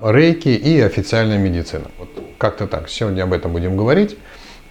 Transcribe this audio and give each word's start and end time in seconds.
Рейки 0.00 0.50
и 0.50 0.80
официальная 0.80 1.38
медицина. 1.38 1.86
Вот 1.98 2.08
как-то 2.38 2.68
так. 2.68 2.88
Сегодня 2.88 3.24
об 3.24 3.32
этом 3.32 3.52
будем 3.52 3.76
говорить, 3.76 4.16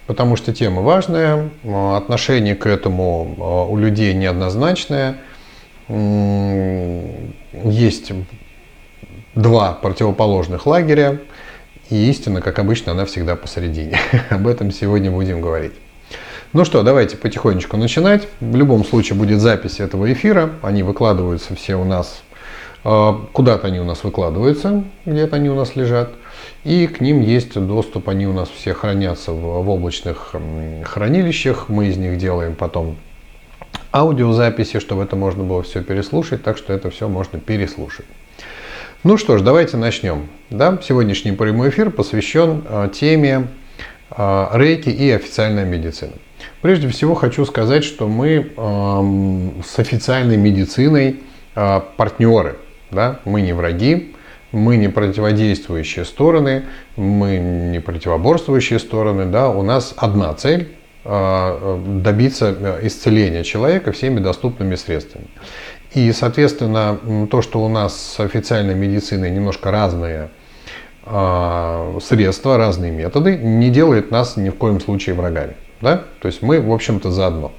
потому 0.06 0.36
что 0.36 0.54
тема 0.54 0.80
важная, 0.80 1.50
отношение 1.94 2.54
к 2.54 2.64
этому 2.64 3.36
а, 3.38 3.64
у 3.66 3.76
людей 3.76 4.14
неоднозначное. 4.14 5.18
Есть 7.62 8.12
два 9.34 9.74
противоположных 9.74 10.66
лагеря, 10.66 11.20
и 11.90 12.08
истина, 12.08 12.40
как 12.40 12.58
обычно, 12.58 12.92
она 12.92 13.04
всегда 13.04 13.36
посередине. 13.36 13.98
об 14.30 14.46
этом 14.46 14.70
сегодня 14.72 15.10
будем 15.10 15.42
говорить. 15.42 15.72
Ну 16.54 16.64
что, 16.64 16.82
давайте 16.82 17.18
потихонечку 17.18 17.76
начинать. 17.76 18.26
В 18.40 18.56
любом 18.56 18.82
случае 18.82 19.18
будет 19.18 19.40
запись 19.40 19.80
этого 19.80 20.10
эфира. 20.10 20.52
Они 20.62 20.82
выкладываются 20.82 21.54
все 21.54 21.76
у 21.76 21.84
нас 21.84 22.22
куда-то 22.82 23.66
они 23.66 23.80
у 23.80 23.84
нас 23.84 24.04
выкладываются, 24.04 24.84
где-то 25.04 25.36
они 25.36 25.50
у 25.50 25.54
нас 25.54 25.76
лежат. 25.76 26.10
И 26.64 26.86
к 26.86 27.00
ним 27.00 27.20
есть 27.20 27.54
доступ, 27.58 28.08
они 28.08 28.26
у 28.26 28.32
нас 28.32 28.48
все 28.48 28.74
хранятся 28.74 29.32
в, 29.32 29.62
в 29.62 29.70
облачных 29.70 30.34
хранилищах. 30.84 31.68
Мы 31.68 31.88
из 31.88 31.96
них 31.96 32.18
делаем 32.18 32.54
потом 32.54 32.96
аудиозаписи, 33.92 34.78
чтобы 34.80 35.04
это 35.04 35.16
можно 35.16 35.44
было 35.44 35.62
все 35.62 35.82
переслушать, 35.82 36.42
так 36.42 36.56
что 36.56 36.72
это 36.72 36.90
все 36.90 37.08
можно 37.08 37.38
переслушать. 37.38 38.06
Ну 39.04 39.16
что 39.16 39.38
ж, 39.38 39.42
давайте 39.42 39.76
начнем. 39.76 40.28
Да? 40.50 40.78
Сегодняшний 40.82 41.32
прямой 41.32 41.70
эфир 41.70 41.90
посвящен 41.90 42.64
э, 42.68 42.90
теме 42.92 43.48
э, 44.10 44.46
рейки 44.52 44.88
и 44.88 45.10
официальная 45.10 45.64
медицина. 45.64 46.12
Прежде 46.60 46.88
всего 46.88 47.14
хочу 47.14 47.44
сказать, 47.44 47.84
что 47.84 48.08
мы 48.08 48.52
с 49.64 49.78
официальной 49.78 50.36
медициной 50.36 51.20
партнеры– 51.54 52.56
да? 52.90 53.20
Мы 53.24 53.42
не 53.42 53.52
враги, 53.52 54.14
мы 54.52 54.76
не 54.76 54.88
противодействующие 54.88 56.04
стороны, 56.04 56.64
мы 56.96 57.38
не 57.38 57.80
противоборствующие 57.80 58.78
стороны. 58.78 59.26
Да? 59.26 59.50
У 59.50 59.62
нас 59.62 59.94
одна 59.96 60.32
цель 60.34 60.68
а, 61.04 61.80
добиться 61.86 62.54
э, 62.58 62.86
исцеления 62.86 63.44
человека 63.44 63.92
всеми 63.92 64.20
доступными 64.20 64.74
средствами. 64.74 65.26
И, 65.94 66.12
соответственно, 66.12 66.98
то, 67.30 67.40
что 67.40 67.64
у 67.64 67.68
нас 67.68 67.98
с 67.98 68.20
официальной 68.20 68.74
медициной 68.74 69.30
немножко 69.30 69.70
разные 69.70 70.28
а, 71.04 71.98
средства, 72.02 72.58
разные 72.58 72.90
методы, 72.90 73.36
не 73.36 73.70
делает 73.70 74.10
нас 74.10 74.36
ни 74.36 74.50
в 74.50 74.56
коем 74.56 74.80
случае 74.80 75.14
врагами. 75.14 75.56
Да? 75.80 76.04
То 76.20 76.28
есть 76.28 76.42
мы, 76.42 76.60
в 76.60 76.70
общем-то, 76.72 77.10
заодно. 77.10 77.52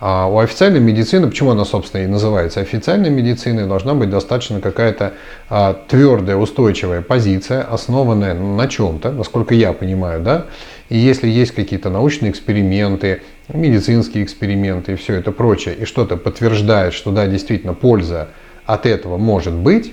А 0.00 0.26
у 0.26 0.38
официальной 0.38 0.80
медицины, 0.80 1.28
почему 1.28 1.52
она, 1.52 1.64
собственно, 1.64 2.02
и 2.02 2.06
называется 2.06 2.60
официальной 2.60 3.10
медициной, 3.10 3.66
должна 3.66 3.94
быть 3.94 4.10
достаточно 4.10 4.60
какая-то 4.60 5.14
а, 5.48 5.74
твердая, 5.88 6.36
устойчивая 6.36 7.00
позиция, 7.00 7.62
основанная 7.62 8.34
на 8.34 8.66
чем-то, 8.66 9.12
насколько 9.12 9.54
я 9.54 9.72
понимаю, 9.72 10.20
да. 10.20 10.46
И 10.88 10.98
если 10.98 11.28
есть 11.28 11.52
какие-то 11.52 11.90
научные 11.90 12.32
эксперименты, 12.32 13.22
медицинские 13.48 14.24
эксперименты 14.24 14.92
и 14.92 14.96
все 14.96 15.14
это 15.14 15.32
прочее, 15.32 15.74
и 15.74 15.84
что-то 15.84 16.16
подтверждает, 16.16 16.92
что 16.92 17.10
да, 17.10 17.26
действительно 17.26 17.74
польза 17.74 18.28
от 18.66 18.86
этого 18.86 19.16
может 19.16 19.54
быть, 19.54 19.92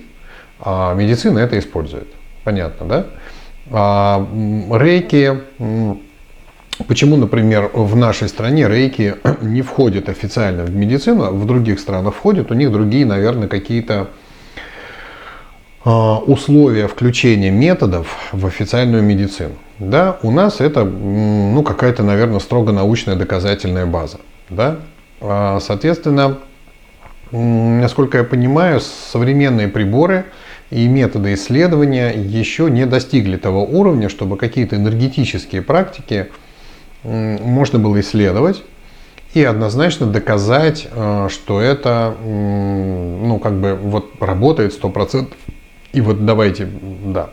а 0.60 0.94
медицина 0.96 1.40
это 1.40 1.60
использует. 1.60 2.08
Понятно, 2.44 2.88
да? 2.88 3.06
А, 3.70 4.28
рейки 4.72 5.42
Почему, 6.88 7.18
например, 7.18 7.70
в 7.74 7.96
нашей 7.96 8.30
стране 8.30 8.68
рейки 8.68 9.16
не 9.42 9.62
входит 9.62 10.10
официально 10.10 10.64
в 10.64 10.76
медицину, 10.76 11.24
а 11.24 11.32
в 11.32 11.46
других 11.46 11.80
странах 11.80 12.16
входит, 12.16 12.52
у 12.52 12.54
них 12.54 12.72
другие, 12.72 13.06
наверное, 13.06 13.48
какие-то 13.48 14.10
а, 15.84 16.18
условия 16.20 16.88
включения 16.88 17.50
методов 17.50 18.16
в 18.32 18.46
официальную 18.46 19.04
медицину. 19.04 19.54
Да, 19.80 20.18
у 20.22 20.32
нас 20.32 20.62
это 20.62 20.84
ну, 20.84 21.64
какая-то, 21.64 22.04
наверное, 22.04 22.40
строго 22.40 22.72
научная 22.72 23.16
доказательная 23.16 23.88
база. 23.88 24.20
Да? 24.50 24.78
А, 25.20 25.60
соответственно, 25.60 26.38
насколько 27.32 28.20
я 28.20 28.24
понимаю, 28.24 28.80
современные 28.80 29.68
приборы 29.68 30.26
и 30.70 30.88
методы 30.88 31.34
исследования 31.34 32.12
еще 32.12 32.70
не 32.70 32.86
достигли 32.86 33.38
того 33.38 33.66
уровня, 33.66 34.08
чтобы 34.08 34.38
какие-то 34.38 34.76
энергетические 34.76 35.62
практики 35.62 36.28
можно 37.04 37.80
было 37.80 38.00
исследовать 38.00 38.64
и 39.34 39.44
однозначно 39.44 40.08
доказать, 40.08 40.88
э, 40.92 41.28
что 41.30 41.62
это, 41.62 42.16
ну, 42.22 43.40
как 43.40 43.60
бы, 43.60 43.76
вот 43.76 44.12
работает 44.20 44.74
100%. 44.74 45.34
И 45.94 46.02
вот 46.02 46.26
давайте, 46.26 46.68
да. 47.06 47.30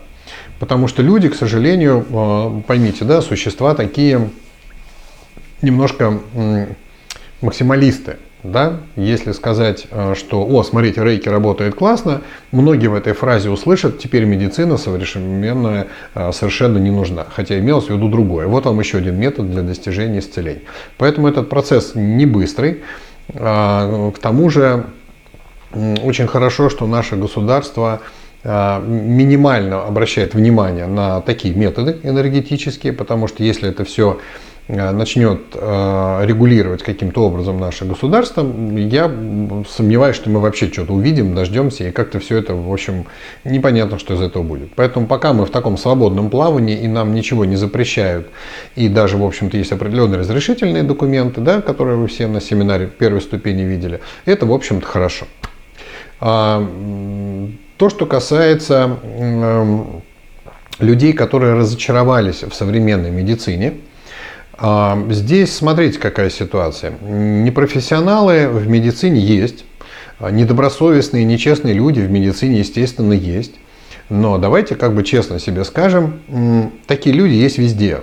Потому 0.59 0.87
что 0.87 1.01
люди, 1.01 1.29
к 1.29 1.35
сожалению, 1.35 2.05
э, 2.09 2.61
поймите, 2.67 3.05
да, 3.05 3.21
существа 3.21 3.75
такие 3.75 4.29
немножко 5.61 6.19
максималисты. 7.41 8.17
Да? 8.43 8.77
Если 8.95 9.33
сказать, 9.33 9.87
э, 9.91 10.13
что 10.15 10.45
«О, 10.45 10.63
смотрите, 10.63 11.03
рейки 11.03 11.27
работает 11.27 11.75
классно», 11.75 12.21
многие 12.51 12.87
в 12.87 12.93
этой 12.93 13.11
фразе 13.11 13.49
услышат 13.49 13.99
«Теперь 13.99 14.23
медицина 14.23 14.77
современная 14.77 15.87
э, 16.15 16.31
совершенно 16.31 16.77
не 16.77 16.89
нужна». 16.89 17.25
Хотя 17.29 17.59
имелось 17.59 17.87
в 17.87 17.89
виду 17.89 18.07
другое. 18.07 18.47
Вот 18.47 18.65
вам 18.65 18.79
еще 18.79 18.99
один 18.99 19.15
метод 19.15 19.51
для 19.51 19.61
достижения 19.61 20.19
исцеления. 20.19 20.61
Поэтому 20.97 21.27
этот 21.27 21.49
процесс 21.49 21.95
не 21.95 22.25
быстрый. 22.25 22.81
А, 23.35 24.11
к 24.11 24.19
тому 24.19 24.49
же 24.49 24.85
очень 25.73 26.27
хорошо, 26.27 26.69
что 26.69 26.87
наше 26.87 27.17
государство 27.17 27.99
э, 28.43 28.81
минимально 28.87 29.83
обращает 29.83 30.33
внимание 30.33 30.87
на 30.87 31.21
такие 31.21 31.53
методы 31.53 31.97
энергетические, 32.03 32.93
потому 32.93 33.27
что 33.27 33.43
если 33.43 33.69
это 33.69 33.83
все 33.83 34.19
начнет 34.69 35.41
э, 35.55 36.21
регулировать 36.25 36.83
каким-то 36.83 37.25
образом 37.25 37.59
наше 37.59 37.85
государство, 37.85 38.45
я 38.77 39.11
сомневаюсь, 39.67 40.15
что 40.15 40.29
мы 40.29 40.39
вообще 40.39 40.71
что-то 40.71 40.93
увидим, 40.93 41.33
дождемся, 41.33 41.87
и 41.87 41.91
как-то 41.91 42.19
все 42.19 42.37
это, 42.37 42.53
в 42.53 42.71
общем, 42.71 43.07
непонятно, 43.43 43.97
что 43.97 44.13
из 44.13 44.21
этого 44.21 44.43
будет. 44.43 44.69
Поэтому 44.75 45.07
пока 45.07 45.33
мы 45.33 45.47
в 45.47 45.49
таком 45.49 45.75
свободном 45.75 46.29
плавании, 46.29 46.77
и 46.77 46.87
нам 46.87 47.15
ничего 47.15 47.45
не 47.45 47.55
запрещают, 47.55 48.29
и 48.75 48.89
даже, 48.89 49.17
в 49.17 49.25
общем-то, 49.25 49.57
есть 49.57 49.71
определенные 49.71 50.19
разрешительные 50.19 50.83
документы, 50.83 51.41
да, 51.41 51.61
которые 51.61 51.97
вы 51.97 52.07
все 52.07 52.27
на 52.27 52.39
семинаре 52.39 52.85
первой 52.85 53.21
ступени 53.21 53.63
видели, 53.63 54.01
это, 54.25 54.45
в 54.45 54.53
общем-то, 54.53 54.85
хорошо. 54.85 55.25
А, 56.19 56.63
то, 57.77 57.89
что 57.89 58.05
касается 58.05 58.97
людей, 60.79 61.13
которые 61.13 61.55
разочаровались 61.55 62.43
в 62.43 62.53
современной 62.53 63.09
медицине, 63.09 63.73
здесь 65.09 65.55
смотрите, 65.55 65.99
какая 65.99 66.29
ситуация. 66.29 66.91
Непрофессионалы 67.01 68.47
в 68.49 68.67
медицине 68.67 69.21
есть, 69.21 69.65
а, 70.19 70.31
недобросовестные, 70.31 71.23
нечестные 71.23 71.73
люди 71.73 72.01
в 72.01 72.11
медицине, 72.11 72.59
естественно, 72.59 73.13
есть. 73.13 73.53
Но 74.09 74.37
давайте 74.37 74.75
как 74.75 74.95
бы 74.95 75.03
честно 75.03 75.39
себе 75.39 75.63
скажем, 75.63 76.19
такие 76.87 77.15
люди 77.15 77.33
есть 77.33 77.57
везде. 77.57 78.01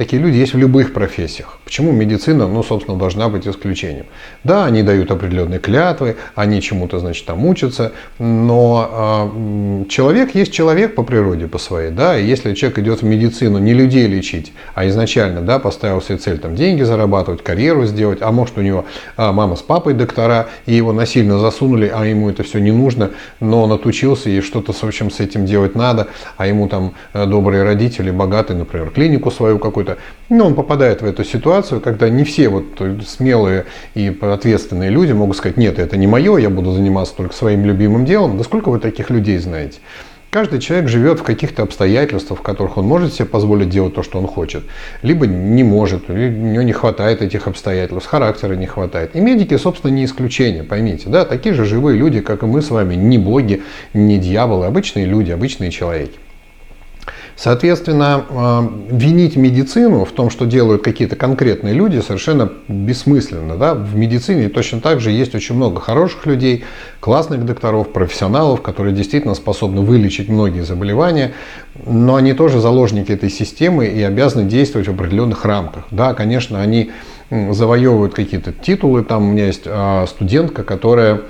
Такие 0.00 0.22
люди 0.22 0.38
есть 0.38 0.54
в 0.54 0.56
любых 0.56 0.94
профессиях. 0.94 1.58
Почему 1.62 1.92
медицина, 1.92 2.48
ну, 2.48 2.62
собственно, 2.62 2.98
должна 2.98 3.28
быть 3.28 3.46
исключением? 3.46 4.06
Да, 4.44 4.64
они 4.64 4.82
дают 4.82 5.10
определенные 5.10 5.58
клятвы, 5.58 6.16
они 6.34 6.62
чему-то, 6.62 6.98
значит, 7.00 7.26
там 7.26 7.44
учатся, 7.44 7.92
но 8.18 9.84
э, 9.84 9.88
человек 9.90 10.34
есть 10.34 10.54
человек 10.54 10.94
по 10.94 11.02
природе, 11.02 11.48
по 11.48 11.58
своей, 11.58 11.90
да, 11.90 12.18
и 12.18 12.24
если 12.24 12.54
человек 12.54 12.78
идет 12.78 13.02
в 13.02 13.04
медицину 13.04 13.58
не 13.58 13.74
людей 13.74 14.06
лечить, 14.06 14.54
а 14.74 14.88
изначально, 14.88 15.42
да, 15.42 15.58
поставил 15.58 16.00
себе 16.00 16.16
цель 16.16 16.38
там 16.38 16.56
деньги 16.56 16.82
зарабатывать, 16.82 17.44
карьеру 17.44 17.84
сделать, 17.84 18.20
а 18.22 18.32
может 18.32 18.56
у 18.56 18.62
него 18.62 18.86
а, 19.18 19.32
мама 19.32 19.54
с 19.54 19.60
папой 19.60 19.92
доктора, 19.92 20.48
и 20.64 20.72
его 20.72 20.94
насильно 20.94 21.38
засунули, 21.38 21.92
а 21.94 22.06
ему 22.06 22.30
это 22.30 22.42
все 22.42 22.58
не 22.58 22.72
нужно, 22.72 23.10
но 23.38 23.64
он 23.64 23.72
отучился, 23.72 24.30
и 24.30 24.40
что-то, 24.40 24.72
в 24.72 24.82
общем, 24.82 25.10
с 25.10 25.20
этим 25.20 25.44
делать 25.44 25.74
надо, 25.74 26.08
а 26.38 26.46
ему 26.46 26.68
там 26.68 26.94
э, 27.12 27.26
добрые 27.26 27.64
родители, 27.64 28.10
богатые, 28.10 28.56
например, 28.56 28.88
клинику 28.88 29.30
свою 29.30 29.58
какую-то, 29.58 29.89
ну, 30.28 30.46
он 30.46 30.54
попадает 30.54 31.02
в 31.02 31.04
эту 31.04 31.24
ситуацию, 31.24 31.80
когда 31.80 32.08
не 32.08 32.24
все 32.24 32.48
вот 32.48 32.64
смелые 33.06 33.66
и 33.94 34.16
ответственные 34.20 34.90
люди 34.90 35.12
могут 35.12 35.36
сказать, 35.36 35.56
нет, 35.56 35.78
это 35.78 35.96
не 35.96 36.06
мое, 36.06 36.36
я 36.36 36.50
буду 36.50 36.72
заниматься 36.72 37.14
только 37.16 37.34
своим 37.34 37.64
любимым 37.64 38.04
делом. 38.04 38.36
Да 38.38 38.44
сколько 38.44 38.70
вы 38.70 38.78
таких 38.78 39.10
людей 39.10 39.38
знаете? 39.38 39.78
Каждый 40.30 40.60
человек 40.60 40.88
живет 40.88 41.18
в 41.18 41.24
каких-то 41.24 41.64
обстоятельствах, 41.64 42.38
в 42.38 42.42
которых 42.42 42.76
он 42.76 42.84
может 42.84 43.12
себе 43.12 43.24
позволить 43.24 43.68
делать 43.68 43.94
то, 43.96 44.04
что 44.04 44.20
он 44.20 44.28
хочет, 44.28 44.62
либо 45.02 45.26
не 45.26 45.64
может, 45.64 46.08
у 46.08 46.12
него 46.12 46.62
не 46.62 46.72
хватает 46.72 47.20
этих 47.20 47.48
обстоятельств, 47.48 48.08
характера 48.08 48.54
не 48.54 48.66
хватает. 48.66 49.16
И 49.16 49.20
медики, 49.20 49.56
собственно, 49.56 49.90
не 49.90 50.04
исключение, 50.04 50.62
поймите, 50.62 51.08
да, 51.08 51.24
такие 51.24 51.52
же 51.52 51.64
живые 51.64 51.98
люди, 51.98 52.20
как 52.20 52.44
и 52.44 52.46
мы 52.46 52.62
с 52.62 52.70
вами, 52.70 52.94
не 52.94 53.18
боги, 53.18 53.64
не 53.92 54.18
дьяволы, 54.18 54.66
обычные 54.66 55.04
люди, 55.04 55.32
обычные 55.32 55.72
человеки. 55.72 56.16
Соответственно, 57.42 58.26
э, 58.28 58.68
винить 58.90 59.34
медицину 59.34 60.04
в 60.04 60.12
том, 60.12 60.28
что 60.28 60.44
делают 60.44 60.82
какие-то 60.82 61.16
конкретные 61.16 61.72
люди, 61.72 61.98
совершенно 62.00 62.52
бессмысленно. 62.68 63.56
Да? 63.56 63.72
В 63.72 63.96
медицине 63.96 64.50
точно 64.50 64.82
так 64.82 65.00
же 65.00 65.10
есть 65.10 65.34
очень 65.34 65.54
много 65.54 65.80
хороших 65.80 66.26
людей, 66.26 66.64
классных 67.00 67.46
докторов, 67.46 67.94
профессионалов, 67.94 68.60
которые 68.60 68.94
действительно 68.94 69.32
способны 69.32 69.80
вылечить 69.80 70.28
многие 70.28 70.64
заболевания, 70.64 71.32
но 71.86 72.16
они 72.16 72.34
тоже 72.34 72.60
заложники 72.60 73.10
этой 73.10 73.30
системы 73.30 73.86
и 73.86 74.02
обязаны 74.02 74.46
действовать 74.46 74.88
в 74.88 74.90
определенных 74.90 75.46
рамках. 75.46 75.84
Да, 75.90 76.12
конечно, 76.12 76.60
они 76.60 76.90
завоевывают 77.30 78.12
какие-то 78.12 78.52
титулы. 78.52 79.02
Там 79.02 79.26
у 79.26 79.32
меня 79.32 79.46
есть 79.46 79.62
а, 79.64 80.04
студентка, 80.06 80.62
которая, 80.62 81.22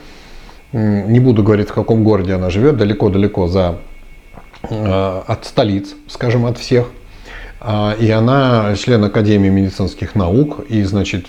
не 0.73 1.21
буду 1.21 1.45
говорить, 1.45 1.69
в 1.69 1.73
каком 1.73 2.03
городе 2.03 2.35
она 2.35 2.51
живет, 2.51 2.77
далеко-далеко 2.79 3.47
за 3.47 3.61
а, 3.69 3.79
от 4.62 5.45
столиц, 5.45 5.95
скажем, 6.07 6.47
от 6.47 6.59
всех. 6.59 6.87
А, 7.62 7.95
и 7.99 8.11
она 8.11 8.75
член 8.77 9.05
Академии 9.05 9.51
медицинских 9.51 10.15
наук, 10.15 10.65
и, 10.69 10.83
значит, 10.83 11.27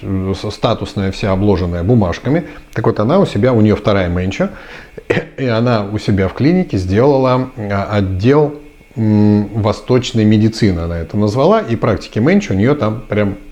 статусная 0.50 1.12
вся 1.12 1.31
обложенная 1.31 1.83
бумажками. 1.83 2.48
Так 2.74 2.88
вот, 2.88 3.00
она 3.01 3.19
у 3.19 3.25
себя, 3.25 3.51
у 3.51 3.60
нее 3.60 3.75
вторая 3.75 4.07
менча, 4.07 4.51
и 5.38 5.45
она 5.45 5.86
у 5.86 5.98
себя 5.98 6.30
в 6.30 6.33
клинике 6.33 6.78
сделала 6.78 7.50
отдел 7.89 8.56
восточной 8.95 10.25
медицины, 10.25 10.80
она 10.81 11.00
это 11.00 11.18
назвала, 11.18 11.60
и 11.62 11.75
практики 11.75 12.19
менча 12.19 12.54
у 12.54 12.56
нее 12.56 12.75
там 12.75 13.01
прям 13.07 13.30
а, 13.31 13.50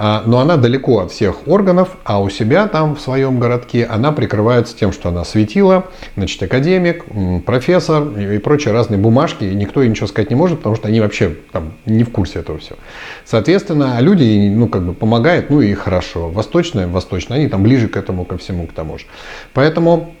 но 0.00 0.38
она 0.38 0.56
далеко 0.56 1.00
от 1.00 1.12
всех 1.12 1.46
органов, 1.46 1.98
а 2.04 2.22
у 2.22 2.30
себя 2.30 2.66
там 2.68 2.96
в 2.96 3.00
своем 3.00 3.38
городке 3.38 3.84
она 3.84 4.12
прикрывается 4.12 4.74
тем, 4.74 4.92
что 4.92 5.10
она 5.10 5.24
светила, 5.24 5.88
значит, 6.16 6.42
академик, 6.42 7.04
профессор 7.44 8.08
и 8.18 8.38
прочие 8.38 8.72
разные 8.72 8.98
бумажки, 8.98 9.44
и 9.44 9.54
никто 9.54 9.82
ей 9.82 9.90
ничего 9.90 10.06
сказать 10.06 10.30
не 10.30 10.36
может, 10.36 10.58
потому 10.58 10.74
что 10.74 10.88
они 10.88 11.00
вообще 11.00 11.36
там 11.52 11.72
не 11.84 12.04
в 12.04 12.10
курсе 12.10 12.38
этого 12.38 12.58
всего. 12.58 12.78
Соответственно, 13.26 14.00
люди, 14.00 14.48
ну, 14.48 14.68
как 14.68 14.86
бы 14.86 14.94
помогают, 14.94 15.50
ну 15.50 15.60
и 15.60 15.74
хорошо. 15.74 16.30
Восточная, 16.30 16.88
восточная, 16.88 17.36
они 17.38 17.48
там 17.48 17.62
ближе 17.62 17.88
к 17.88 17.96
этому, 17.96 18.24
ко 18.24 18.38
всему, 18.38 18.66
к 18.66 18.72
тому 18.72 18.98
же. 18.98 19.04
Поэтому 19.52 20.14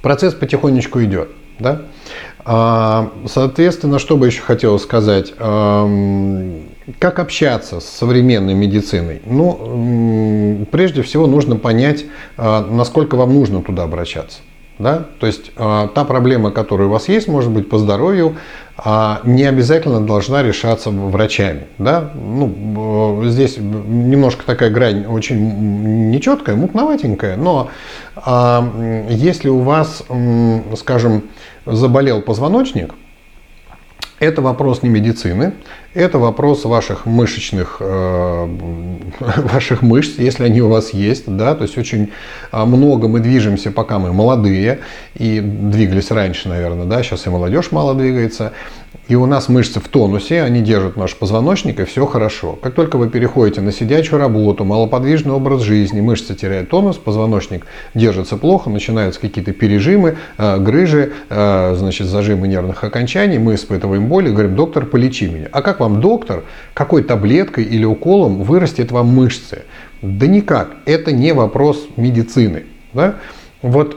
процесс 0.00 0.34
потихонечку 0.34 1.02
идет. 1.02 1.30
Да? 1.58 1.82
А, 2.44 3.10
соответственно, 3.26 3.98
что 3.98 4.16
бы 4.16 4.26
еще 4.26 4.42
хотел 4.42 4.78
сказать? 4.78 5.32
Как 6.98 7.18
общаться 7.18 7.80
с 7.80 7.84
современной 7.84 8.54
медициной? 8.54 9.22
Ну, 9.24 10.66
прежде 10.70 11.02
всего 11.02 11.26
нужно 11.26 11.56
понять, 11.56 12.04
а, 12.36 12.66
насколько 12.66 13.16
вам 13.16 13.34
нужно 13.34 13.62
туда 13.62 13.84
обращаться. 13.84 14.40
Да? 14.78 15.06
То 15.20 15.26
есть 15.26 15.52
а, 15.56 15.88
та 15.88 16.04
проблема, 16.04 16.50
которая 16.50 16.88
у 16.88 16.90
вас 16.90 17.08
есть, 17.08 17.28
может 17.28 17.50
быть, 17.50 17.68
по 17.68 17.78
здоровью, 17.78 18.36
не 19.24 19.44
обязательно 19.44 20.00
должна 20.00 20.42
решаться 20.42 20.90
врачами. 20.90 21.66
Да? 21.78 22.10
Ну, 22.14 23.22
здесь 23.26 23.58
немножко 23.58 24.44
такая 24.44 24.70
грань 24.70 25.04
очень 25.06 26.10
нечеткая, 26.10 26.56
мутноватенькая, 26.56 27.36
но 27.36 27.68
если 29.10 29.50
у 29.50 29.58
вас, 29.58 30.02
скажем, 30.76 31.24
заболел 31.66 32.22
позвоночник, 32.22 32.94
это 34.22 34.40
вопрос 34.40 34.82
не 34.82 34.88
медицины, 34.88 35.52
это 35.94 36.18
вопрос 36.18 36.64
ваших 36.64 37.06
мышечных, 37.06 37.76
э, 37.80 38.48
ваших 39.36 39.82
мышц, 39.82 40.18
если 40.18 40.44
они 40.44 40.62
у 40.62 40.68
вас 40.68 40.94
есть, 40.94 41.24
да, 41.26 41.54
то 41.54 41.62
есть 41.62 41.76
очень 41.76 42.10
а, 42.50 42.64
много 42.64 43.08
мы 43.08 43.20
движемся, 43.20 43.70
пока 43.70 43.98
мы 43.98 44.12
молодые, 44.12 44.80
и 45.14 45.40
двигались 45.40 46.10
раньше, 46.10 46.48
наверное, 46.48 46.86
да, 46.86 47.02
сейчас 47.02 47.26
и 47.26 47.30
молодежь 47.30 47.72
мало 47.72 47.94
двигается, 47.94 48.52
и 49.08 49.14
у 49.14 49.26
нас 49.26 49.48
мышцы 49.48 49.80
в 49.80 49.88
тонусе, 49.88 50.42
они 50.42 50.60
держат 50.60 50.96
наш 50.96 51.16
позвоночник, 51.16 51.80
и 51.80 51.84
все 51.84 52.06
хорошо. 52.06 52.58
Как 52.62 52.74
только 52.74 52.96
вы 52.96 53.10
переходите 53.10 53.60
на 53.60 53.72
сидячую 53.72 54.18
работу, 54.20 54.64
малоподвижный 54.64 55.32
образ 55.32 55.62
жизни, 55.62 56.00
мышцы 56.00 56.34
теряют 56.34 56.70
тонус, 56.70 56.96
позвоночник 56.96 57.66
держится 57.94 58.36
плохо, 58.36 58.70
начинаются 58.70 59.20
какие-то 59.20 59.52
пережимы, 59.52 60.16
э, 60.38 60.58
грыжи, 60.58 61.12
э, 61.28 61.74
значит, 61.76 62.06
зажимы 62.06 62.48
нервных 62.48 62.84
окончаний, 62.84 63.38
мы 63.38 63.56
испытываем 63.56 64.06
боль 64.06 64.28
и 64.28 64.30
говорим, 64.30 64.54
доктор, 64.54 64.86
полечи 64.86 65.26
меня. 65.26 65.48
А 65.52 65.62
как 65.62 65.80
вам 65.82 66.00
доктор, 66.00 66.44
какой 66.74 67.02
таблеткой 67.02 67.64
или 67.64 67.84
уколом 67.84 68.42
вырастет 68.42 68.90
вам 68.90 69.08
мышцы? 69.08 69.62
Да 70.00 70.26
никак, 70.26 70.76
это 70.86 71.12
не 71.12 71.32
вопрос 71.34 71.86
медицины. 71.96 72.64
Да? 72.92 73.16
Вот 73.62 73.96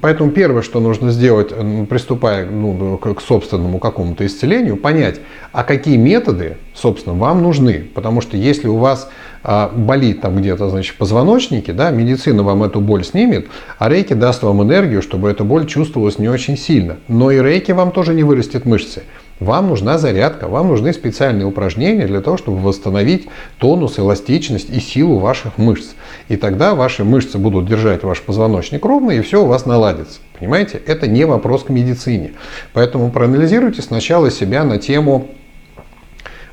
поэтому 0.00 0.30
первое, 0.30 0.62
что 0.62 0.80
нужно 0.80 1.10
сделать, 1.10 1.52
приступая 1.88 2.46
ну, 2.46 2.96
к 2.96 3.20
собственному 3.20 3.78
какому-то 3.78 4.24
исцелению, 4.24 4.78
понять, 4.78 5.20
а 5.52 5.64
какие 5.64 5.98
методы, 5.98 6.56
собственно, 6.72 7.14
вам 7.14 7.42
нужны. 7.42 7.84
Потому 7.94 8.22
что 8.22 8.38
если 8.38 8.68
у 8.68 8.78
вас 8.78 9.10
а, 9.42 9.68
болит 9.68 10.22
там 10.22 10.36
где-то, 10.38 10.70
значит, 10.70 10.94
в 10.94 10.98
позвоночнике, 10.98 11.74
да, 11.74 11.90
медицина 11.90 12.42
вам 12.42 12.62
эту 12.62 12.80
боль 12.80 13.04
снимет, 13.04 13.48
а 13.78 13.90
рейки 13.90 14.14
даст 14.14 14.42
вам 14.42 14.62
энергию, 14.62 15.02
чтобы 15.02 15.28
эта 15.28 15.44
боль 15.44 15.66
чувствовалась 15.66 16.18
не 16.18 16.28
очень 16.28 16.56
сильно. 16.56 16.96
Но 17.06 17.30
и 17.30 17.38
рейки 17.38 17.72
вам 17.72 17.92
тоже 17.92 18.14
не 18.14 18.22
вырастет 18.22 18.64
мышцы. 18.64 19.02
Вам 19.38 19.68
нужна 19.68 19.98
зарядка, 19.98 20.48
вам 20.48 20.68
нужны 20.68 20.94
специальные 20.94 21.46
упражнения 21.46 22.06
для 22.06 22.22
того, 22.22 22.38
чтобы 22.38 22.58
восстановить 22.58 23.28
тонус, 23.58 23.98
эластичность 23.98 24.70
и 24.70 24.80
силу 24.80 25.18
ваших 25.18 25.58
мышц. 25.58 25.90
И 26.28 26.36
тогда 26.36 26.74
ваши 26.74 27.04
мышцы 27.04 27.36
будут 27.36 27.66
держать 27.66 28.02
ваш 28.02 28.22
позвоночник 28.22 28.82
ровно, 28.82 29.10
и 29.10 29.20
все 29.20 29.44
у 29.44 29.46
вас 29.46 29.66
наладится. 29.66 30.20
Понимаете? 30.38 30.80
Это 30.86 31.06
не 31.06 31.26
вопрос 31.26 31.64
к 31.64 31.68
медицине. 31.68 32.32
Поэтому 32.72 33.10
проанализируйте 33.10 33.82
сначала 33.82 34.30
себя 34.30 34.64
на 34.64 34.78
тему, 34.78 35.28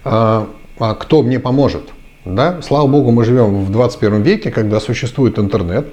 а, 0.04 0.50
а 0.78 0.96
кто 0.96 1.22
мне 1.24 1.40
поможет. 1.40 1.84
Да? 2.26 2.62
Слава 2.62 2.88
богу, 2.88 3.12
мы 3.12 3.24
живем 3.24 3.64
в 3.64 3.72
21 3.72 4.24
веке, 4.24 4.52
когда 4.52 4.82
существует 4.82 5.40
интернет. 5.40 5.88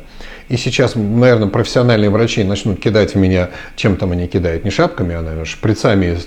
И 0.50 0.56
сейчас, 0.56 0.96
наверное, 0.96 1.46
профессиональные 1.46 2.10
врачи 2.10 2.42
начнут 2.42 2.80
кидать 2.80 3.14
в 3.14 3.18
меня, 3.18 3.50
чем 3.76 3.96
там 3.96 4.10
они 4.10 4.26
кидают, 4.26 4.64
не 4.64 4.70
шапками, 4.72 5.14
а, 5.14 5.22
наверное, 5.22 5.44
шприцами, 5.44 6.18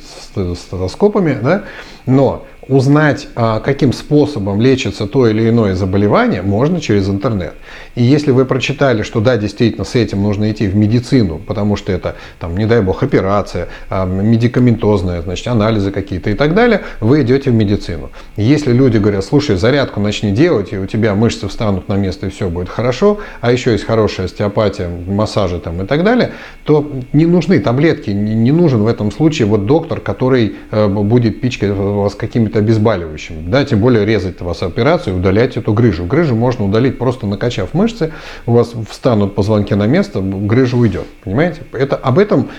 стетоскопами, 0.55 1.37
да? 1.43 1.65
Но 2.05 2.47
узнать, 2.67 3.27
а, 3.35 3.59
каким 3.59 3.93
способом 3.93 4.61
лечится 4.61 5.07
то 5.07 5.27
или 5.27 5.49
иное 5.49 5.75
заболевание, 5.75 6.41
можно 6.41 6.79
через 6.79 7.09
интернет. 7.09 7.53
И 7.95 8.03
если 8.03 8.31
вы 8.31 8.45
прочитали, 8.45 9.03
что 9.03 9.19
да, 9.19 9.37
действительно, 9.37 9.83
с 9.83 9.95
этим 9.95 10.23
нужно 10.23 10.51
идти 10.51 10.67
в 10.67 10.75
медицину, 10.75 11.39
потому 11.39 11.75
что 11.75 11.91
это, 11.91 12.15
там, 12.39 12.57
не 12.57 12.65
дай 12.65 12.81
бог, 12.81 13.03
операция, 13.03 13.69
а, 13.89 14.05
медикаментозная, 14.05 15.21
значит, 15.21 15.47
анализы 15.47 15.91
какие-то 15.91 16.29
и 16.29 16.33
так 16.33 16.53
далее, 16.53 16.81
вы 16.99 17.23
идете 17.23 17.51
в 17.51 17.53
медицину. 17.53 18.11
Если 18.37 18.71
люди 18.71 18.97
говорят, 18.97 19.25
слушай, 19.25 19.55
зарядку 19.57 19.99
начни 19.99 20.31
делать, 20.31 20.73
и 20.73 20.77
у 20.77 20.85
тебя 20.85 21.15
мышцы 21.15 21.47
встанут 21.47 21.87
на 21.87 21.95
место, 21.95 22.27
и 22.27 22.29
все 22.29 22.49
будет 22.49 22.69
хорошо, 22.69 23.19
а 23.41 23.51
еще 23.51 23.71
есть 23.71 23.85
хорошая 23.85 24.27
остеопатия, 24.27 24.89
массажи 25.07 25.59
там 25.59 25.81
и 25.81 25.85
так 25.85 26.03
далее, 26.03 26.31
то 26.63 26.89
не 27.11 27.25
нужны 27.25 27.59
таблетки, 27.59 28.09
не 28.11 28.51
нужен 28.51 28.83
в 28.83 28.87
этом 28.87 29.11
случае 29.11 29.47
вот 29.47 29.65
доктор, 29.65 29.99
который 29.99 30.55
э, 30.71 30.87
будет 30.87 31.41
пичкать 31.41 31.71
вас 31.71 32.15
какими-то 32.15 32.52
каким-то 32.53 32.59
обезболивающим. 32.59 33.49
Да, 33.49 33.65
тем 33.65 33.79
более 33.79 34.05
резать 34.05 34.41
вас 34.41 34.63
операцию 34.63 35.15
и 35.15 35.17
удалять 35.17 35.57
эту 35.57 35.73
грыжу. 35.73 36.05
Грыжу 36.05 36.35
можно 36.35 36.65
удалить 36.65 36.97
просто 36.97 37.27
накачав 37.27 37.73
мышцы, 37.73 38.11
у 38.45 38.53
вас 38.53 38.73
встанут 38.89 39.35
позвонки 39.35 39.73
на 39.73 39.87
место, 39.87 40.21
грыжа 40.21 40.77
уйдет. 40.77 41.05
Понимаете? 41.23 41.61
Это, 41.73 41.95
об 41.95 42.19
этом 42.19 42.49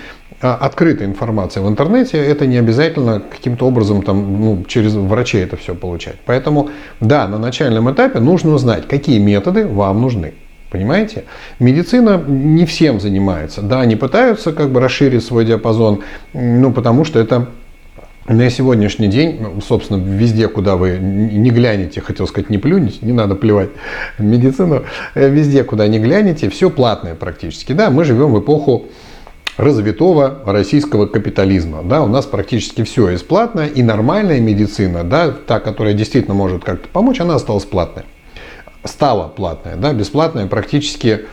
а, 0.41 0.55
открытая 0.55 1.07
информация 1.07 1.63
в 1.63 1.69
интернете, 1.69 2.17
это 2.17 2.45
не 2.45 2.57
обязательно 2.57 3.21
каким-то 3.31 3.67
образом 3.67 4.01
там, 4.01 4.41
ну, 4.41 4.65
через 4.67 4.93
врачей 4.93 5.43
это 5.43 5.55
все 5.55 5.73
получать. 5.75 6.15
Поэтому, 6.25 6.69
да, 6.99 7.27
на 7.27 7.37
начальном 7.37 7.91
этапе 7.91 8.19
нужно 8.19 8.53
узнать, 8.53 8.87
какие 8.87 9.19
методы 9.19 9.65
вам 9.67 10.01
нужны. 10.01 10.33
Понимаете? 10.71 11.23
Медицина 11.59 12.21
не 12.27 12.65
всем 12.65 12.99
занимается. 12.99 13.61
Да, 13.61 13.81
они 13.81 13.95
пытаются 13.95 14.51
как 14.51 14.71
бы 14.71 14.81
расширить 14.81 15.23
свой 15.23 15.45
диапазон, 15.45 16.01
ну, 16.33 16.73
потому 16.73 17.05
что 17.05 17.19
это 17.19 17.47
на 18.27 18.49
сегодняшний 18.49 19.07
день, 19.07 19.37
ну, 19.39 19.61
собственно, 19.61 19.97
везде, 19.97 20.47
куда 20.47 20.77
вы 20.77 20.97
не 20.97 21.51
глянете, 21.51 22.01
хотел 22.01 22.27
сказать, 22.27 22.49
не 22.49 22.57
плюнете, 22.57 22.97
не 23.01 23.11
надо 23.11 23.35
плевать 23.35 23.69
медицину, 24.17 24.83
э, 25.13 25.29
везде, 25.29 25.63
куда 25.63 25.87
не 25.87 25.99
глянете, 25.99 26.49
все 26.49 26.69
платное 26.69 27.13
практически. 27.13 27.73
Да, 27.73 27.91
мы 27.91 28.03
живем 28.03 28.33
в 28.33 28.39
эпоху 28.39 28.85
развитого 29.57 30.39
российского 30.45 31.05
капитализма. 31.05 31.83
Да, 31.83 32.01
у 32.01 32.07
нас 32.07 32.25
практически 32.25 32.83
все 32.83 33.11
бесплатно, 33.11 33.67
и 33.67 33.83
нормальная 33.83 34.39
медицина, 34.39 35.03
да, 35.03 35.31
та, 35.31 35.59
которая 35.59 35.93
действительно 35.93 36.33
может 36.33 36.63
как-то 36.63 36.87
помочь, 36.89 37.21
она 37.21 37.35
осталась 37.35 37.65
платная. 37.65 38.05
Стала 38.83 39.27
платная, 39.27 39.75
да, 39.75 39.93
бесплатная 39.93 40.47
практически 40.47 41.25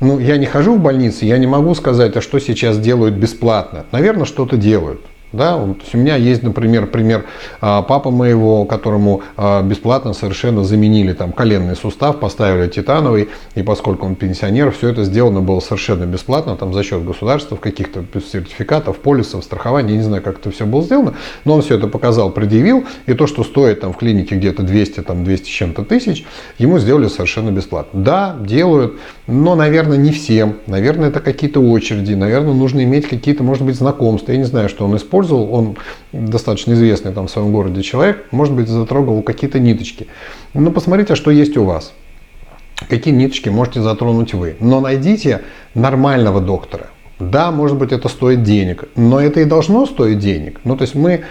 ну, 0.00 0.20
я 0.20 0.36
не 0.36 0.46
хожу 0.46 0.76
в 0.76 0.80
больницы, 0.80 1.24
я 1.24 1.38
не 1.38 1.48
могу 1.48 1.74
сказать, 1.74 2.16
а 2.16 2.20
что 2.20 2.38
сейчас 2.38 2.78
делают 2.78 3.16
бесплатно. 3.16 3.84
Наверное, 3.90 4.26
что-то 4.26 4.56
делают. 4.56 5.00
Да? 5.32 5.56
Вот, 5.56 5.78
у 5.92 5.96
меня 5.96 6.16
есть, 6.16 6.42
например, 6.42 6.86
пример 6.86 7.26
а, 7.60 7.82
папы 7.82 8.10
моего, 8.10 8.64
которому 8.64 9.22
а, 9.36 9.62
бесплатно 9.62 10.14
совершенно 10.14 10.64
заменили 10.64 11.12
там 11.12 11.32
коленный 11.32 11.76
сустав, 11.76 12.18
поставили 12.18 12.68
титановый, 12.68 13.28
и 13.54 13.62
поскольку 13.62 14.06
он 14.06 14.14
пенсионер, 14.14 14.70
все 14.70 14.88
это 14.88 15.04
сделано 15.04 15.42
было 15.42 15.60
совершенно 15.60 16.04
бесплатно, 16.04 16.56
там 16.56 16.72
за 16.72 16.82
счет 16.82 17.04
государства, 17.04 17.56
каких-то 17.56 18.04
сертификатов, 18.20 18.98
полисов, 18.98 19.44
страхования, 19.44 19.92
я 19.92 19.96
не 19.98 20.02
знаю, 20.04 20.22
как 20.22 20.38
это 20.38 20.50
все 20.50 20.64
было 20.64 20.82
сделано, 20.82 21.14
но 21.44 21.56
он 21.56 21.62
все 21.62 21.76
это 21.76 21.88
показал, 21.88 22.30
предъявил, 22.30 22.84
и 23.06 23.12
то, 23.12 23.26
что 23.26 23.44
стоит 23.44 23.80
там 23.80 23.92
в 23.92 23.98
клинике 23.98 24.36
где-то 24.36 24.62
200, 24.62 25.00
там 25.00 25.24
200 25.24 25.44
с 25.44 25.48
чем-то 25.48 25.84
тысяч, 25.84 26.24
ему 26.56 26.78
сделали 26.78 27.08
совершенно 27.08 27.50
бесплатно. 27.50 28.02
Да, 28.02 28.36
делают, 28.40 28.98
но, 29.26 29.54
наверное, 29.54 29.98
не 29.98 30.10
всем, 30.10 30.56
наверное, 30.66 31.10
это 31.10 31.20
какие-то 31.20 31.60
очереди, 31.60 32.14
наверное, 32.14 32.54
нужно 32.54 32.82
иметь 32.84 33.06
какие-то, 33.06 33.42
может 33.42 33.64
быть, 33.64 33.76
знакомства, 33.76 34.32
я 34.32 34.38
не 34.38 34.44
знаю, 34.44 34.70
что 34.70 34.86
он 34.86 34.96
использует, 34.96 35.17
использовал, 35.18 35.52
он 35.52 35.76
достаточно 36.12 36.72
известный 36.72 37.12
там 37.12 37.26
в 37.26 37.30
своем 37.30 37.52
городе 37.52 37.82
человек, 37.82 38.26
может 38.30 38.54
быть, 38.54 38.68
затрогал 38.68 39.22
какие-то 39.22 39.58
ниточки. 39.58 40.06
Но 40.54 40.70
посмотрите, 40.70 41.14
что 41.14 41.30
есть 41.30 41.56
у 41.56 41.64
вас. 41.64 41.92
Какие 42.88 43.12
ниточки 43.12 43.48
можете 43.48 43.82
затронуть 43.82 44.34
вы. 44.34 44.56
Но 44.60 44.80
найдите 44.80 45.42
нормального 45.74 46.40
доктора. 46.40 46.86
Да, 47.18 47.50
может 47.50 47.76
быть, 47.76 47.90
это 47.90 48.08
стоит 48.08 48.44
денег, 48.44 48.84
но 48.94 49.20
это 49.20 49.40
и 49.40 49.44
должно 49.44 49.86
стоить 49.86 50.20
денег. 50.20 50.60
Ну, 50.62 50.76
то 50.76 50.82
есть 50.82 50.94
мы 50.94 51.24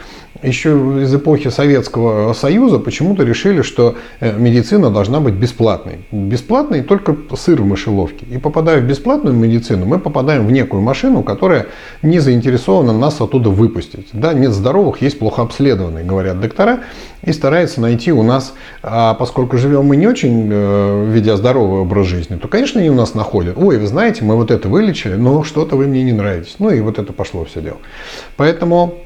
еще 0.43 0.71
из 1.01 1.13
эпохи 1.13 1.49
Советского 1.49 2.33
Союза 2.33 2.79
почему-то 2.79 3.23
решили, 3.23 3.61
что 3.61 3.95
э, 4.19 4.37
медицина 4.37 4.89
должна 4.89 5.19
быть 5.19 5.33
бесплатной. 5.33 5.99
Бесплатной 6.11 6.83
только 6.83 7.15
сыр 7.35 7.61
в 7.61 7.65
мышеловке. 7.65 8.25
И 8.29 8.37
попадая 8.37 8.79
в 8.79 8.83
бесплатную 8.83 9.35
медицину, 9.35 9.85
мы 9.85 9.99
попадаем 9.99 10.45
в 10.45 10.51
некую 10.51 10.81
машину, 10.81 11.23
которая 11.23 11.67
не 12.01 12.19
заинтересована 12.19 12.93
нас 12.93 13.19
оттуда 13.19 13.49
выпустить. 13.49 14.07
Да, 14.13 14.33
нет 14.33 14.51
здоровых, 14.51 15.01
есть 15.01 15.19
плохо 15.19 15.41
обследованные, 15.41 16.05
говорят 16.05 16.39
доктора, 16.39 16.81
и 17.23 17.33
старается 17.33 17.81
найти 17.81 18.11
у 18.11 18.23
нас, 18.23 18.53
а 18.83 19.13
поскольку 19.15 19.57
живем 19.57 19.85
мы 19.85 19.95
не 19.95 20.07
очень, 20.07 20.49
э, 20.51 21.09
ведя 21.11 21.35
здоровый 21.35 21.81
образ 21.81 22.07
жизни, 22.07 22.35
то, 22.35 22.47
конечно, 22.47 22.79
они 22.79 22.89
у 22.89 22.95
нас 22.95 23.13
находят. 23.13 23.57
Ой, 23.57 23.77
вы 23.77 23.87
знаете, 23.87 24.23
мы 24.23 24.35
вот 24.35 24.51
это 24.51 24.69
вылечили, 24.69 25.15
но 25.15 25.43
что-то 25.43 25.75
вы 25.75 25.87
мне 25.87 26.03
не 26.03 26.13
нравитесь. 26.13 26.55
Ну 26.59 26.69
и 26.69 26.79
вот 26.79 26.99
это 26.99 27.13
пошло 27.13 27.45
все 27.45 27.61
дело. 27.61 27.77
Поэтому 28.35 28.99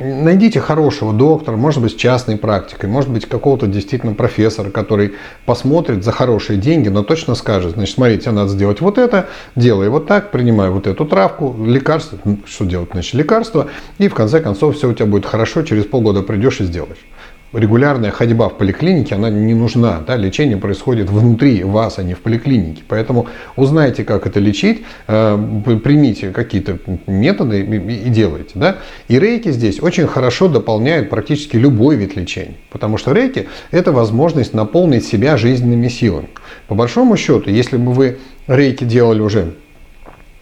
Найдите 0.00 0.60
хорошего 0.60 1.12
доктора, 1.12 1.56
может 1.56 1.82
быть, 1.82 1.92
с 1.92 1.94
частной 1.94 2.38
практикой, 2.38 2.88
может 2.88 3.10
быть, 3.10 3.26
какого-то 3.26 3.66
действительно 3.66 4.14
профессора, 4.14 4.70
который 4.70 5.12
посмотрит 5.44 6.04
за 6.04 6.10
хорошие 6.10 6.58
деньги, 6.58 6.88
но 6.88 7.02
точно 7.02 7.34
скажет, 7.34 7.72
значит, 7.72 7.96
смотрите, 7.96 8.22
тебе 8.22 8.32
надо 8.32 8.48
сделать 8.48 8.80
вот 8.80 8.96
это, 8.96 9.28
делай 9.56 9.90
вот 9.90 10.06
так, 10.06 10.30
принимай 10.30 10.70
вот 10.70 10.86
эту 10.86 11.04
травку, 11.04 11.54
лекарство, 11.62 12.18
ну, 12.24 12.38
что 12.46 12.64
делать, 12.64 12.88
значит, 12.92 13.12
лекарство, 13.12 13.68
и 13.98 14.08
в 14.08 14.14
конце 14.14 14.40
концов 14.40 14.74
все 14.74 14.88
у 14.88 14.94
тебя 14.94 15.04
будет 15.04 15.26
хорошо, 15.26 15.64
через 15.64 15.84
полгода 15.84 16.22
придешь 16.22 16.62
и 16.62 16.64
сделаешь 16.64 17.04
регулярная 17.52 18.10
ходьба 18.10 18.48
в 18.48 18.56
поликлинике, 18.56 19.14
она 19.14 19.30
не 19.30 19.54
нужна. 19.54 20.00
Да? 20.06 20.16
Лечение 20.16 20.56
происходит 20.56 21.10
внутри 21.10 21.62
вас, 21.64 21.98
а 21.98 22.02
не 22.02 22.14
в 22.14 22.20
поликлинике. 22.20 22.82
Поэтому 22.86 23.26
узнайте, 23.56 24.04
как 24.04 24.26
это 24.26 24.40
лечить, 24.40 24.82
э, 25.06 25.38
примите 25.82 26.30
какие-то 26.30 26.78
методы 27.06 27.60
и 27.60 28.08
делайте. 28.08 28.52
Да? 28.54 28.76
И 29.08 29.18
рейки 29.18 29.50
здесь 29.50 29.82
очень 29.82 30.06
хорошо 30.06 30.48
дополняют 30.48 31.10
практически 31.10 31.56
любой 31.56 31.96
вид 31.96 32.16
лечения. 32.16 32.56
Потому 32.70 32.98
что 32.98 33.12
рейки– 33.12 33.48
это 33.70 33.92
возможность 33.92 34.54
наполнить 34.54 35.04
себя 35.04 35.36
жизненными 35.36 35.88
силами. 35.88 36.28
По 36.68 36.74
большому 36.74 37.16
счету, 37.16 37.50
если 37.50 37.76
бы 37.76 37.92
вы 37.92 38.18
рейки 38.46 38.84
делали 38.84 39.20
уже 39.20 39.54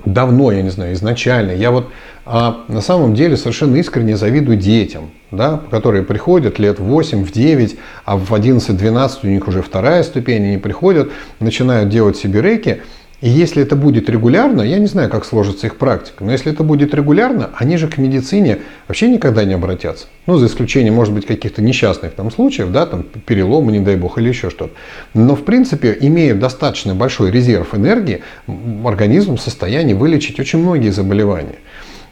давно, 0.04 0.52
я 0.52 0.62
не 0.62 0.70
знаю, 0.70 0.94
изначально. 0.94 1.52
Я 1.52 1.70
вот 1.70 1.90
а, 2.24 2.64
на 2.68 2.80
самом 2.80 3.14
деле 3.14 3.36
совершенно 3.36 3.76
искренне 3.76 4.16
завидую 4.16 4.56
детям, 4.56 5.10
да, 5.30 5.60
которые 5.70 6.02
приходят 6.02 6.58
лет 6.58 6.78
8, 6.78 7.24
в 7.24 7.32
9, 7.32 7.76
а 8.04 8.16
в 8.16 8.32
11-12 8.32 9.10
у 9.22 9.26
них 9.26 9.48
уже 9.48 9.62
вторая 9.62 10.02
ступень, 10.02 10.44
они 10.44 10.58
приходят, 10.58 11.10
начинают 11.40 11.88
делать 11.88 12.16
себе 12.16 12.42
рейки– 12.42 12.82
и 13.20 13.28
если 13.28 13.62
это 13.62 13.74
будет 13.74 14.08
регулярно, 14.08 14.62
я 14.62 14.78
не 14.78 14.86
знаю, 14.86 15.10
как 15.10 15.24
сложится 15.24 15.66
их 15.66 15.76
практика, 15.76 16.22
но 16.22 16.30
если 16.30 16.52
это 16.52 16.62
будет 16.62 16.94
регулярно, 16.94 17.50
они 17.56 17.76
же 17.76 17.88
к 17.88 17.98
медицине 17.98 18.58
вообще 18.86 19.08
никогда 19.08 19.44
не 19.44 19.54
обратятся. 19.54 20.06
Ну, 20.26 20.36
за 20.36 20.46
исключением, 20.46 20.94
может 20.94 21.12
быть, 21.12 21.26
каких-то 21.26 21.60
несчастных 21.60 22.12
там 22.12 22.30
случаев, 22.30 22.70
да, 22.70 22.86
там 22.86 23.02
переломы, 23.02 23.72
не 23.72 23.80
дай 23.80 23.96
бог, 23.96 24.18
или 24.18 24.28
еще 24.28 24.50
что-то. 24.50 24.72
Но, 25.14 25.34
в 25.34 25.44
принципе, 25.44 25.96
имея 26.00 26.34
достаточно 26.36 26.94
большой 26.94 27.32
резерв 27.32 27.74
энергии, 27.74 28.22
организм 28.84 29.36
в 29.36 29.40
состоянии 29.40 29.94
вылечить 29.94 30.38
очень 30.38 30.60
многие 30.60 30.90
заболевания. 30.90 31.56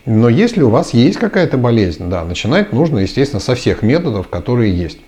Но 0.07 0.29
если 0.29 0.63
у 0.63 0.71
вас 0.71 0.93
есть 0.93 1.19
какая-то 1.19 1.57
болезнь, 1.57 2.09
да, 2.11 2.25
начинать 2.25 2.73
нужно, 2.73 3.01
естественно, 3.01 3.41
со 3.41 3.55
всех 3.55 3.83
методов, 3.83 4.27
которые 4.29 4.77
есть 4.77 4.99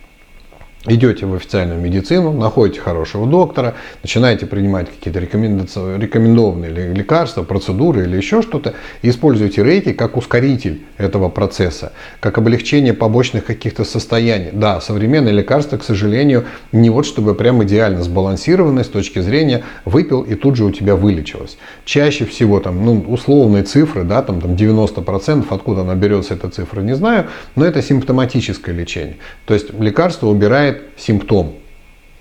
идете 0.89 1.27
в 1.27 1.35
официальную 1.35 1.81
медицину, 1.81 2.33
находите 2.33 2.81
хорошего 2.81 3.27
доктора, 3.27 3.75
начинаете 4.03 4.47
принимать 4.47 4.89
какие-то 4.89 5.21
рекомендованные 5.21 6.93
лекарства, 6.93 7.43
процедуры 7.43 8.05
или 8.05 8.17
еще 8.17 8.43
что-то, 8.43 8.75
и 9.03 9.11
используете 9.11 9.63
рейки 9.63 9.93
как 9.93 10.17
ускоритель 10.17 10.83
этого 10.97 11.29
процесса, 11.29 11.93
как 12.21 12.39
облегчение 12.39 12.95
побочных 12.95 13.45
каких-то 13.45 13.85
состояний. 13.85 14.51
Да, 14.53 14.81
современные 14.81 15.35
лекарства, 15.35 15.77
к 15.77 15.85
сожалению, 15.85 16.45
не 16.73 16.91
вот 16.91 17.07
чтобы 17.07 17.35
прям 17.35 17.63
идеально 17.65 18.03
сбалансированы 18.03 18.85
с 18.85 18.89
точки 18.89 19.21
зрения 19.21 19.63
выпил 19.85 20.23
и 20.23 20.35
тут 20.35 20.57
же 20.57 20.65
у 20.65 20.71
тебя 20.71 20.97
вылечилось. 20.97 21.59
Чаще 21.85 22.25
всего 22.25 22.61
там, 22.61 22.85
ну, 22.85 23.05
условные 23.09 23.63
цифры, 23.63 24.05
да, 24.05 24.23
там, 24.23 24.41
там 24.41 24.53
90%, 24.53 25.47
откуда 25.51 25.83
она 25.83 25.95
берется 25.95 26.35
эта 26.35 26.49
цифра, 26.49 26.81
не 26.81 26.95
знаю, 26.95 27.27
но 27.57 27.65
это 27.65 27.83
симптоматическое 27.83 28.75
лечение. 28.75 29.17
То 29.47 29.55
есть 29.55 29.73
лекарство 29.79 30.29
убирает 30.29 30.78
симптом. 30.97 31.55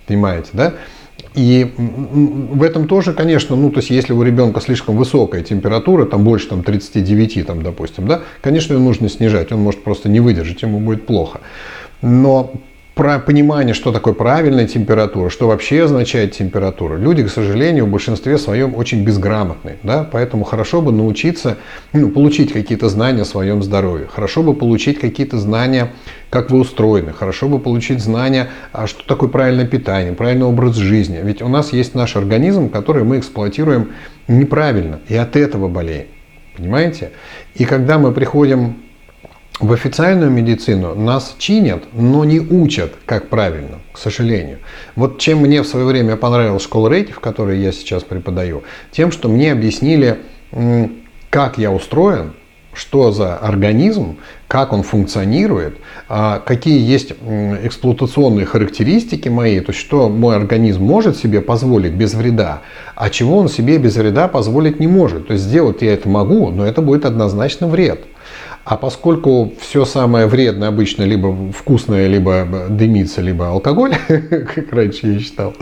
Понимаете, 0.07 0.49
да? 0.53 0.73
И 1.33 1.71
в 1.77 2.63
этом 2.63 2.87
тоже, 2.87 3.13
конечно, 3.13 3.55
ну, 3.55 3.69
то 3.69 3.77
есть, 3.77 3.91
если 3.91 4.13
у 4.13 4.23
ребенка 4.23 4.59
слишком 4.59 4.97
высокая 4.97 5.43
температура, 5.43 6.05
там 6.05 6.23
больше 6.23 6.49
там, 6.49 6.63
39, 6.63 7.45
там, 7.45 7.61
допустим, 7.61 8.07
да, 8.07 8.21
конечно, 8.41 8.73
ее 8.73 8.79
нужно 8.79 9.07
снижать, 9.07 9.51
он 9.51 9.59
может 9.59 9.83
просто 9.83 10.09
не 10.09 10.19
выдержать, 10.19 10.61
ему 10.63 10.79
будет 10.79 11.05
плохо. 11.05 11.41
Но 12.01 12.51
про 12.97 13.19
понимание, 13.19 13.75
что 13.75 13.91
такое 13.91 14.15
правильная 14.15 14.67
температура, 14.67 15.29
что 15.29 15.47
вообще 15.47 15.83
означает 15.83 16.31
температура. 16.31 16.97
Люди, 16.97 17.23
к 17.23 17.29
сожалению, 17.29 17.85
в 17.85 17.89
большинстве 17.89 18.39
своем 18.39 18.75
очень 18.75 19.05
безграмотны, 19.05 19.77
да, 19.83 20.03
поэтому 20.03 20.43
хорошо 20.43 20.81
бы 20.81 20.91
научиться, 20.91 21.57
ну, 21.93 22.09
получить 22.09 22.51
какие-то 22.51 22.89
знания 22.89 23.21
о 23.21 23.25
своем 23.25 23.61
здоровье, 23.61 24.07
хорошо 24.07 24.41
бы 24.41 24.55
получить 24.55 24.99
какие-то 24.99 25.37
знания, 25.37 25.93
как 26.31 26.49
вы 26.49 26.59
устроены, 26.59 27.13
хорошо 27.13 27.47
бы 27.47 27.59
получить 27.59 28.01
знания, 28.01 28.49
а 28.73 28.87
что 28.87 29.05
такое 29.07 29.29
правильное 29.29 29.67
питание, 29.67 30.13
правильный 30.13 30.47
образ 30.47 30.75
жизни. 30.75 31.19
Ведь 31.21 31.43
у 31.43 31.47
нас 31.47 31.73
есть 31.73 31.93
наш 31.93 32.15
организм, 32.15 32.69
который 32.69 33.03
мы 33.03 33.19
эксплуатируем 33.19 33.91
неправильно, 34.27 35.01
и 35.07 35.15
от 35.15 35.35
этого 35.35 35.67
болеем. 35.67 36.07
Понимаете? 36.57 37.11
И 37.53 37.65
когда 37.65 37.99
мы 37.99 38.11
приходим 38.11 38.87
в 39.59 39.73
официальную 39.73 40.29
медицину 40.29 40.93
нас 40.93 41.35
чинят, 41.39 41.83
но 41.93 42.23
не 42.25 42.39
учат, 42.39 42.93
как 43.05 43.29
правильно, 43.29 43.79
к 43.91 43.97
сожалению. 43.97 44.59
Вот 44.95 45.19
чем 45.19 45.39
мне 45.39 45.61
в 45.61 45.67
свое 45.67 45.85
время 45.85 46.15
понравилась 46.15 46.63
школа 46.63 46.89
рейки, 46.89 47.11
в 47.11 47.19
которой 47.19 47.59
я 47.59 47.71
сейчас 47.71 48.03
преподаю, 48.03 48.63
тем, 48.91 49.11
что 49.11 49.29
мне 49.29 49.51
объяснили, 49.51 50.19
как 51.29 51.57
я 51.57 51.71
устроен, 51.71 52.33
что 52.73 53.11
за 53.11 53.35
организм, 53.35 54.17
как 54.47 54.71
он 54.71 54.83
функционирует, 54.83 55.77
а 56.07 56.37
какие 56.37 56.79
есть 56.79 57.13
эксплуатационные 57.63 58.45
характеристики 58.45 59.29
мои, 59.29 59.59
то 59.59 59.71
есть 59.71 59.79
что 59.79 60.09
мой 60.09 60.35
организм 60.35 60.83
может 60.83 61.17
себе 61.17 61.41
позволить 61.41 61.93
без 61.93 62.13
вреда, 62.13 62.61
а 62.95 63.09
чего 63.09 63.39
он 63.39 63.49
себе 63.49 63.79
без 63.79 63.95
вреда 63.95 64.27
позволить 64.27 64.79
не 64.79 64.85
может. 64.85 65.27
То 65.27 65.33
есть 65.33 65.45
сделать 65.45 65.81
я 65.81 65.93
это 65.93 66.07
могу, 66.07 66.51
но 66.51 66.67
это 66.67 66.83
будет 66.83 67.05
однозначно 67.05 67.67
вред. 67.67 68.05
А 68.69 68.75
поскольку 68.75 69.53
все 69.62 69.86
самое 69.86 70.27
вредное 70.27 70.67
обычно 70.67 71.03
либо 71.03 71.33
вкусное, 71.53 72.07
либо 72.07 72.45
дымится, 72.69 73.21
либо 73.21 73.47
алкоголь, 73.47 73.95
как 74.07 74.74
раньше 74.74 75.07
я 75.07 75.19
считал, 75.19 75.53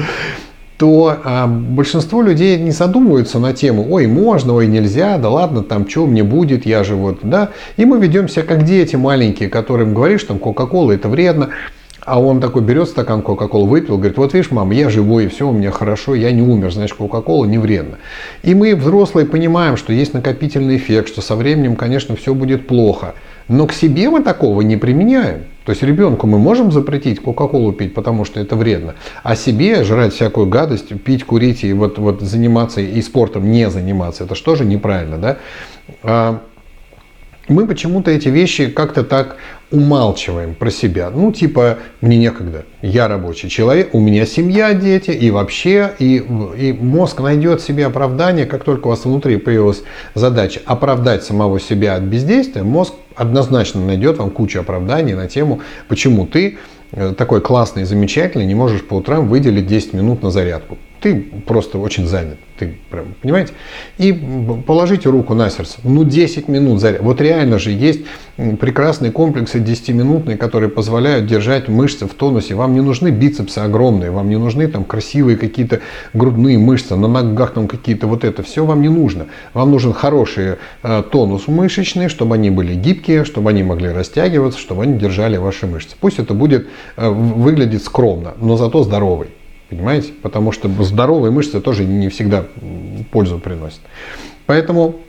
то 0.80 1.16
а, 1.24 1.46
большинство 1.46 2.24
людей 2.24 2.58
не 2.58 2.72
задумываются 2.72 3.38
на 3.38 3.54
тему, 3.54 3.86
ой, 3.92 4.08
можно, 4.08 4.56
ой, 4.56 4.66
нельзя, 4.66 5.20
да 5.20 5.30
ладно, 5.30 5.62
там, 5.62 5.88
что 5.88 6.08
мне 6.08 6.24
будет, 6.24 6.66
я 6.66 6.84
же 6.84 6.96
вот, 6.96 7.20
да. 7.22 7.50
И 7.78 7.86
мы 7.86 8.00
ведем 8.00 8.28
себя 8.28 8.42
как 8.42 8.64
дети 8.64 8.96
маленькие, 8.96 9.50
которым 9.50 9.94
говоришь, 9.94 10.24
там, 10.24 10.40
Кока-Кола 10.40 10.94
это 10.94 11.08
вредно. 11.08 11.50
А 12.06 12.22
он 12.22 12.40
такой 12.40 12.62
берет 12.62 12.88
стакан 12.88 13.24
Кока-Колы, 13.24 13.68
выпил, 13.68 13.98
говорит, 13.98 14.18
вот 14.18 14.34
видишь, 14.34 14.52
мама, 14.52 14.76
я 14.76 14.90
живой, 14.90 15.26
и 15.26 15.28
все 15.28 15.50
у 15.50 15.52
меня 15.52 15.72
хорошо, 15.72 16.14
я 16.14 16.32
не 16.32 16.44
умер, 16.44 16.72
значит, 16.72 16.96
Кока-Кола 16.96 17.46
не 17.46 17.58
вредно. 17.58 17.98
И 18.44 18.54
мы, 18.54 18.76
взрослые, 18.76 19.26
понимаем, 19.26 19.76
что 19.76 19.92
есть 19.92 20.14
накопительный 20.14 20.78
эффект, 20.78 21.10
что 21.10 21.22
со 21.22 21.36
временем, 21.36 21.76
конечно, 21.76 22.16
все 22.16 22.36
будет 22.36 22.68
плохо. 22.68 23.16
Но 23.48 23.66
к 23.66 23.74
себе 23.74 24.10
мы 24.12 24.22
такого 24.22 24.62
не 24.62 24.78
применяем. 24.78 25.46
То 25.66 25.72
есть 25.72 25.82
ребенку 25.82 26.28
мы 26.28 26.38
можем 26.38 26.72
запретить 26.72 27.20
Кока-Колу 27.20 27.72
пить, 27.74 27.96
потому 27.96 28.24
что 28.24 28.40
это 28.40 28.56
вредно, 28.56 28.94
а 29.24 29.36
себе 29.36 29.84
жрать 29.84 30.14
всякую 30.14 30.46
гадость, 30.46 30.90
пить, 31.02 31.24
курить 31.24 31.64
и 31.64 31.74
вот, 31.74 31.98
вот 31.98 32.22
заниматься 32.22 32.82
и 32.82 33.02
спортом 33.02 33.52
не 33.52 33.68
заниматься, 33.72 34.26
это 34.26 34.56
же 34.56 34.64
неправильно, 34.64 35.18
да? 35.18 35.38
А, 36.04 36.42
мы 37.48 37.68
почему-то 37.68 38.12
эти 38.12 38.28
вещи 38.28 38.68
как-то 38.68 39.04
так 39.04 39.38
умалчиваем 39.72 40.54
про 40.54 40.70
себя. 40.70 41.10
Ну, 41.10 41.32
типа, 41.32 41.80
мне 42.02 42.18
некогда, 42.18 42.66
я 42.82 43.08
рабочий 43.08 43.50
человек, 43.50 43.94
у 43.94 44.00
меня 44.00 44.26
семья, 44.26 44.74
дети, 44.74 45.12
и 45.12 45.32
вообще, 45.32 45.94
и, 46.00 46.18
и 46.58 46.74
мозг 46.74 47.20
найдет 47.22 47.62
себе 47.62 47.86
оправдание, 47.86 48.46
как 48.46 48.64
только 48.64 48.88
у 48.88 48.90
вас 48.92 49.06
внутри 49.06 49.38
появилась 49.38 49.84
задача 50.14 50.62
оправдать 50.66 51.24
самого 51.24 51.60
себя 51.60 51.96
от 51.96 52.04
бездействия, 52.04 52.64
мозг 52.64 52.94
однозначно 53.16 53.86
найдет 53.86 54.18
вам 54.18 54.30
кучу 54.30 54.60
оправданий 54.60 55.14
на 55.14 55.28
тему, 55.28 55.62
почему 55.88 56.26
ты 56.26 56.58
э, 56.92 57.14
такой 57.18 57.42
классный 57.42 57.86
замечательный, 57.86 58.46
не 58.46 58.56
можешь 58.56 58.84
по 58.84 58.96
утрам 58.96 59.28
выделить 59.28 59.68
10 59.68 59.94
минут 59.94 60.22
на 60.22 60.32
зарядку 60.32 60.78
ты 61.06 61.24
просто 61.46 61.78
очень 61.78 62.08
занят. 62.08 62.40
Ты 62.58 62.80
прям, 62.90 63.14
понимаете? 63.22 63.54
И 64.00 64.12
положите 64.66 65.08
руку 65.08 65.36
на 65.36 65.52
сердце. 65.52 65.78
Ну, 65.84 66.04
10 66.04 66.48
минут 66.48 66.82
заряд. 66.82 67.02
Вот 67.04 67.22
реально 67.22 67.60
же 67.60 67.70
есть 67.70 68.00
прекрасные 68.38 69.12
комплексы 69.12 69.60
10-минутные, 69.60 70.36
которые 70.36 70.72
позволяют 70.72 71.28
держать 71.28 71.68
мышцы 71.68 72.08
в 72.08 72.16
тонусе. 72.16 72.56
Вам 72.56 72.74
не 72.74 72.82
нужны 72.82 73.10
бицепсы 73.10 73.60
огромные, 73.60 74.10
вам 74.10 74.30
не 74.30 74.38
нужны 74.38 74.68
там 74.68 74.84
красивые 74.84 75.38
какие-то 75.38 75.82
грудные 76.16 76.58
мышцы, 76.58 76.96
на 76.96 77.08
ногах 77.08 77.54
там 77.54 77.68
какие-то 77.68 78.08
вот 78.08 78.24
это. 78.24 78.42
Все 78.42 78.66
вам 78.66 78.82
не 78.82 78.90
нужно. 78.90 79.28
Вам 79.54 79.70
нужен 79.70 79.94
хороший 79.94 80.56
э, 80.82 81.04
тонус 81.12 81.48
мышечный, 81.48 82.10
чтобы 82.10 82.34
они 82.34 82.50
были 82.50 82.74
гибкие, 82.74 83.26
чтобы 83.26 83.52
они 83.52 83.62
могли 83.62 83.90
растягиваться, 83.90 84.60
чтобы 84.60 84.82
они 84.82 84.98
держали 84.98 85.38
ваши 85.38 85.68
мышцы. 85.68 85.96
Пусть 86.00 86.18
это 86.18 86.34
будет 86.34 86.66
э, 86.98 87.08
выглядеть 87.08 87.84
скромно, 87.84 88.34
но 88.42 88.58
зато 88.58 88.82
здоровый. 88.82 89.28
Понимаете? 89.70 90.14
Потому 90.22 90.52
что 90.52 90.70
здоровые 90.84 91.32
мышцы 91.32 91.60
тоже 91.60 91.86
не 91.86 92.10
всегда 92.10 92.46
пользу 93.12 93.40
приносят. 93.40 93.82
Поэтому 94.46 95.00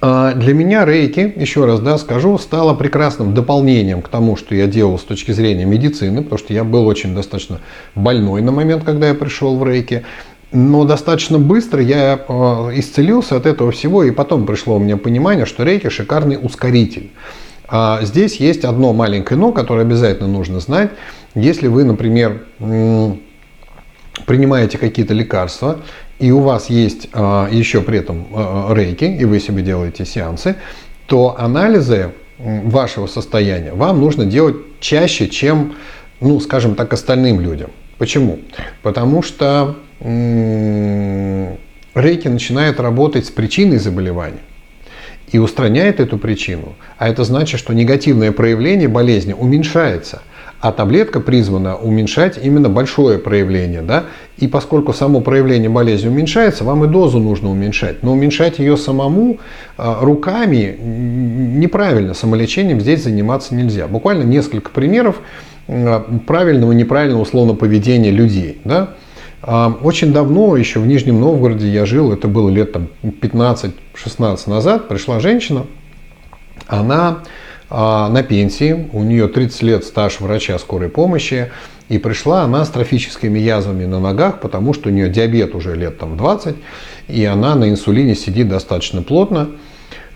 а, 0.00 0.34
для 0.34 0.54
меня 0.54 0.84
рейки, 0.84 1.32
еще 1.36 1.64
раз 1.64 1.80
да, 1.80 1.98
скажу, 1.98 2.38
стало 2.38 2.74
прекрасным 2.74 3.34
дополнением 3.34 4.02
к 4.02 4.08
тому, 4.08 4.36
что 4.36 4.54
я 4.54 4.66
делал 4.66 4.98
с 4.98 5.02
точки 5.02 5.32
зрения 5.32 5.64
медицины, 5.64 6.22
потому 6.22 6.38
что 6.38 6.52
я 6.52 6.64
был 6.64 6.86
очень 6.86 7.14
достаточно 7.14 7.60
больной 7.94 8.42
на 8.42 8.52
момент, 8.52 8.84
когда 8.84 9.08
я 9.08 9.14
пришел 9.14 9.56
в 9.56 9.66
рейки. 9.66 10.04
Но 10.52 10.84
достаточно 10.84 11.38
быстро 11.38 11.82
я 11.82 12.20
а, 12.28 12.70
исцелился 12.74 13.36
от 13.36 13.46
этого 13.46 13.72
всего, 13.72 14.04
и 14.04 14.10
потом 14.10 14.46
пришло 14.46 14.76
у 14.76 14.78
меня 14.78 14.96
понимание, 14.96 15.46
что 15.46 15.64
рейки 15.64 15.88
шикарный 15.88 16.38
ускоритель. 16.40 17.10
А 17.68 18.00
здесь 18.02 18.36
есть 18.36 18.64
одно 18.64 18.92
маленькое 18.92 19.40
но, 19.40 19.50
которое 19.50 19.80
обязательно 19.80 20.28
нужно 20.28 20.60
знать. 20.60 20.90
Если 21.34 21.66
вы, 21.66 21.84
например, 21.84 22.44
принимаете 24.24 24.78
какие-то 24.78 25.14
лекарства, 25.14 25.80
и 26.18 26.30
у 26.30 26.40
вас 26.40 26.70
есть 26.70 27.08
а, 27.12 27.48
еще 27.50 27.82
при 27.82 27.98
этом 27.98 28.26
а, 28.32 28.72
рейки, 28.74 29.04
и 29.04 29.24
вы 29.24 29.40
себе 29.40 29.62
делаете 29.62 30.04
сеансы, 30.04 30.56
то 31.06 31.36
анализы 31.38 32.12
вашего 32.38 33.06
состояния 33.06 33.72
вам 33.72 34.00
нужно 34.00 34.26
делать 34.26 34.56
чаще, 34.80 35.28
чем, 35.28 35.76
ну, 36.20 36.38
скажем 36.40 36.74
так, 36.74 36.92
остальным 36.92 37.40
людям. 37.40 37.70
Почему? 37.96 38.40
Потому 38.82 39.22
что 39.22 39.76
рейки 41.94 42.28
начинает 42.28 42.78
работать 42.78 43.24
с 43.24 43.30
причиной 43.30 43.78
заболевания 43.78 44.42
и 45.32 45.38
устраняет 45.38 45.98
эту 46.00 46.18
причину. 46.18 46.74
А 46.98 47.08
это 47.08 47.24
значит, 47.24 47.58
что 47.58 47.72
негативное 47.72 48.32
проявление 48.32 48.88
болезни 48.88 49.32
уменьшается– 49.32 50.22
а 50.66 50.72
таблетка 50.72 51.20
призвана 51.20 51.76
уменьшать 51.76 52.40
именно 52.42 52.68
большое 52.68 53.20
проявление. 53.20 53.82
Да? 53.82 54.06
И 54.36 54.48
поскольку 54.48 54.92
само 54.92 55.20
проявление 55.20 55.70
болезни 55.70 56.08
уменьшается, 56.08 56.64
вам 56.64 56.84
и 56.84 56.88
дозу 56.88 57.20
нужно 57.20 57.50
уменьшать. 57.50 58.02
Но 58.02 58.12
уменьшать 58.12 58.58
ее 58.58 58.76
самому 58.76 59.38
а, 59.76 60.00
руками 60.00 60.76
неправильно. 60.76 62.14
Самолечением 62.14 62.80
здесь 62.80 63.04
заниматься 63.04 63.54
нельзя. 63.54 63.86
Буквально 63.86 64.24
несколько 64.24 64.70
примеров 64.70 65.20
а, 65.68 66.04
правильного 66.26 66.72
и 66.72 66.74
неправильного 66.74 67.22
условно 67.22 67.54
поведения 67.54 68.10
людей. 68.10 68.60
Да? 68.64 68.94
А, 69.42 69.72
очень 69.82 70.12
давно, 70.12 70.56
еще 70.56 70.80
в 70.80 70.86
Нижнем 70.88 71.20
Новгороде 71.20 71.68
я 71.68 71.86
жил, 71.86 72.12
это 72.12 72.26
было 72.26 72.50
лет 72.50 72.76
15-16 73.04 73.70
назад, 74.50 74.88
пришла 74.88 75.20
женщина, 75.20 75.64
она 76.66 77.18
на 77.70 78.22
пенсии, 78.22 78.88
у 78.92 79.02
нее 79.02 79.28
30 79.28 79.62
лет 79.62 79.84
стаж 79.84 80.20
врача 80.20 80.58
скорой 80.58 80.88
помощи, 80.88 81.50
и 81.88 81.98
пришла 81.98 82.42
она 82.42 82.64
с 82.64 82.70
трофическими 82.70 83.38
язвами 83.38 83.84
на 83.84 84.00
ногах, 84.00 84.40
потому 84.40 84.74
что 84.74 84.88
у 84.88 84.92
нее 84.92 85.08
диабет 85.08 85.54
уже 85.54 85.74
лет 85.74 85.98
там 85.98 86.16
20, 86.16 86.56
и 87.08 87.24
она 87.24 87.54
на 87.54 87.70
инсулине 87.70 88.14
сидит 88.14 88.48
достаточно 88.48 89.02
плотно. 89.02 89.50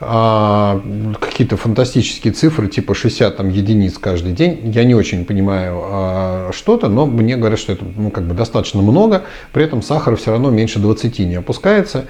А, 0.02 0.80
какие-то 1.20 1.58
фантастические 1.58 2.32
цифры, 2.32 2.68
типа 2.68 2.94
60 2.94 3.36
там, 3.36 3.50
единиц 3.50 3.98
каждый 3.98 4.32
день. 4.32 4.72
Я 4.72 4.84
не 4.84 4.94
очень 4.94 5.26
понимаю 5.26 5.80
а, 5.84 6.50
что-то, 6.54 6.88
но 6.88 7.04
мне 7.04 7.36
говорят, 7.36 7.58
что 7.58 7.72
это 7.72 7.84
ну, 7.96 8.10
как 8.10 8.24
бы 8.24 8.34
достаточно 8.34 8.80
много. 8.80 9.24
При 9.52 9.62
этом 9.62 9.82
сахар 9.82 10.16
все 10.16 10.30
равно 10.30 10.50
меньше 10.50 10.78
20 10.78 11.18
не 11.20 11.34
опускается. 11.34 12.06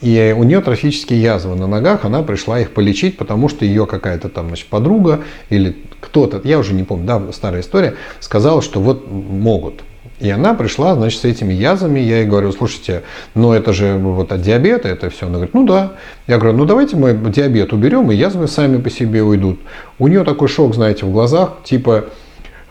И 0.00 0.34
у 0.36 0.44
нее 0.44 0.60
трофические 0.60 1.20
язвы 1.20 1.56
на 1.56 1.66
ногах, 1.66 2.04
она 2.04 2.22
пришла 2.22 2.60
их 2.60 2.72
полечить, 2.72 3.16
потому 3.18 3.48
что 3.48 3.64
ее 3.64 3.86
какая-то 3.86 4.28
там 4.28 4.48
значит, 4.48 4.66
подруга 4.68 5.20
или 5.50 5.76
кто-то, 6.00 6.40
я 6.44 6.58
уже 6.58 6.74
не 6.74 6.84
помню, 6.84 7.06
да, 7.06 7.22
старая 7.32 7.60
история, 7.60 7.94
сказала, 8.20 8.62
что 8.62 8.80
вот 8.80 9.10
могут. 9.10 9.82
И 10.20 10.30
она 10.30 10.54
пришла, 10.54 10.94
значит, 10.94 11.20
с 11.20 11.24
этими 11.24 11.52
язвами. 11.52 11.98
Я 11.98 12.18
ей 12.18 12.26
говорю, 12.26 12.52
слушайте, 12.52 13.02
ну 13.34 13.52
это 13.52 13.72
же 13.72 13.96
вот 13.98 14.32
от 14.32 14.42
диабета 14.42 14.88
это 14.88 15.10
все. 15.10 15.26
Она 15.26 15.34
говорит, 15.34 15.54
ну 15.54 15.66
да. 15.66 15.92
Я 16.26 16.38
говорю, 16.38 16.56
ну 16.56 16.64
давайте 16.64 16.96
мы 16.96 17.14
диабет 17.30 17.72
уберем, 17.72 18.10
и 18.10 18.14
язвы 18.14 18.46
сами 18.46 18.80
по 18.80 18.90
себе 18.90 19.22
уйдут. 19.22 19.60
У 19.98 20.06
нее 20.06 20.24
такой 20.24 20.48
шок, 20.48 20.74
знаете, 20.74 21.04
в 21.04 21.12
глазах, 21.12 21.58
типа, 21.64 22.06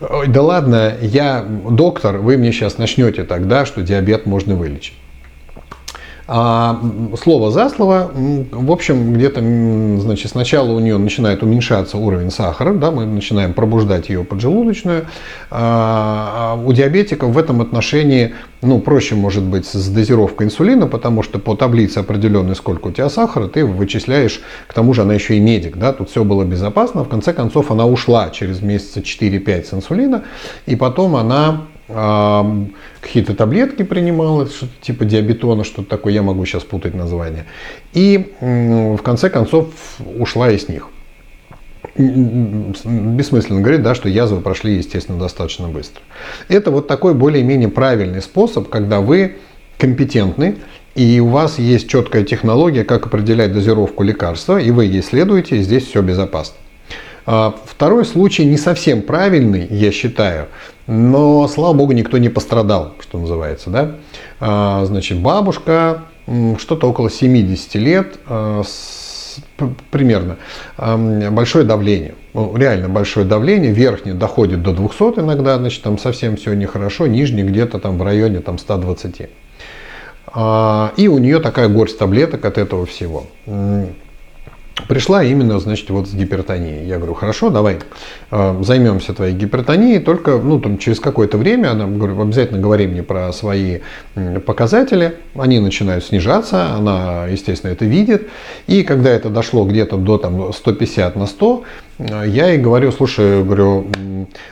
да 0.00 0.42
ладно, 0.42 0.94
я 1.00 1.44
доктор, 1.44 2.18
вы 2.18 2.38
мне 2.38 2.50
сейчас 2.50 2.78
начнете 2.78 3.24
тогда, 3.24 3.66
что 3.66 3.82
диабет 3.82 4.26
можно 4.26 4.56
вылечить. 4.56 4.94
А 6.26 6.80
слово 7.22 7.50
за 7.50 7.68
слово, 7.68 8.10
в 8.14 8.72
общем, 8.72 9.12
где-то, 9.12 9.40
значит, 10.00 10.30
сначала 10.30 10.72
у 10.72 10.80
нее 10.80 10.96
начинает 10.96 11.42
уменьшаться 11.42 11.98
уровень 11.98 12.30
сахара, 12.30 12.72
да, 12.72 12.90
мы 12.90 13.04
начинаем 13.04 13.52
пробуждать 13.52 14.08
ее 14.08 14.24
поджелудочную. 14.24 15.04
А, 15.50 16.54
а 16.54 16.54
у 16.54 16.72
диабетиков 16.72 17.30
в 17.30 17.36
этом 17.36 17.60
отношении, 17.60 18.34
ну, 18.62 18.80
проще 18.80 19.16
может 19.16 19.42
быть 19.42 19.66
с 19.66 19.88
дозировкой 19.90 20.46
инсулина, 20.46 20.86
потому 20.86 21.22
что 21.22 21.38
по 21.38 21.56
таблице 21.56 21.98
определенной, 21.98 22.56
сколько 22.56 22.86
у 22.88 22.90
тебя 22.90 23.10
сахара, 23.10 23.46
ты 23.46 23.66
вычисляешь, 23.66 24.40
к 24.66 24.72
тому 24.72 24.94
же 24.94 25.02
она 25.02 25.12
еще 25.12 25.36
и 25.36 25.40
медик, 25.40 25.76
да, 25.76 25.92
тут 25.92 26.08
все 26.08 26.24
было 26.24 26.44
безопасно. 26.44 27.04
В 27.04 27.08
конце 27.10 27.34
концов, 27.34 27.70
она 27.70 27.84
ушла 27.84 28.30
через 28.30 28.62
месяца 28.62 29.00
4-5 29.00 29.64
с 29.64 29.74
инсулина, 29.74 30.22
и 30.64 30.74
потом 30.74 31.16
она 31.16 31.66
какие-то 31.86 33.34
таблетки 33.34 33.82
принимала, 33.82 34.46
что-то 34.46 34.72
типа 34.80 35.04
диабетона, 35.04 35.64
что-то 35.64 35.88
такое, 35.88 36.12
я 36.12 36.22
могу 36.22 36.44
сейчас 36.46 36.62
путать 36.62 36.94
название. 36.94 37.44
И 37.92 38.32
в 38.40 39.02
конце 39.02 39.28
концов 39.28 39.68
ушла 40.18 40.50
из 40.50 40.68
них. 40.68 40.88
Бессмысленно 41.96 43.60
говорить, 43.60 43.82
да, 43.82 43.94
что 43.94 44.08
язвы 44.08 44.40
прошли, 44.40 44.76
естественно, 44.76 45.18
достаточно 45.18 45.68
быстро. 45.68 46.02
Это 46.48 46.70
вот 46.70 46.88
такой 46.88 47.14
более-менее 47.14 47.68
правильный 47.68 48.22
способ, 48.22 48.68
когда 48.68 49.00
вы 49.00 49.36
компетентны, 49.78 50.56
и 50.94 51.20
у 51.20 51.28
вас 51.28 51.58
есть 51.58 51.88
четкая 51.88 52.24
технология, 52.24 52.84
как 52.84 53.06
определять 53.06 53.52
дозировку 53.52 54.02
лекарства, 54.02 54.58
и 54.58 54.70
вы 54.70 54.86
ей 54.86 55.02
следуете, 55.02 55.58
и 55.58 55.62
здесь 55.62 55.86
все 55.86 56.00
безопасно. 56.02 56.56
А, 57.26 57.54
второй 57.66 58.04
случай 58.04 58.44
не 58.44 58.56
совсем 58.56 59.02
правильный, 59.02 59.66
я 59.68 59.90
считаю, 59.92 60.48
но, 60.86 61.48
слава 61.48 61.72
богу, 61.72 61.92
никто 61.92 62.18
не 62.18 62.28
пострадал, 62.28 62.94
что 63.00 63.18
называется. 63.18 63.70
Да? 63.70 63.92
А, 64.40 64.84
значит, 64.84 65.18
бабушка, 65.18 66.02
что-то 66.58 66.88
около 66.88 67.10
70 67.10 67.74
лет, 67.76 68.18
а, 68.26 68.62
примерно, 69.90 70.36
большое 70.76 71.64
давление. 71.64 72.14
Ну, 72.34 72.56
реально 72.56 72.88
большое 72.88 73.26
давление, 73.26 73.72
верхнее 73.72 74.14
доходит 74.14 74.62
до 74.62 74.72
200 74.72 75.20
иногда, 75.20 75.56
значит, 75.58 75.82
там 75.82 75.98
совсем 75.98 76.36
все 76.36 76.54
нехорошо, 76.54 77.06
нижнее 77.06 77.44
где-то 77.46 77.78
там 77.78 77.98
в 77.98 78.02
районе 78.02 78.40
там, 78.40 78.58
120. 78.58 79.20
И 79.20 81.08
у 81.08 81.18
нее 81.18 81.40
такая 81.40 81.68
горсть 81.68 81.98
таблеток 81.98 82.44
от 82.44 82.58
этого 82.58 82.86
всего 82.86 83.24
пришла 84.88 85.22
именно, 85.22 85.58
значит, 85.58 85.88
вот 85.90 86.08
с 86.08 86.14
гипертонией. 86.14 86.86
Я 86.86 86.96
говорю, 86.96 87.14
хорошо, 87.14 87.50
давай 87.50 87.78
э, 88.30 88.62
займемся 88.62 89.14
твоей 89.14 89.34
гипертонией, 89.34 90.00
только, 90.00 90.38
ну, 90.38 90.60
там, 90.60 90.78
через 90.78 91.00
какое-то 91.00 91.38
время, 91.38 91.70
она, 91.70 91.86
говорю, 91.86 92.20
обязательно 92.20 92.60
говори 92.60 92.86
мне 92.86 93.02
про 93.02 93.32
свои 93.32 93.80
показатели, 94.46 95.16
они 95.34 95.60
начинают 95.60 96.04
снижаться, 96.04 96.74
она, 96.74 97.26
естественно, 97.26 97.70
это 97.70 97.84
видит, 97.84 98.28
и 98.66 98.82
когда 98.82 99.10
это 99.10 99.30
дошло 99.30 99.64
где-то 99.64 99.96
до, 99.96 100.18
там, 100.18 100.52
150 100.52 101.16
на 101.16 101.26
100, 101.26 101.62
э, 101.98 102.24
я 102.26 102.48
ей 102.48 102.58
говорю, 102.58 102.92
слушай, 102.92 103.42
говорю, 103.42 103.86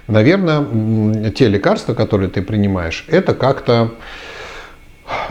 наверное, 0.06 1.30
те 1.30 1.48
лекарства, 1.48 1.94
которые 1.94 2.30
ты 2.30 2.42
принимаешь, 2.42 3.04
это 3.08 3.35
как-то 3.35 3.92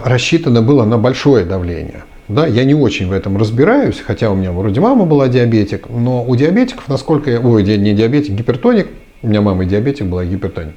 рассчитано 0.03 0.61
было 0.61 0.85
на 0.85 0.97
большое 0.97 1.45
давление. 1.45 2.03
Да, 2.33 2.47
я 2.47 2.63
не 2.63 2.73
очень 2.73 3.07
в 3.07 3.11
этом 3.11 3.37
разбираюсь, 3.37 3.99
хотя 3.99 4.31
у 4.31 4.35
меня 4.35 4.53
вроде 4.53 4.79
мама 4.79 5.05
была 5.05 5.27
диабетик, 5.27 5.89
но 5.89 6.23
у 6.23 6.35
диабетиков, 6.35 6.87
насколько 6.87 7.29
я, 7.29 7.41
ой, 7.41 7.63
не 7.63 7.93
диабетик, 7.93 8.33
гипертоник, 8.33 8.87
у 9.21 9.27
меня 9.27 9.41
мама 9.41 9.65
диабетик 9.65 10.05
была, 10.05 10.23
гипертоник. 10.23 10.73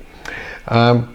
А, 0.66 1.06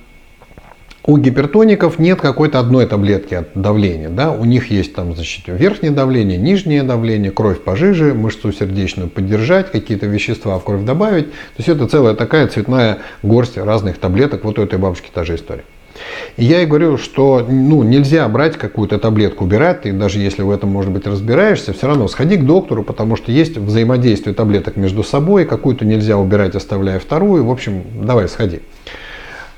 у 1.06 1.18
гипертоников 1.18 2.00
нет 2.00 2.22
какой-то 2.22 2.60
одной 2.60 2.86
таблетки 2.86 3.34
от 3.34 3.50
давления. 3.54 4.10
Да? 4.10 4.32
У 4.32 4.46
них 4.46 4.72
есть 4.72 4.94
там, 4.94 5.14
значит, 5.14 5.46
верхнее 5.48 5.92
давление, 5.92 6.38
нижнее 6.38 6.84
давление, 6.84 7.32
кровь 7.32 7.62
пожиже, 7.62 8.14
мышцу 8.14 8.54
сердечную 8.54 9.10
поддержать, 9.10 9.72
какие-то 9.72 10.06
вещества 10.06 10.58
в 10.60 10.64
кровь 10.64 10.84
добавить. 10.84 11.32
То 11.32 11.58
есть 11.58 11.70
это 11.70 11.88
целая 11.88 12.14
такая 12.14 12.48
цветная 12.48 13.00
горсть 13.24 13.58
разных 13.58 13.98
таблеток. 13.98 14.46
Вот 14.46 14.60
у 14.60 14.62
этой 14.62 14.80
бабушки 14.80 15.10
та 15.14 15.26
же 15.26 15.36
история. 15.36 15.64
И 16.38 16.46
я 16.46 16.60
ей 16.60 16.66
говорю, 16.66 16.98
что 16.98 17.46
ну, 17.48 17.84
нельзя 17.84 18.28
брать 18.28 18.58
какую-то 18.58 18.98
таблетку, 19.00 19.44
убирать, 19.44 19.82
ты 19.82 19.94
даже 19.94 20.20
если 20.20 20.42
в 20.42 20.52
этом, 20.52 20.70
может 20.70 20.92
быть, 20.92 21.08
разбираешься, 21.08 21.74
все 21.74 21.88
равно 21.88 22.08
сходи 22.08 22.38
к 22.38 22.46
доктору, 22.46 22.84
потому 22.84 23.16
что 23.16 23.32
есть 23.32 23.58
взаимодействие 23.58 24.34
таблеток 24.34 24.76
между 24.76 25.04
собой, 25.04 25.46
какую-то 25.46 25.86
нельзя 25.86 26.18
убирать, 26.18 26.56
оставляя 26.56 27.00
вторую. 27.00 27.46
В 27.46 27.52
общем, 27.52 27.84
давай, 28.04 28.28
сходи. 28.28 28.62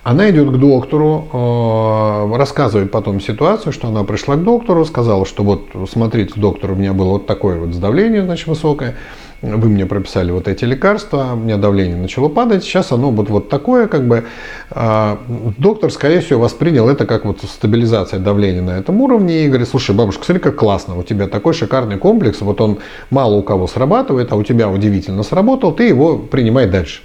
Она 0.04 0.32
идет 0.32 0.50
к 0.50 0.58
доктору, 0.58 1.28
э, 1.32 2.36
рассказывает 2.36 2.90
потом 2.90 3.22
ситуацию, 3.22 3.72
что 3.72 3.88
она 3.88 4.04
пришла 4.04 4.36
к 4.36 4.44
доктору, 4.44 4.84
сказала, 4.84 5.28
что 5.28 5.44
вот 5.44 5.68
смотрите, 5.92 6.34
доктор, 6.38 6.72
у 6.72 6.76
меня 6.76 6.94
было 6.94 7.10
вот 7.10 7.28
такое 7.28 7.60
вот 7.60 7.80
давление, 7.80 8.24
значит, 8.24 8.48
высокое, 8.48 8.96
вы 9.42 9.70
мне 9.70 9.86
прописали 9.86 10.32
вот 10.32 10.48
эти 10.48 10.66
лекарства, 10.66 11.32
у 11.34 11.36
меня 11.36 11.58
давление 11.58 11.96
начало 11.96 12.30
падать, 12.30 12.64
сейчас 12.64 12.92
оно 12.92 13.12
вот, 13.12 13.30
вот 13.30 13.50
такое, 13.50 13.88
как 13.88 14.08
бы, 14.08 14.26
а, 14.70 15.20
доктор, 15.58 15.92
скорее 15.92 16.22
всего, 16.22 16.42
воспринял 16.42 16.88
это 16.90 17.06
как 17.06 17.26
вот 17.26 17.42
стабилизация 17.42 18.20
давления 18.20 18.62
на 18.62 18.78
этом 18.78 19.02
уровне 19.02 19.46
и 19.46 19.48
говорит, 19.48 19.68
слушай, 19.68 19.96
бабушка, 19.96 20.26
смотри, 20.26 20.42
как 20.42 20.56
классно, 20.56 20.98
у 20.98 21.04
тебя 21.04 21.28
такой 21.28 21.54
шикарный 21.54 21.98
комплекс, 21.98 22.42
вот 22.42 22.62
он 22.62 22.80
мало 23.10 23.36
у 23.36 23.44
кого 23.44 23.68
срабатывает, 23.68 24.32
а 24.32 24.36
у 24.36 24.44
тебя 24.44 24.70
удивительно 24.70 25.24
сработал, 25.24 25.72
ты 25.72 25.86
его 25.86 26.18
принимай 26.18 26.68
дальше. 26.68 27.02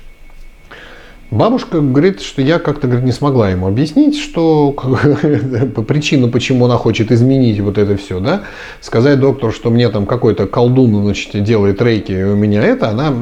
Бабушка 1.30 1.80
говорит, 1.80 2.20
что 2.20 2.40
я 2.40 2.60
как-то 2.60 2.86
говорит, 2.86 3.04
не 3.04 3.12
смогла 3.12 3.50
ему 3.50 3.66
объяснить, 3.66 4.16
что 4.16 4.70
причину, 5.88 6.28
почему 6.28 6.66
она 6.66 6.76
хочет 6.76 7.10
изменить 7.10 7.58
вот 7.58 7.78
это 7.78 7.96
все, 7.96 8.20
да, 8.20 8.42
сказать 8.80 9.18
доктору, 9.18 9.50
что 9.50 9.70
мне 9.70 9.88
там 9.88 10.06
какой-то 10.06 10.46
колдун, 10.46 11.02
значит, 11.02 11.42
делает 11.42 11.82
рейки, 11.82 12.12
и 12.12 12.22
у 12.22 12.36
меня 12.36 12.62
это, 12.62 12.90
она, 12.90 13.12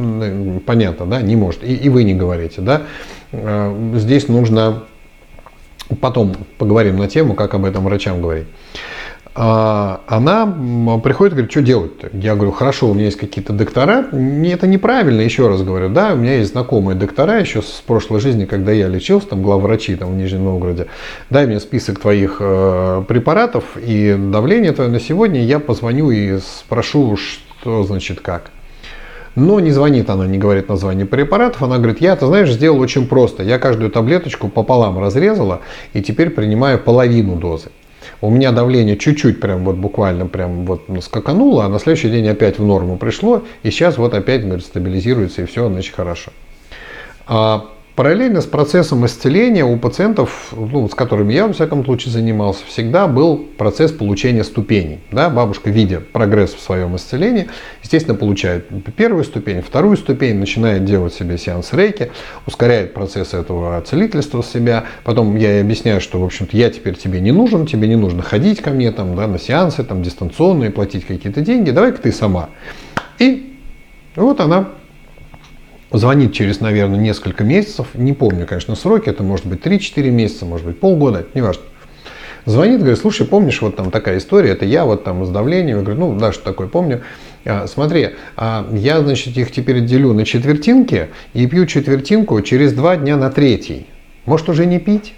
понятно, 0.67 1.07
да, 1.07 1.23
не 1.23 1.35
может. 1.35 1.65
И, 1.65 1.75
и 1.75 1.89
вы 1.89 2.05
не 2.05 2.13
говорите, 2.13 2.61
да. 2.61 2.83
А, 3.33 3.75
здесь 3.97 4.29
нужно 4.29 4.85
потом 6.01 6.35
поговорим 6.59 6.99
на 6.99 7.09
тему, 7.09 7.35
как 7.35 7.55
об 7.55 7.65
этом 7.65 7.85
врачам 7.85 8.21
говорить. 8.21 8.47
А 9.37 10.03
она 10.07 10.47
приходит 11.03 11.33
и 11.33 11.37
говорит, 11.37 11.51
что 11.51 11.63
делать-то? 11.63 12.11
Я 12.13 12.37
говорю, 12.37 12.53
хорошо, 12.53 12.91
у 12.91 12.95
меня 12.95 13.07
есть 13.07 13.17
какие-то 13.17 13.53
доктора. 13.53 14.07
Это 14.13 14.67
неправильно, 14.69 15.23
еще 15.23 15.49
раз 15.49 15.63
говорю, 15.63 15.89
да, 15.89 16.13
у 16.13 16.17
меня 16.17 16.37
есть 16.37 16.53
знакомые 16.53 16.97
доктора 16.97 17.41
еще 17.41 17.61
с 17.61 17.83
прошлой 17.85 18.21
жизни, 18.21 18.45
когда 18.45 18.71
я 18.71 18.87
лечился, 18.87 19.29
там 19.29 19.43
главврачи 19.43 19.97
там 19.97 20.13
в 20.13 20.17
Нижнем 20.17 20.45
Новгороде. 20.45 20.87
Дай 21.31 21.49
мне 21.49 21.59
список 21.59 21.99
твоих 21.99 22.37
э, 22.39 23.03
препаратов 23.09 23.65
и 23.77 24.17
давление 24.17 24.71
твое 24.71 24.89
на 24.89 25.01
сегодня, 25.01 25.43
я 25.43 25.59
позвоню 25.59 26.13
и 26.13 26.39
спрошу, 26.39 27.17
что 27.17 27.83
значит 27.83 28.21
как. 28.21 28.53
Но 29.35 29.59
не 29.59 29.73
звонит 29.73 30.11
она, 30.11 30.29
не 30.29 30.39
говорит 30.39 30.69
название 30.69 31.07
препаратов. 31.07 31.61
Она 31.63 31.79
говорит, 31.79 32.01
я, 32.01 32.15
ты 32.15 32.25
знаешь, 32.27 32.53
сделал 32.53 32.79
очень 32.79 33.09
просто. 33.09 33.43
Я 33.43 33.59
каждую 33.59 33.91
таблеточку 33.91 34.49
пополам 34.49 35.01
разрезала 35.01 35.63
и 35.93 36.03
теперь 36.03 36.31
принимаю 36.31 36.79
половину 36.79 37.35
дозы 37.35 37.71
у 38.25 38.31
меня 38.31 38.53
давление 38.53 38.97
чуть-чуть 38.97 39.41
прям 39.41 39.65
вот 39.65 39.77
буквально 39.77 40.27
прям 40.27 40.65
вот 40.65 40.83
скакануло, 41.03 41.65
а 41.65 41.69
на 41.69 41.79
следующий 41.79 42.09
день 42.09 42.27
опять 42.27 42.59
в 42.59 42.65
норму 42.65 42.97
пришло, 42.97 43.43
и 43.63 43.71
сейчас 43.71 43.99
вот 43.99 44.15
опять, 44.15 44.45
говорит, 44.45 44.65
стабилизируется, 44.65 45.43
и 45.43 45.45
все, 45.45 45.69
значит, 45.69 45.95
хорошо. 45.95 46.33
А 47.27 47.67
Параллельно 47.97 48.41
с 48.41 48.47
процессом 48.47 49.07
исцеления 49.07 49.65
у 49.65 49.79
пациентов, 49.79 50.49
ну, 50.51 50.89
с 50.89 50.97
которыми 50.97 51.33
я, 51.33 51.47
во 51.47 51.53
всяком 51.53 51.85
случае, 51.85 52.11
занимался, 52.11 52.67
всегда 52.67 53.07
был 53.07 53.37
процесс 53.37 53.93
получения 53.93 54.43
ступеней. 54.43 54.99
Да? 55.13 55.31
Бабушка, 55.31 55.71
видя 55.71 56.01
прогресс 56.01 56.55
в 56.55 56.61
своем 56.61 56.97
исцелении, 56.97 57.47
естественно, 57.85 58.17
получает 58.17 58.67
первую 58.97 59.23
ступень, 59.23 59.63
вторую 59.63 59.97
ступень, 59.97 60.39
начинает 60.39 60.85
делать 60.85 61.15
себе 61.15 61.39
сеанс 61.39 61.73
рейки, 61.73 62.11
ускоряет 62.49 62.95
процесс 62.95 63.33
этого 63.33 63.81
целительства 63.83 64.43
себя. 64.43 64.87
Потом 65.05 65.37
я 65.37 65.53
ей 65.53 65.61
объясняю, 65.61 66.01
что, 66.01 66.21
в 66.21 66.25
общем-то, 66.25 66.57
я 66.57 66.71
теперь 66.71 66.97
тебе 66.97 67.21
не 67.21 67.31
нужен, 67.31 67.65
тебе 67.65 67.87
не 67.87 67.97
нужно 67.97 68.23
ходить 68.25 68.61
ко 68.61 68.71
мне 68.71 68.91
там, 68.91 69.15
да, 69.15 69.29
на 69.29 69.39
сеансы 69.39 69.85
там, 69.85 70.03
дистанционные, 70.03 70.71
платить 70.71 71.07
какие-то 71.07 71.43
деньги, 71.43 71.71
давай-ка 71.71 72.03
ты 72.03 72.11
сама. 72.11 72.49
И 73.21 73.57
вот 74.17 74.41
она 74.41 74.71
звонит 75.95 76.33
через, 76.33 76.61
наверное, 76.61 76.99
несколько 76.99 77.45
месяцев, 77.45 77.89
не 77.95 78.13
помню, 78.13 78.47
конечно, 78.47 78.75
сроки, 78.75 79.09
это 79.09 79.23
может 79.23 79.47
быть 79.47 79.61
3-4 79.61 80.11
месяца, 80.11 80.45
может 80.45 80.67
быть 80.67 80.79
полгода, 80.81 81.27
неважно. 81.35 81.63
Звонит, 82.47 82.81
говорит, 82.81 82.99
слушай, 82.99 83.27
помнишь, 83.27 83.63
вот 83.63 83.77
там 83.77 83.91
такая 83.91 84.19
история, 84.19 84.51
это 84.51 84.67
я 84.67 84.85
вот 84.85 85.05
там 85.05 85.25
с 85.25 85.31
давлением, 85.31 85.79
я 85.79 85.83
говорю, 85.83 86.01
ну 86.01 86.19
да, 86.19 86.31
что 86.33 86.45
такое 86.45 86.69
помню. 86.69 87.01
А, 87.47 87.67
смотри, 87.67 88.11
а 88.37 88.69
я, 88.73 89.01
значит, 89.01 89.37
их 89.39 89.51
теперь 89.51 89.81
делю 89.85 90.13
на 90.13 90.27
четвертинки 90.27 91.09
и 91.33 91.47
пью 91.47 91.65
четвертинку 91.65 92.41
через 92.43 92.75
два 92.75 92.97
дня 92.97 93.17
на 93.17 93.31
третий. 93.31 93.87
Может 94.27 94.51
уже 94.51 94.67
не 94.67 94.79
пить? 94.79 95.15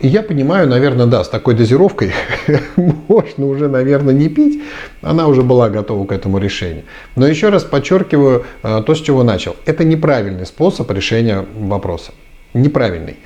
И 0.00 0.08
я 0.08 0.24
понимаю, 0.24 0.68
наверное, 0.68 1.06
да, 1.06 1.22
с 1.22 1.28
такой 1.28 1.54
дозировкой 1.54 2.12
можно 2.76 3.46
уже, 3.46 3.68
наверное, 3.68 4.12
не 4.12 4.28
пить. 4.28 4.60
Она 5.02 5.28
уже 5.28 5.42
была 5.42 5.70
готова 5.70 6.04
к 6.04 6.10
этому 6.10 6.38
решению. 6.38 6.82
Но 7.14 7.28
еще 7.28 7.48
раз 7.48 7.62
подчеркиваю 7.62 8.44
а, 8.64 8.82
то, 8.82 8.94
с 8.96 9.00
чего 9.00 9.22
начал. 9.22 9.54
Это 9.64 9.84
неправильный 9.84 10.46
способ 10.46 10.90
решения 10.90 11.46
вопроса. 11.56 12.10
Неправильный. 12.54 13.18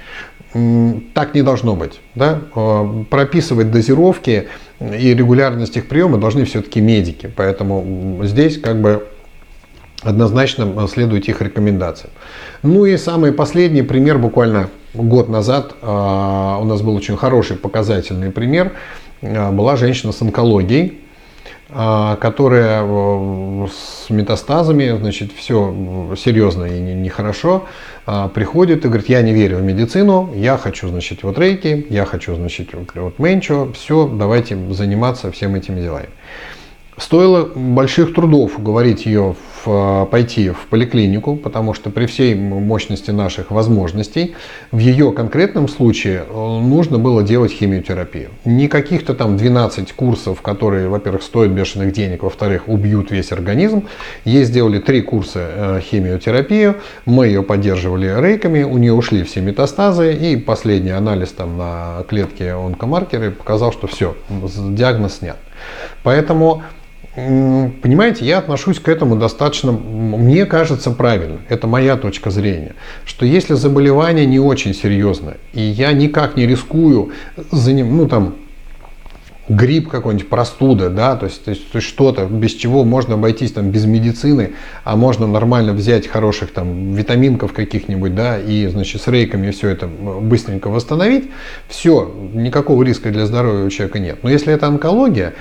Так 1.15 1.35
не 1.35 1.41
должно 1.41 1.75
быть. 1.75 2.01
Да? 2.15 2.43
А, 2.55 3.05
прописывать 3.09 3.71
дозировки 3.71 4.49
и 4.79 5.15
регулярность 5.15 5.79
их 5.79 5.89
приема 5.89 6.19
должны 6.19 6.45
все-таки 6.45 6.83
медики. 6.83 7.33
Поэтому 7.35 8.21
здесь 8.25 8.61
как 8.61 8.79
бы 8.83 9.07
однозначно 10.03 10.87
следуйте 10.89 11.33
их 11.33 11.41
рекомендациям. 11.41 12.13
Ну 12.63 12.85
и 12.85 12.97
самый 12.97 13.33
последний 13.33 13.83
пример 13.83 14.19
буквально 14.19 14.69
год 14.95 15.29
назад 15.29 15.75
а, 15.83 16.59
у 16.61 16.65
нас 16.65 16.83
был 16.83 16.95
очень 16.95 17.17
хороший 17.17 17.57
показательный 17.57 18.31
пример. 18.31 18.73
А, 19.23 19.53
была 19.53 19.77
женщина 19.77 20.13
с 20.13 20.23
онкологией, 20.23 21.01
а, 21.69 22.17
которая 22.17 22.83
с 23.69 24.11
метастазами, 24.11 24.97
значит, 24.99 25.33
все 25.33 26.15
серьезно 26.17 26.65
и 26.65 26.81
нехорошо, 26.81 27.67
приходит 28.35 28.85
и 28.85 28.89
говорит, 28.89 29.09
я 29.09 29.21
не 29.21 29.33
верю 29.33 29.57
в 29.59 29.63
медицину, 29.63 30.33
я 30.35 30.57
хочу, 30.57 30.89
значит, 30.89 31.25
вот 31.25 31.39
рейки, 31.39 31.87
я 31.91 32.05
хочу, 32.05 32.37
значит, 32.37 32.69
вот 32.95 33.19
менчо, 33.19 33.73
все, 33.73 34.07
давайте 34.07 34.57
заниматься 34.73 35.33
всем 35.33 35.57
этими 35.57 35.81
делами. 35.81 36.09
Стоило 36.99 37.45
больших 37.45 38.15
трудов 38.15 38.59
уговорить 38.59 39.05
ее 39.05 39.35
в, 39.35 39.67
а, 39.67 40.07
пойти 40.07 40.49
в 40.49 40.67
поликлинику, 40.71 41.37
потому 41.37 41.75
что 41.75 41.91
при 41.91 42.07
всей 42.07 42.35
мощности 42.35 43.11
наших 43.11 43.51
возможностей 43.51 44.35
в 44.73 44.79
ее 44.79 45.13
конкретном 45.13 45.69
случае 45.69 46.25
э, 46.27 46.33
нужно 46.33 46.99
было 46.99 47.23
делать 47.23 47.53
химиотерапию. 47.53 48.31
Не 48.47 48.69
каких-то 48.69 49.13
там 49.13 49.37
12 49.37 49.93
курсов, 49.93 50.41
которые, 50.41 50.89
во-первых, 50.89 51.23
стоят 51.23 51.53
бешеных 51.53 51.93
денег, 51.93 52.23
во-вторых, 52.23 52.67
убьют 52.67 53.11
весь 53.11 53.31
организм. 53.31 53.89
Ей 54.25 54.45
сделали 54.45 54.79
три 54.79 55.03
курса 55.03 55.51
э, 55.55 55.81
химиотерапии, 55.83 56.77
мы 57.05 57.27
ее 57.27 57.43
поддерживали 57.43 58.11
рейками, 58.19 58.63
у 58.63 58.79
нее 58.79 58.95
ушли 58.95 59.23
все 59.23 59.43
метастазы, 59.43 60.15
и 60.15 60.37
последний 60.37 60.93
анализ 60.93 61.33
там 61.33 61.59
на 61.59 62.05
клетке 62.09 62.53
онкомаркеры 62.53 63.33
показал, 63.33 63.71
что 63.71 63.87
все, 63.87 64.17
диагноз 64.31 65.19
снят. 65.19 65.37
Поэтому 66.03 66.63
Понимаете, 67.17 68.27
я 68.27 68.37
отношусь 68.37 68.79
к 68.79 68.91
этому 68.91 69.17
достаточно, 69.17 69.73
мне 69.73 70.45
кажется, 70.45 70.91
правильно. 70.91 71.39
Это 71.49 71.67
моя 71.67 71.97
точка 71.97 72.31
зрения. 72.31 72.75
Что 73.07 73.25
если 73.25 73.55
заболевание 73.55 74.27
не 74.27 74.39
очень 74.39 74.75
серьезное, 74.75 75.39
и 75.55 75.63
я 75.63 75.93
никак 75.93 76.37
не 76.37 76.47
рискую 76.47 77.13
за 77.51 77.73
ним, 77.73 77.97
ну 77.97 78.07
там, 78.07 78.35
грипп 79.49 79.89
какой-нибудь, 79.89 80.29
простуда, 80.29 80.91
да, 80.91 81.17
то 81.17 81.25
есть, 81.25 81.43
то 81.45 81.51
есть 81.51 81.89
что-то, 81.89 82.27
без 82.27 82.53
чего 82.53 82.85
можно 82.85 83.15
обойтись 83.15 83.53
там 83.53 83.71
без 83.71 83.87
медицины, 83.87 84.53
а 84.85 84.95
можно 84.97 85.27
нормально 85.27 85.73
взять 85.73 86.07
хороших 86.07 86.53
там 86.53 86.93
витаминков 86.93 87.55
каких-нибудь, 87.55 88.15
да, 88.15 88.39
и, 88.39 88.67
значит, 88.67 89.01
с 89.01 89.09
рейками 89.09 89.51
все 89.53 89.71
это 89.71 89.87
быстренько 89.87 90.69
восстановить, 90.69 91.31
все, 91.69 92.13
никакого 92.35 92.83
риска 92.83 93.11
для 93.11 93.25
здоровья 93.25 93.65
у 93.65 93.71
человека 93.71 94.01
нет. 94.01 94.19
Но 94.23 94.29
если 94.29 94.53
это 94.53 94.67
онкология, 94.67 95.33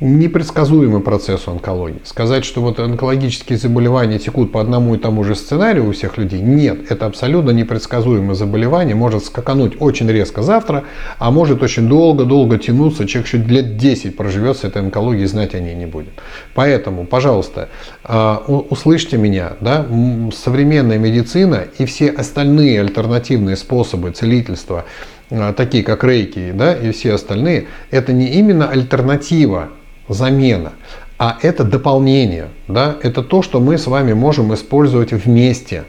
непредсказуемый 0.00 1.00
процесс 1.00 1.48
онкологии. 1.48 2.00
Сказать, 2.04 2.44
что 2.44 2.60
вот 2.60 2.78
онкологические 2.78 3.58
заболевания 3.58 4.18
текут 4.18 4.52
по 4.52 4.60
одному 4.60 4.94
и 4.94 4.98
тому 4.98 5.24
же 5.24 5.34
сценарию 5.34 5.88
у 5.88 5.92
всех 5.92 6.18
людей, 6.18 6.40
нет, 6.40 6.90
это 6.90 7.06
абсолютно 7.06 7.50
непредсказуемое 7.50 8.34
заболевание, 8.34 8.94
может 8.94 9.24
скакануть 9.24 9.74
очень 9.80 10.08
резко 10.08 10.42
завтра, 10.42 10.84
а 11.18 11.32
может 11.32 11.62
очень 11.62 11.88
долго-долго 11.88 12.58
тянуться, 12.58 13.06
человек 13.06 13.26
еще 13.26 13.38
лет 13.38 13.76
10 13.76 14.16
проживет 14.16 14.58
с 14.58 14.64
этой 14.64 14.82
онкологией, 14.82 15.26
знать 15.26 15.54
о 15.54 15.60
ней 15.60 15.74
не 15.74 15.86
будет. 15.86 16.12
Поэтому, 16.54 17.04
пожалуйста, 17.04 17.68
а, 18.04 18.44
услышьте 18.46 19.16
меня, 19.16 19.54
да, 19.60 19.84
современная 20.32 20.98
медицина 20.98 21.64
и 21.78 21.84
все 21.86 22.10
остальные 22.10 22.80
альтернативные 22.80 23.56
способы 23.56 24.12
целительства, 24.12 24.84
а, 25.30 25.52
такие 25.52 25.82
как 25.82 26.04
рейки 26.04 26.52
да, 26.52 26.72
и 26.72 26.92
все 26.92 27.14
остальные, 27.14 27.66
это 27.90 28.12
не 28.12 28.28
именно 28.28 28.68
альтернатива 28.68 29.70
замена, 30.08 30.72
а 31.18 31.38
это 31.42 31.64
дополнение, 31.64 32.48
да, 32.68 32.96
это 33.02 33.22
то, 33.22 33.42
что 33.42 33.60
мы 33.60 33.76
с 33.78 33.86
вами 33.86 34.12
можем 34.12 34.54
использовать 34.54 35.12
вместе. 35.12 35.84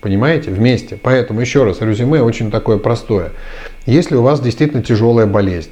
Понимаете? 0.00 0.50
Вместе. 0.50 0.98
Поэтому 1.02 1.40
еще 1.40 1.64
раз, 1.64 1.80
резюме 1.80 2.20
очень 2.20 2.50
такое 2.50 2.76
простое. 2.76 3.30
Если 3.86 4.16
у 4.16 4.22
вас 4.22 4.40
действительно 4.40 4.82
тяжелая 4.82 5.26
болезнь, 5.26 5.70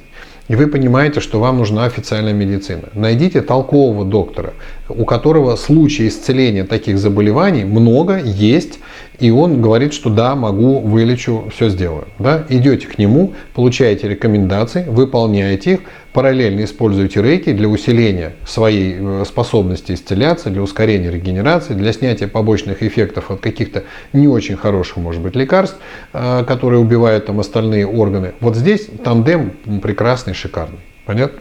и 0.49 0.55
вы 0.55 0.67
понимаете, 0.67 1.21
что 1.21 1.39
вам 1.39 1.59
нужна 1.59 1.85
официальная 1.85 2.33
медицина. 2.33 2.89
Найдите 2.93 3.41
толкового 3.41 4.03
доктора, 4.03 4.53
у 4.89 5.05
которого 5.05 5.55
случаи 5.55 6.09
исцеления 6.09 6.65
таких 6.65 6.97
заболеваний 6.97 7.63
много, 7.63 8.19
есть, 8.19 8.79
и 9.19 9.31
он 9.31 9.61
говорит, 9.61 9.93
что 9.93 10.09
да, 10.09 10.35
могу, 10.35 10.79
вылечу, 10.79 11.45
все 11.55 11.69
сделаю. 11.69 12.07
Да? 12.19 12.43
Идете 12.49 12.87
к 12.87 12.97
нему, 12.97 13.33
получаете 13.53 14.09
рекомендации, 14.09 14.83
выполняете 14.85 15.73
их, 15.73 15.79
параллельно 16.13 16.63
используете 16.63 17.21
рейки 17.21 17.51
для 17.51 17.67
усиления 17.67 18.33
своей 18.45 18.95
э, 18.99 19.23
способности 19.25 19.93
исцеляться, 19.93 20.49
для 20.49 20.61
ускорения 20.61 21.11
регенерации, 21.11 21.73
для 21.73 21.91
снятия 21.91 22.27
побочных 22.27 22.83
эффектов 22.83 23.31
от 23.31 23.41
каких-то 23.41 23.83
не 24.13 24.27
очень 24.27 24.55
хороших, 24.55 24.97
может 24.97 25.21
быть, 25.21 25.35
лекарств, 25.35 25.77
э, 26.13 26.43
которые 26.47 26.79
убивают 26.79 27.25
там 27.25 27.39
остальные 27.39 27.87
органы. 27.87 28.33
Вот 28.39 28.55
здесь 28.55 28.87
тандем 29.03 29.51
прекрасный, 29.81 30.33
шикарный. 30.33 30.79
Понятно? 31.05 31.39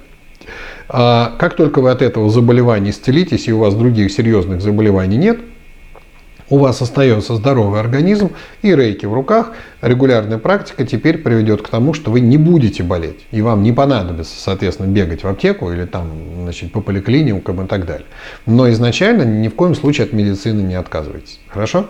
А 0.88 1.36
как 1.38 1.54
только 1.54 1.80
вы 1.80 1.90
от 1.90 2.02
этого 2.02 2.28
заболевания 2.30 2.90
исцелитесь, 2.90 3.48
и 3.48 3.52
у 3.52 3.58
вас 3.58 3.74
других 3.74 4.10
серьезных 4.10 4.60
заболеваний 4.60 5.16
нет, 5.16 5.38
у 6.52 6.58
вас 6.58 6.82
остается 6.82 7.34
здоровый 7.34 7.80
организм 7.80 8.32
и 8.60 8.76
рейки 8.76 9.06
в 9.06 9.14
руках, 9.14 9.54
регулярная 9.80 10.36
практика 10.36 10.84
теперь 10.84 11.16
приведет 11.16 11.62
к 11.62 11.68
тому, 11.68 11.94
что 11.94 12.10
вы 12.10 12.20
не 12.20 12.36
будете 12.36 12.82
болеть. 12.82 13.20
И 13.30 13.40
вам 13.40 13.62
не 13.62 13.72
понадобится, 13.72 14.38
соответственно, 14.38 14.88
бегать 14.88 15.24
в 15.24 15.28
аптеку 15.28 15.72
или 15.72 15.86
там, 15.86 16.10
значит, 16.42 16.70
по 16.70 16.82
поликлиникам 16.82 17.64
и 17.64 17.66
так 17.66 17.86
далее. 17.86 18.06
Но 18.44 18.70
изначально 18.70 19.22
ни 19.22 19.48
в 19.48 19.54
коем 19.54 19.74
случае 19.74 20.04
от 20.04 20.12
медицины 20.12 20.60
не 20.60 20.74
отказывайтесь. 20.74 21.40
Хорошо? 21.48 21.86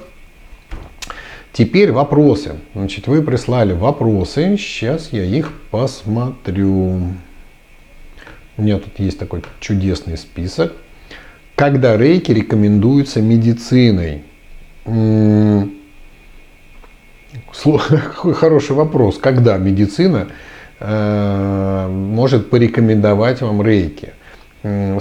Теперь 1.53 1.90
вопросы. 1.90 2.53
Значит, 2.77 3.09
вы 3.09 3.20
прислали 3.20 3.72
вопросы. 3.72 4.57
Сейчас 4.57 5.09
я 5.11 5.25
их 5.25 5.51
посмотрю. 5.72 7.01
У 8.57 8.62
меня 8.62 8.79
тут 8.79 8.96
есть 8.98 9.18
такой 9.18 9.42
чудесный 9.59 10.16
список. 10.16 10.72
Когда 11.57 11.96
рейки 11.96 12.31
рекомендуются 12.31 13.20
медициной? 13.20 14.22
Хороший 18.35 18.77
вопрос. 18.77 19.18
Когда 19.18 19.59
медицина 19.59 20.29
э, 20.81 21.88
может 21.88 22.51
порекомендовать 22.51 23.42
вам 23.42 23.62
рейки? 23.62 24.12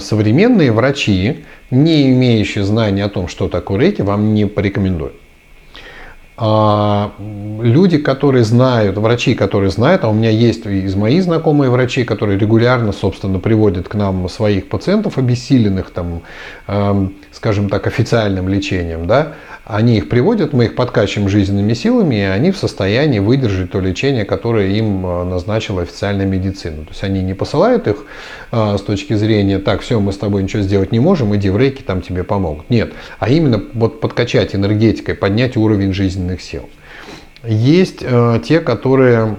Современные 0.00 0.72
врачи, 0.72 1.44
не 1.70 2.10
имеющие 2.10 2.64
знания 2.64 3.04
о 3.04 3.08
том, 3.08 3.28
что 3.28 3.48
такое 3.48 3.78
рейки, 3.78 4.02
вам 4.02 4.34
не 4.34 4.46
порекомендуют. 4.46 5.14
А 6.36 7.12
люди, 7.60 7.98
которые 7.98 8.42
знают, 8.42 8.96
врачи, 8.96 9.34
которые 9.34 9.70
знают, 9.70 10.02
а 10.02 10.08
у 10.08 10.12
меня 10.12 10.30
есть 10.30 10.66
из 10.66 10.96
моих 10.96 11.22
знакомые 11.22 11.70
врачи, 11.70 12.02
которые 12.02 12.36
регулярно, 12.36 12.92
собственно, 12.92 13.38
приводят 13.38 13.86
к 13.86 13.94
нам 13.94 14.28
своих 14.28 14.68
пациентов, 14.68 15.18
обессиленных, 15.18 15.90
там, 15.90 16.22
э, 16.66 17.08
скажем 17.30 17.68
так, 17.68 17.86
официальным 17.86 18.48
лечением, 18.48 19.06
да, 19.06 19.34
они 19.64 19.98
их 19.98 20.08
приводят, 20.08 20.52
мы 20.52 20.64
их 20.64 20.74
подкачиваем 20.74 21.28
жизненными 21.28 21.74
силами, 21.74 22.16
и 22.16 22.22
они 22.22 22.50
в 22.50 22.56
состоянии 22.56 23.20
выдержать 23.20 23.70
то 23.70 23.80
лечение, 23.80 24.24
которое 24.24 24.68
им 24.70 25.06
э, 25.06 25.24
назначила 25.24 25.82
официальная 25.82 26.26
медицина. 26.26 26.82
То 26.82 26.90
есть 26.90 27.04
они 27.04 27.22
не 27.22 27.34
посылают 27.34 27.86
их 27.86 28.04
а, 28.50 28.76
с 28.76 28.82
точки 28.82 29.14
зрения, 29.14 29.58
так, 29.58 29.80
все, 29.82 30.00
мы 30.00 30.12
с 30.12 30.18
тобой 30.18 30.42
ничего 30.42 30.62
сделать 30.62 30.90
не 30.90 31.00
можем, 31.00 31.34
иди 31.36 31.48
в 31.48 31.56
рейки, 31.56 31.82
там 31.82 32.02
тебе 32.02 32.24
помогут. 32.24 32.70
Нет, 32.70 32.92
а 33.18 33.28
именно 33.28 33.62
вот 33.74 34.00
подкачать 34.00 34.54
энергетикой, 34.54 35.14
поднять 35.14 35.56
уровень 35.56 35.92
жизненных 35.92 36.42
сил. 36.42 36.68
Есть 37.44 37.98
э, 38.02 38.40
те, 38.44 38.60
которые 38.60 39.36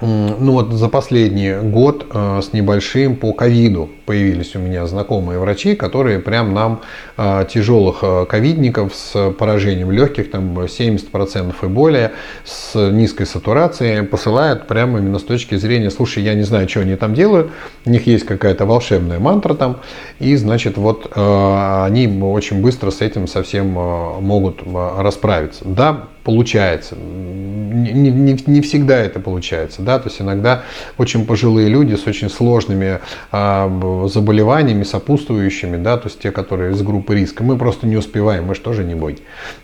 ну 0.00 0.52
вот 0.52 0.72
за 0.72 0.88
последний 0.88 1.54
год 1.60 2.06
э, 2.12 2.40
с 2.40 2.52
небольшим 2.52 3.16
по 3.16 3.32
ковиду 3.32 3.88
появились 4.06 4.54
у 4.54 4.60
меня 4.60 4.86
знакомые 4.86 5.40
врачи, 5.40 5.74
которые 5.74 6.20
прям 6.20 6.54
нам 6.54 6.82
э, 7.16 7.44
тяжелых 7.52 7.98
э, 8.02 8.26
ковидников 8.26 8.94
с 8.94 9.32
поражением 9.32 9.90
легких, 9.90 10.30
там 10.30 10.56
70% 10.56 11.54
и 11.60 11.66
более, 11.66 12.12
с 12.44 12.74
низкой 12.92 13.26
сатурацией 13.26 14.04
посылают 14.04 14.68
прямо 14.68 14.98
именно 15.00 15.18
с 15.18 15.24
точки 15.24 15.56
зрения, 15.56 15.90
слушай, 15.90 16.22
я 16.22 16.34
не 16.34 16.44
знаю, 16.44 16.68
что 16.68 16.80
они 16.80 16.94
там 16.94 17.14
делают, 17.14 17.50
у 17.84 17.90
них 17.90 18.06
есть 18.06 18.24
какая-то 18.24 18.66
волшебная 18.66 19.18
мантра 19.18 19.54
там, 19.54 19.78
и 20.20 20.36
значит 20.36 20.76
вот 20.76 21.10
они 21.16 22.22
очень 22.22 22.62
быстро 22.62 22.90
с 22.90 23.00
этим 23.00 23.26
совсем 23.26 23.70
могут 23.70 24.62
расправиться. 24.96 25.64
Да, 25.64 26.08
получается. 26.24 26.96
Не, 26.96 27.92
не, 27.92 28.38
не 28.46 28.60
всегда 28.60 28.98
это 28.98 29.20
получается. 29.20 29.82
Да? 29.82 29.98
То 29.98 30.08
есть 30.08 30.20
иногда 30.20 30.62
очень 30.96 31.26
пожилые 31.26 31.68
люди 31.68 31.94
с 31.94 32.06
очень 32.06 32.28
сложными 32.30 33.00
э, 33.32 34.08
заболеваниями, 34.08 34.82
сопутствующими, 34.82 35.76
да? 35.76 35.96
то 35.96 36.08
есть 36.08 36.20
те, 36.20 36.30
которые 36.30 36.72
из 36.72 36.82
группы 36.82 37.14
риска, 37.14 37.42
мы 37.42 37.56
просто 37.56 37.86
не 37.86 37.96
успеваем, 37.96 38.46
мы 38.46 38.54
же 38.54 38.60
тоже 38.60 38.84
не 38.84 38.94
боги. 38.94 39.18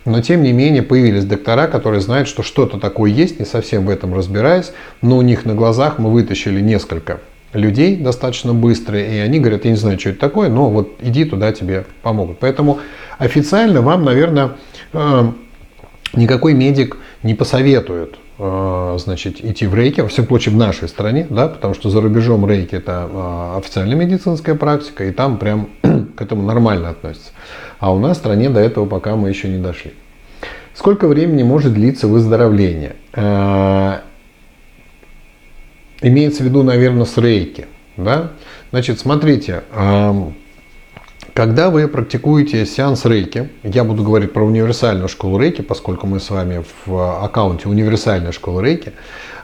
Но 0.05 0.21
тем 0.21 0.43
не 0.43 0.53
менее 0.53 0.83
появились 0.83 1.25
доктора, 1.25 1.67
которые 1.67 2.01
знают, 2.01 2.27
что 2.27 2.43
что-то 2.43 2.79
такое 2.79 3.11
есть, 3.11 3.39
не 3.39 3.45
совсем 3.45 3.85
в 3.85 3.89
этом 3.89 4.13
разбираясь, 4.13 4.71
но 5.01 5.17
у 5.17 5.21
них 5.21 5.45
на 5.45 5.53
глазах 5.53 5.99
мы 5.99 6.11
вытащили 6.11 6.61
несколько 6.61 7.19
людей 7.55 7.95
достаточно 7.95 8.53
быстро, 8.53 8.99
и 8.99 9.17
они 9.17 9.39
говорят, 9.39 9.65
я 9.65 9.71
не 9.71 9.77
знаю, 9.77 9.99
что 9.99 10.09
это 10.09 10.19
такое, 10.19 10.49
но 10.49 10.69
вот 10.69 10.93
иди 11.01 11.25
туда, 11.25 11.51
тебе 11.51 11.85
помогут. 12.01 12.39
Поэтому 12.39 12.79
официально 13.17 13.81
вам, 13.81 14.03
наверное, 14.03 14.51
э, 14.93 15.31
никакой 16.13 16.53
медик 16.53 16.97
не 17.23 17.33
посоветует 17.33 18.17
э, 18.37 18.97
значит, 18.99 19.43
идти 19.43 19.67
в 19.67 19.75
рейки, 19.75 20.01
во 20.01 20.07
всяком 20.07 20.27
случае 20.27 20.55
в 20.55 20.57
нашей 20.57 20.87
стране, 20.87 21.27
да, 21.29 21.47
потому 21.47 21.73
что 21.73 21.89
за 21.89 22.01
рубежом 22.01 22.47
рейки 22.47 22.75
это 22.75 23.09
э, 23.11 23.57
официальная 23.57 23.95
медицинская 23.95 24.55
практика, 24.55 25.05
и 25.05 25.11
там 25.11 25.37
прям 25.37 25.69
к 26.15 26.21
этому 26.21 26.43
нормально 26.43 26.89
относятся. 26.89 27.31
А 27.79 27.93
у 27.93 27.99
нас 27.99 28.17
в 28.17 28.19
стране 28.19 28.49
до 28.49 28.59
этого 28.59 28.85
пока 28.85 29.15
мы 29.15 29.29
еще 29.29 29.47
не 29.47 29.61
дошли. 29.61 29.93
Сколько 30.73 31.07
времени 31.07 31.43
может 31.43 31.73
длиться 31.73 32.07
выздоровление? 32.07 32.95
Э, 33.13 33.99
имеется 36.01 36.43
в 36.43 36.45
виду, 36.45 36.63
наверное, 36.63 37.05
с 37.05 37.17
рейки. 37.17 37.67
Да? 37.97 38.31
Значит, 38.71 38.99
смотрите, 38.99 39.63
когда 41.35 41.69
вы 41.69 41.89
практикуете 41.89 42.65
сеанс 42.65 43.03
рейки, 43.03 43.49
я 43.61 43.83
буду 43.83 44.03
говорить 44.03 44.31
про 44.31 44.45
универсальную 44.45 45.09
школу 45.09 45.37
рейки, 45.37 45.61
поскольку 45.61 46.07
мы 46.07 46.21
с 46.21 46.29
вами 46.29 46.63
в 46.85 47.23
аккаунте 47.25 47.67
универсальная 47.67 48.31
школа 48.31 48.61
рейки, 48.61 48.93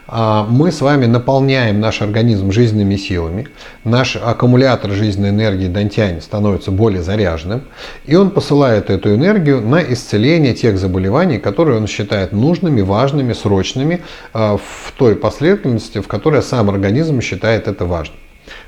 а, 0.08 0.48
мы 0.50 0.72
с 0.72 0.80
вами 0.80 1.06
наполняем 1.06 1.82
наш 1.82 2.02
организм 2.02 2.54
жизненными 2.54 2.96
силами, 2.96 3.50
наш 3.84 4.16
аккумулятор 4.16 4.92
жизненной 4.92 5.32
энергии 5.32 5.68
Дантянь 5.68 6.22
становится 6.22 6.72
более 6.72 7.04
заряженным, 7.04 7.64
и 8.06 8.16
он 8.16 8.30
посылает 8.30 8.90
эту 8.90 9.14
энергию 9.14 9.60
на 9.60 9.84
исцеление 9.84 10.54
тех 10.54 10.78
заболеваний, 10.80 11.40
которые 11.40 11.78
он 11.78 11.88
считает 11.88 12.32
нужными, 12.32 12.80
важными, 12.80 13.34
срочными 13.34 14.00
а, 14.32 14.56
в 14.56 14.94
той 14.98 15.18
последовательности, 15.18 16.00
в 16.00 16.08
которой 16.08 16.42
сам 16.42 16.70
организм 16.70 17.20
считает 17.20 17.68
это 17.68 17.84
важным. 17.84 18.16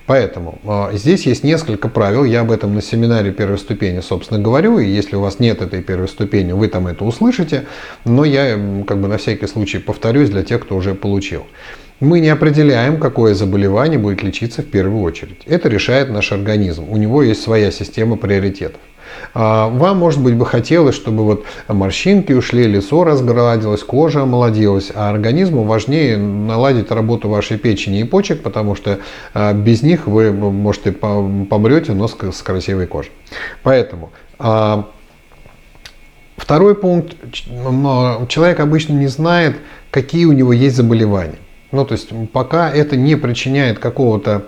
Поэтому 0.05 0.59
э, 0.63 0.97
здесь 0.97 1.25
есть 1.25 1.43
несколько 1.43 1.87
правил, 1.87 2.23
я 2.23 2.41
об 2.41 2.51
этом 2.51 2.75
на 2.75 2.81
семинаре 2.81 3.31
первой 3.31 3.57
ступени, 3.57 4.01
собственно, 4.01 4.39
говорю, 4.39 4.79
и 4.79 4.87
если 4.87 5.15
у 5.15 5.21
вас 5.21 5.39
нет 5.39 5.61
этой 5.61 5.81
первой 5.81 6.07
ступени, 6.07 6.51
вы 6.51 6.67
там 6.67 6.87
это 6.87 7.05
услышите, 7.05 7.65
но 8.05 8.25
я 8.25 8.59
как 8.87 8.99
бы 8.99 9.07
на 9.07 9.17
всякий 9.17 9.47
случай 9.47 9.79
повторюсь 9.79 10.29
для 10.29 10.43
тех, 10.43 10.61
кто 10.61 10.75
уже 10.75 10.93
получил. 10.93 11.45
мы 11.99 12.19
не 12.19 12.29
определяем, 12.29 12.99
какое 12.99 13.33
заболевание 13.33 13.97
будет 13.97 14.23
лечиться 14.23 14.61
в 14.61 14.65
первую 14.65 15.01
очередь. 15.03 15.41
Это 15.45 15.69
решает 15.69 16.09
наш 16.09 16.31
организм. 16.31 16.85
У 16.89 16.97
него 16.97 17.23
есть 17.23 17.41
своя 17.41 17.71
система 17.71 18.17
приоритетов. 18.17 18.81
А 19.33 19.67
вам, 19.67 19.97
может 19.97 20.21
быть, 20.21 20.35
бы 20.35 20.45
хотелось, 20.45 20.95
чтобы 20.95 21.23
вот 21.23 21.45
морщинки 21.67 22.33
ушли, 22.33 22.67
лицо 22.67 23.03
разгладилось, 23.03 23.83
кожа 23.83 24.23
омолодилась, 24.23 24.91
а 24.93 25.09
организму 25.09 25.63
важнее 25.63 26.17
наладить 26.17 26.91
работу 26.91 27.29
вашей 27.29 27.57
печени 27.57 28.01
и 28.01 28.03
почек, 28.03 28.43
потому 28.43 28.75
что 28.75 28.99
а, 29.33 29.53
без 29.53 29.81
них 29.81 30.07
вы, 30.07 30.31
может, 30.31 30.87
и 30.87 30.91
помрете, 30.91 31.93
но 31.93 32.07
с 32.07 32.41
красивой 32.43 32.87
кожей. 32.87 33.11
Поэтому 33.63 34.11
а, 34.37 34.87
второй 36.37 36.75
пункт. 36.75 37.15
Человек 38.29 38.59
обычно 38.59 38.93
не 38.93 39.07
знает, 39.07 39.57
какие 39.91 40.25
у 40.25 40.31
него 40.31 40.53
есть 40.53 40.75
заболевания. 40.75 41.37
Ну, 41.71 41.85
то 41.85 41.93
есть 41.93 42.09
пока 42.31 42.69
это 42.69 42.95
не 42.95 43.15
причиняет 43.15 43.79
какого-то 43.79 44.45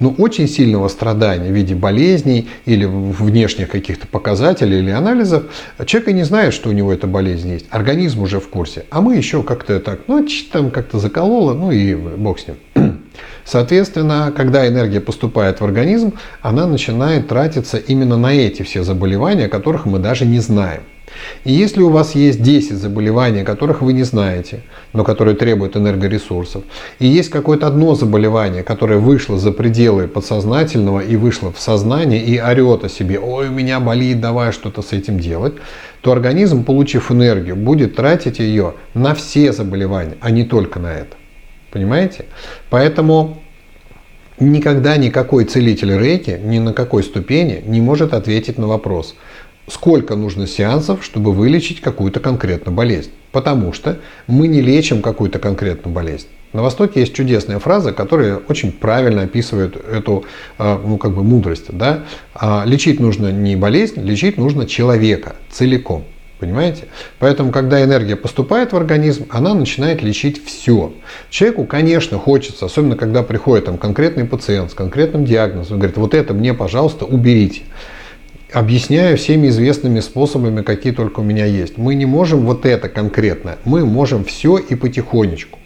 ну, 0.00 0.14
очень 0.18 0.48
сильного 0.48 0.88
страдания 0.88 1.50
в 1.50 1.54
виде 1.54 1.74
болезней 1.74 2.48
или 2.66 2.84
внешних 2.84 3.68
каких-то 3.68 4.06
показателей 4.06 4.78
или 4.78 4.90
анализов, 4.90 5.44
человек 5.86 6.10
и 6.10 6.12
не 6.12 6.24
знает, 6.24 6.54
что 6.54 6.68
у 6.68 6.72
него 6.72 6.92
эта 6.92 7.06
болезнь 7.06 7.52
есть. 7.52 7.66
Организм 7.70 8.22
уже 8.22 8.40
в 8.40 8.48
курсе. 8.48 8.84
А 8.90 9.00
мы 9.00 9.16
еще 9.16 9.42
как-то 9.42 9.80
так, 9.80 10.00
ну, 10.06 10.26
там 10.52 10.70
как-то 10.70 10.98
закололо, 10.98 11.54
ну 11.54 11.70
и 11.70 11.94
бог 11.94 12.38
с 12.38 12.46
ним. 12.48 12.56
Соответственно, 13.44 14.32
когда 14.34 14.66
энергия 14.66 15.00
поступает 15.00 15.60
в 15.60 15.64
организм, 15.64 16.14
она 16.40 16.66
начинает 16.66 17.28
тратиться 17.28 17.76
именно 17.76 18.16
на 18.16 18.32
эти 18.32 18.62
все 18.62 18.82
заболевания, 18.82 19.48
которых 19.48 19.84
мы 19.84 19.98
даже 19.98 20.24
не 20.24 20.40
знаем. 20.40 20.80
И 21.44 21.52
если 21.52 21.82
у 21.82 21.90
вас 21.90 22.14
есть 22.14 22.42
10 22.42 22.72
заболеваний, 22.72 23.44
которых 23.44 23.82
вы 23.82 23.92
не 23.92 24.02
знаете, 24.02 24.62
но 24.92 25.04
которые 25.04 25.36
требуют 25.36 25.76
энергоресурсов, 25.76 26.64
и 26.98 27.06
есть 27.06 27.30
какое-то 27.30 27.66
одно 27.66 27.94
заболевание, 27.94 28.62
которое 28.62 28.98
вышло 28.98 29.38
за 29.38 29.52
пределы 29.52 30.08
подсознательного 30.08 31.00
и 31.00 31.16
вышло 31.16 31.52
в 31.52 31.60
сознание 31.60 32.22
и 32.22 32.40
орет 32.40 32.84
о 32.84 32.88
себе, 32.88 33.18
ой, 33.18 33.48
у 33.48 33.52
меня 33.52 33.80
болит, 33.80 34.20
давай 34.20 34.52
что-то 34.52 34.82
с 34.82 34.92
этим 34.92 35.20
делать, 35.20 35.54
то 36.00 36.12
организм, 36.12 36.64
получив 36.64 37.12
энергию, 37.12 37.56
будет 37.56 37.96
тратить 37.96 38.38
ее 38.38 38.74
на 38.94 39.14
все 39.14 39.52
заболевания, 39.52 40.16
а 40.20 40.30
не 40.30 40.44
только 40.44 40.80
на 40.80 40.92
это. 40.92 41.16
Понимаете? 41.74 42.24
Поэтому 42.70 43.42
никогда 44.40 44.96
никакой 44.96 45.44
целитель 45.44 45.94
рейки 45.98 46.40
ни 46.42 46.58
на 46.58 46.72
какой 46.72 47.02
ступени 47.02 47.62
не 47.66 47.82
может 47.82 48.14
ответить 48.14 48.56
на 48.56 48.66
вопрос– 48.66 49.14
сколько 49.68 50.14
нужно 50.14 50.46
сеансов, 50.46 51.04
чтобы 51.04 51.32
вылечить 51.32 51.80
какую-то 51.80 52.20
конкретную 52.20 52.74
болезнь. 52.74 53.10
Потому 53.32 53.72
что 53.72 53.98
мы 54.26 54.46
не 54.46 54.60
лечим 54.60 55.02
какую-то 55.02 55.38
конкретную 55.38 55.94
болезнь. 55.94 56.26
На 56.52 56.62
Востоке 56.62 57.00
есть 57.00 57.14
чудесная 57.14 57.58
фраза, 57.58 57.92
которая 57.92 58.36
очень 58.48 58.70
правильно 58.70 59.22
описывает 59.22 59.76
эту 59.76 60.24
а, 60.56 60.80
ну, 60.84 60.98
как 60.98 61.12
бы 61.12 61.24
мудрость. 61.24 61.66
Да? 61.70 62.04
А, 62.34 62.62
лечить 62.64 63.00
нужно 63.00 63.32
не 63.32 63.56
болезнь, 63.56 64.00
лечить 64.00 64.38
нужно 64.38 64.66
человека 64.66 65.34
целиком. 65.50 66.04
Понимаете? 66.38 66.84
Поэтому, 67.18 67.52
когда 67.52 67.82
энергия 67.82 68.16
поступает 68.16 68.72
в 68.72 68.76
организм, 68.76 69.26
она 69.30 69.54
начинает 69.54 70.02
лечить 70.02 70.44
все. 70.44 70.92
Человеку, 71.30 71.64
конечно, 71.64 72.18
хочется, 72.18 72.66
особенно 72.66 72.96
когда 72.96 73.22
приходит 73.22 73.66
там, 73.66 73.78
конкретный 73.78 74.24
пациент 74.24 74.72
с 74.72 74.74
конкретным 74.74 75.24
диагнозом, 75.24 75.78
говорит, 75.78 75.96
вот 75.96 76.12
это 76.12 76.34
мне, 76.34 76.52
пожалуйста, 76.52 77.04
уберите 77.04 77.62
объясняю 78.54 79.16
всеми 79.16 79.48
известными 79.48 80.00
способами, 80.00 80.62
какие 80.62 80.92
только 80.92 81.20
у 81.20 81.22
меня 81.24 81.44
есть. 81.44 81.76
Мы 81.76 81.96
не 81.96 82.06
можем 82.06 82.46
вот 82.46 82.64
это 82.64 82.88
конкретно, 82.88 83.56
мы 83.64 83.84
можем 83.84 84.24
все 84.24 84.58
и 84.58 84.76
потихонечку. 84.76 85.58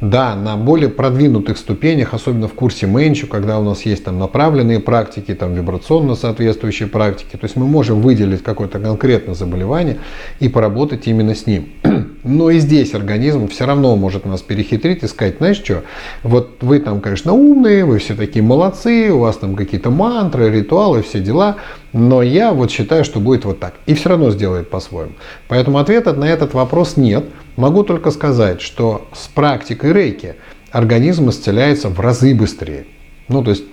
Да, 0.00 0.34
на 0.34 0.56
более 0.56 0.88
продвинутых 0.88 1.58
ступенях, 1.58 2.14
особенно 2.14 2.48
в 2.48 2.54
курсе 2.54 2.86
Менчу, 2.86 3.26
когда 3.26 3.58
у 3.58 3.64
нас 3.64 3.82
есть 3.82 4.04
там 4.04 4.18
направленные 4.18 4.80
практики, 4.80 5.34
там 5.34 5.52
вибрационно 5.52 6.14
соответствующие 6.14 6.88
практики, 6.88 7.36
то 7.36 7.44
есть 7.44 7.56
мы 7.56 7.66
можем 7.66 8.00
выделить 8.00 8.42
какое-то 8.42 8.78
конкретное 8.78 9.34
заболевание 9.34 9.98
и 10.38 10.48
поработать 10.48 11.06
именно 11.06 11.34
с 11.34 11.46
ним. 11.46 11.68
Но 12.22 12.50
и 12.50 12.58
здесь 12.58 12.94
организм 12.94 13.48
все 13.48 13.64
равно 13.64 13.96
может 13.96 14.26
нас 14.26 14.42
перехитрить 14.42 15.02
и 15.02 15.06
сказать, 15.06 15.38
знаешь 15.38 15.56
что, 15.56 15.84
вот 16.22 16.58
вы 16.62 16.78
там, 16.78 17.00
конечно, 17.00 17.32
умные, 17.32 17.84
вы 17.84 17.98
все 17.98 18.14
такие 18.14 18.42
молодцы, 18.42 19.10
у 19.10 19.20
вас 19.20 19.36
там 19.36 19.56
какие-то 19.56 19.90
мантры, 19.90 20.50
ритуалы, 20.50 21.02
все 21.02 21.20
дела, 21.20 21.56
но 21.92 22.22
я 22.22 22.52
вот 22.52 22.70
считаю, 22.70 23.04
что 23.04 23.20
будет 23.20 23.46
вот 23.46 23.58
так. 23.58 23.74
И 23.86 23.94
все 23.94 24.10
равно 24.10 24.30
сделает 24.30 24.68
по-своему. 24.68 25.12
Поэтому 25.48 25.78
ответа 25.78 26.12
на 26.12 26.24
этот 26.24 26.52
вопрос 26.52 26.96
нет. 26.96 27.24
Могу 27.56 27.84
только 27.84 28.10
сказать, 28.10 28.60
что 28.60 29.08
с 29.14 29.26
практикой 29.28 29.92
рейки 29.92 30.36
организм 30.70 31.30
исцеляется 31.30 31.88
в 31.88 31.98
разы 32.00 32.34
быстрее. 32.34 32.86
Ну, 33.28 33.42
то 33.42 33.50
есть 33.50 33.64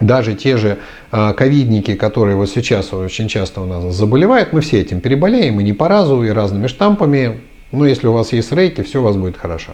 даже 0.00 0.34
те 0.34 0.56
же 0.56 0.78
э, 1.10 1.32
ковидники, 1.34 1.94
которые 1.94 2.36
вот 2.36 2.50
сейчас 2.50 2.92
очень 2.92 3.28
часто 3.28 3.60
у 3.60 3.66
нас 3.66 3.94
заболевают, 3.94 4.52
мы 4.52 4.60
все 4.60 4.80
этим 4.80 5.00
переболеем 5.00 5.60
и 5.60 5.64
не 5.64 5.72
по 5.72 5.88
разу, 5.88 6.22
и 6.22 6.28
разными 6.28 6.66
штампами, 6.66 7.40
но 7.72 7.84
если 7.86 8.06
у 8.06 8.12
вас 8.12 8.32
есть 8.32 8.52
рейки, 8.52 8.82
все 8.82 9.00
у 9.00 9.02
вас 9.02 9.16
будет 9.16 9.36
хорошо. 9.36 9.72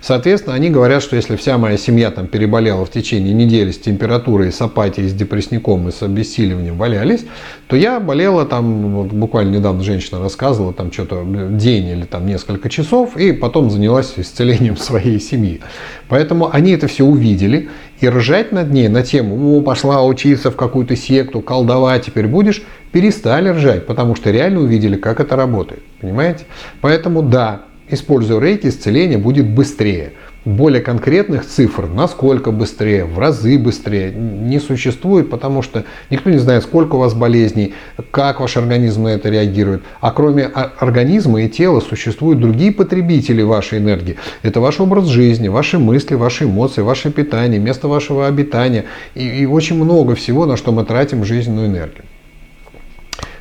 Соответственно, 0.00 0.56
они 0.56 0.70
говорят, 0.70 1.02
что 1.02 1.14
если 1.14 1.36
вся 1.36 1.56
моя 1.56 1.76
семья 1.76 2.10
там 2.10 2.26
переболела 2.26 2.84
в 2.84 2.90
течение 2.90 3.32
недели 3.32 3.70
с 3.70 3.78
температурой, 3.78 4.52
с 4.52 4.60
апатией, 4.60 5.08
с 5.08 5.14
депрессником 5.14 5.88
и 5.88 5.92
с 5.92 6.02
обессиливанием 6.02 6.76
валялись, 6.76 7.24
то 7.68 7.76
я 7.76 8.00
болела 8.00 8.44
там, 8.44 8.94
вот 8.94 9.12
буквально 9.12 9.56
недавно 9.56 9.82
женщина 9.84 10.20
рассказывала, 10.20 10.72
там 10.72 10.92
что-то 10.92 11.24
день 11.50 11.86
или 11.88 12.04
там 12.04 12.26
несколько 12.26 12.68
часов, 12.68 13.16
и 13.16 13.32
потом 13.32 13.70
занялась 13.70 14.14
исцелением 14.16 14.76
своей 14.78 15.20
семьи. 15.20 15.60
Поэтому 16.08 16.50
они 16.52 16.72
это 16.72 16.88
все 16.88 17.04
увидели, 17.04 17.68
и 18.00 18.08
ржать 18.08 18.52
над 18.52 18.72
ней 18.72 18.88
на 18.88 19.02
тему, 19.02 19.56
о, 19.56 19.60
пошла 19.60 20.04
учиться 20.04 20.50
в 20.50 20.56
какую-то 20.56 20.96
секту, 20.96 21.40
колдовать 21.40 22.06
теперь 22.06 22.26
будешь, 22.26 22.62
перестали 22.92 23.48
ржать, 23.50 23.86
потому 23.86 24.14
что 24.14 24.30
реально 24.30 24.60
увидели, 24.60 24.96
как 24.96 25.20
это 25.20 25.36
работает. 25.36 25.82
Понимаете? 26.00 26.44
Поэтому 26.80 27.22
да, 27.22 27.62
используя 27.88 28.40
рейки, 28.40 28.68
исцеление 28.68 29.18
будет 29.18 29.48
быстрее 29.48 30.12
более 30.48 30.80
конкретных 30.80 31.46
цифр, 31.46 31.86
насколько 31.86 32.50
быстрее, 32.50 33.04
в 33.04 33.18
разы 33.18 33.58
быстрее, 33.58 34.12
не 34.12 34.58
существует, 34.60 35.28
потому 35.30 35.62
что 35.62 35.84
никто 36.10 36.30
не 36.30 36.38
знает, 36.38 36.62
сколько 36.62 36.96
у 36.96 36.98
вас 36.98 37.14
болезней, 37.14 37.74
как 38.10 38.40
ваш 38.40 38.56
организм 38.56 39.04
на 39.04 39.08
это 39.08 39.28
реагирует. 39.28 39.82
А 40.00 40.10
кроме 40.10 40.44
организма 40.44 41.42
и 41.42 41.48
тела 41.48 41.80
существуют 41.80 42.40
другие 42.40 42.72
потребители 42.72 43.42
вашей 43.42 43.78
энергии. 43.78 44.16
Это 44.42 44.60
ваш 44.60 44.80
образ 44.80 45.06
жизни, 45.06 45.48
ваши 45.48 45.78
мысли, 45.78 46.14
ваши 46.14 46.44
эмоции, 46.44 46.80
ваше 46.80 47.10
питание, 47.10 47.60
место 47.60 47.88
вашего 47.88 48.26
обитания 48.26 48.86
и, 49.14 49.26
и 49.40 49.46
очень 49.46 49.76
много 49.76 50.14
всего, 50.14 50.46
на 50.46 50.56
что 50.56 50.72
мы 50.72 50.84
тратим 50.84 51.24
жизненную 51.24 51.66
энергию. 51.66 52.04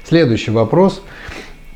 Следующий 0.04 0.52
вопрос. 0.52 1.02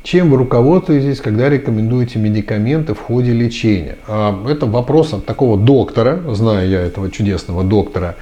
Чем 0.02 0.30
вы 0.30 0.38
руководствуетесь, 0.38 1.20
когда 1.20 1.48
рекомендуете 1.48 2.18
медикаменты 2.18 2.92
в 2.94 2.98
ходе 2.98 3.32
лечения? 3.32 3.98
А, 4.08 4.36
это 4.48 4.66
вопрос 4.66 5.12
от 5.12 5.26
такого 5.26 5.56
доктора, 5.56 6.20
знаю 6.34 6.68
я 6.68 6.80
этого 6.80 7.08
чудесного 7.08 7.62
доктора, 7.62 8.16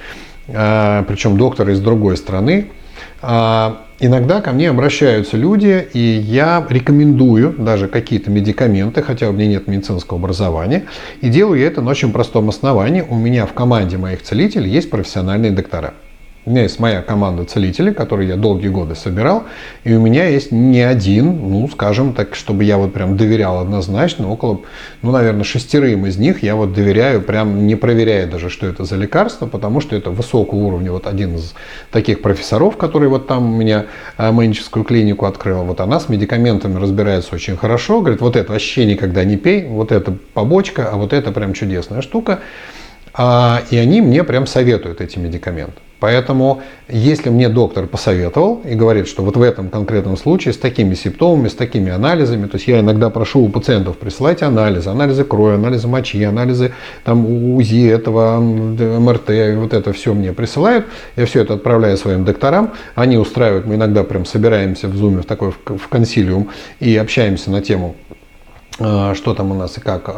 а, 0.47 1.03
причем 1.07 1.37
доктора 1.37 1.73
из 1.73 1.79
другой 1.79 2.17
страны. 2.17 2.67
А, 3.23 3.81
иногда 3.99 4.41
ко 4.41 4.51
мне 4.51 4.69
обращаются 4.69 5.37
люди, 5.37 5.87
и 5.93 5.99
я 5.99 6.63
рекомендую 6.69 7.55
даже 7.57 7.87
какие-то 7.87 8.29
медикаменты, 8.29 9.01
хотя 9.01 9.29
у 9.29 9.31
меня 9.31 9.47
нет 9.47 9.67
медицинского 9.67 10.19
образования, 10.19 10.83
и 11.21 11.29
делаю 11.29 11.59
я 11.59 11.65
это 11.65 11.81
на 11.81 11.89
очень 11.89 12.11
простом 12.11 12.47
основании. 12.49 13.03
У 13.09 13.15
меня 13.15 13.47
в 13.47 13.53
команде 13.53 13.97
моих 13.97 14.21
целителей 14.21 14.69
есть 14.69 14.91
профессиональные 14.91 15.51
доктора. 15.51 15.95
У 16.43 16.49
меня 16.49 16.63
есть 16.63 16.79
моя 16.79 17.03
команда 17.03 17.45
целителей, 17.45 17.93
которую 17.93 18.27
я 18.27 18.35
долгие 18.35 18.69
годы 18.69 18.95
собирал, 18.95 19.43
и 19.83 19.93
у 19.93 20.01
меня 20.01 20.25
есть 20.25 20.51
не 20.51 20.81
один, 20.81 21.51
ну, 21.51 21.67
скажем 21.67 22.13
так, 22.13 22.33
чтобы 22.33 22.63
я 22.63 22.77
вот 22.77 22.93
прям 22.93 23.15
доверял 23.15 23.59
однозначно, 23.59 24.27
около, 24.27 24.61
ну, 25.03 25.11
наверное, 25.11 25.43
шестерым 25.43 26.07
из 26.07 26.17
них 26.17 26.41
я 26.41 26.55
вот 26.55 26.73
доверяю, 26.73 27.21
прям 27.21 27.67
не 27.67 27.75
проверяя 27.75 28.25
даже, 28.25 28.49
что 28.49 28.65
это 28.65 28.85
за 28.85 28.95
лекарство, 28.95 29.45
потому 29.45 29.81
что 29.81 29.95
это 29.95 30.09
высокого 30.09 30.57
уровня. 30.57 30.91
Вот 30.91 31.05
один 31.05 31.35
из 31.35 31.53
таких 31.91 32.23
профессоров, 32.23 32.75
который 32.75 33.07
вот 33.07 33.27
там 33.27 33.53
у 33.53 33.57
меня 33.57 33.85
а, 34.17 34.31
менческую 34.31 34.83
клинику 34.83 35.27
открыл, 35.27 35.63
вот 35.63 35.79
она 35.79 35.99
с 35.99 36.09
медикаментами 36.09 36.79
разбирается 36.79 37.35
очень 37.35 37.55
хорошо, 37.55 38.01
говорит, 38.01 38.21
вот 38.21 38.35
это 38.35 38.51
вообще 38.51 38.87
никогда 38.87 39.23
не 39.23 39.37
пей, 39.37 39.67
вот 39.67 39.91
это 39.91 40.17
побочка, 40.33 40.89
а 40.91 40.95
вот 40.95 41.13
это 41.13 41.31
прям 41.31 41.53
чудесная 41.53 42.01
штука. 42.01 42.39
А, 43.13 43.61
и 43.69 43.77
они 43.77 44.01
мне 44.01 44.23
прям 44.23 44.47
советуют 44.47 45.01
эти 45.01 45.19
медикаменты. 45.19 45.79
Поэтому, 46.01 46.63
если 46.89 47.29
мне 47.29 47.47
доктор 47.47 47.85
посоветовал 47.85 48.61
и 48.65 48.73
говорит, 48.73 49.07
что 49.07 49.21
вот 49.21 49.37
в 49.37 49.41
этом 49.43 49.69
конкретном 49.69 50.17
случае 50.17 50.51
с 50.55 50.57
такими 50.57 50.95
симптомами, 50.95 51.47
с 51.47 51.53
такими 51.53 51.91
анализами, 51.91 52.47
то 52.47 52.55
есть 52.55 52.67
я 52.67 52.79
иногда 52.79 53.11
прошу 53.11 53.41
у 53.41 53.49
пациентов 53.49 53.99
присылать 53.99 54.41
анализы, 54.41 54.89
анализы 54.89 55.23
крови, 55.23 55.53
анализы 55.53 55.87
мочи, 55.87 56.23
анализы 56.23 56.73
там, 57.03 57.23
УЗИ 57.55 57.87
этого, 57.87 58.39
МРТ, 58.39 59.57
вот 59.57 59.73
это 59.75 59.93
все 59.93 60.15
мне 60.15 60.33
присылают, 60.33 60.87
я 61.17 61.27
все 61.27 61.41
это 61.41 61.53
отправляю 61.53 61.95
своим 61.97 62.25
докторам, 62.25 62.71
они 62.95 63.17
устраивают, 63.17 63.67
мы 63.67 63.75
иногда 63.75 64.03
прям 64.03 64.25
собираемся 64.25 64.87
в 64.87 64.95
зуме 64.95 65.21
в 65.21 65.25
такой 65.25 65.51
в 65.51 65.87
консилиум 65.87 66.49
и 66.79 66.97
общаемся 66.97 67.51
на 67.51 67.61
тему 67.61 67.95
что 68.77 69.33
там 69.35 69.51
у 69.51 69.53
нас 69.53 69.77
и 69.77 69.81
как 69.81 70.09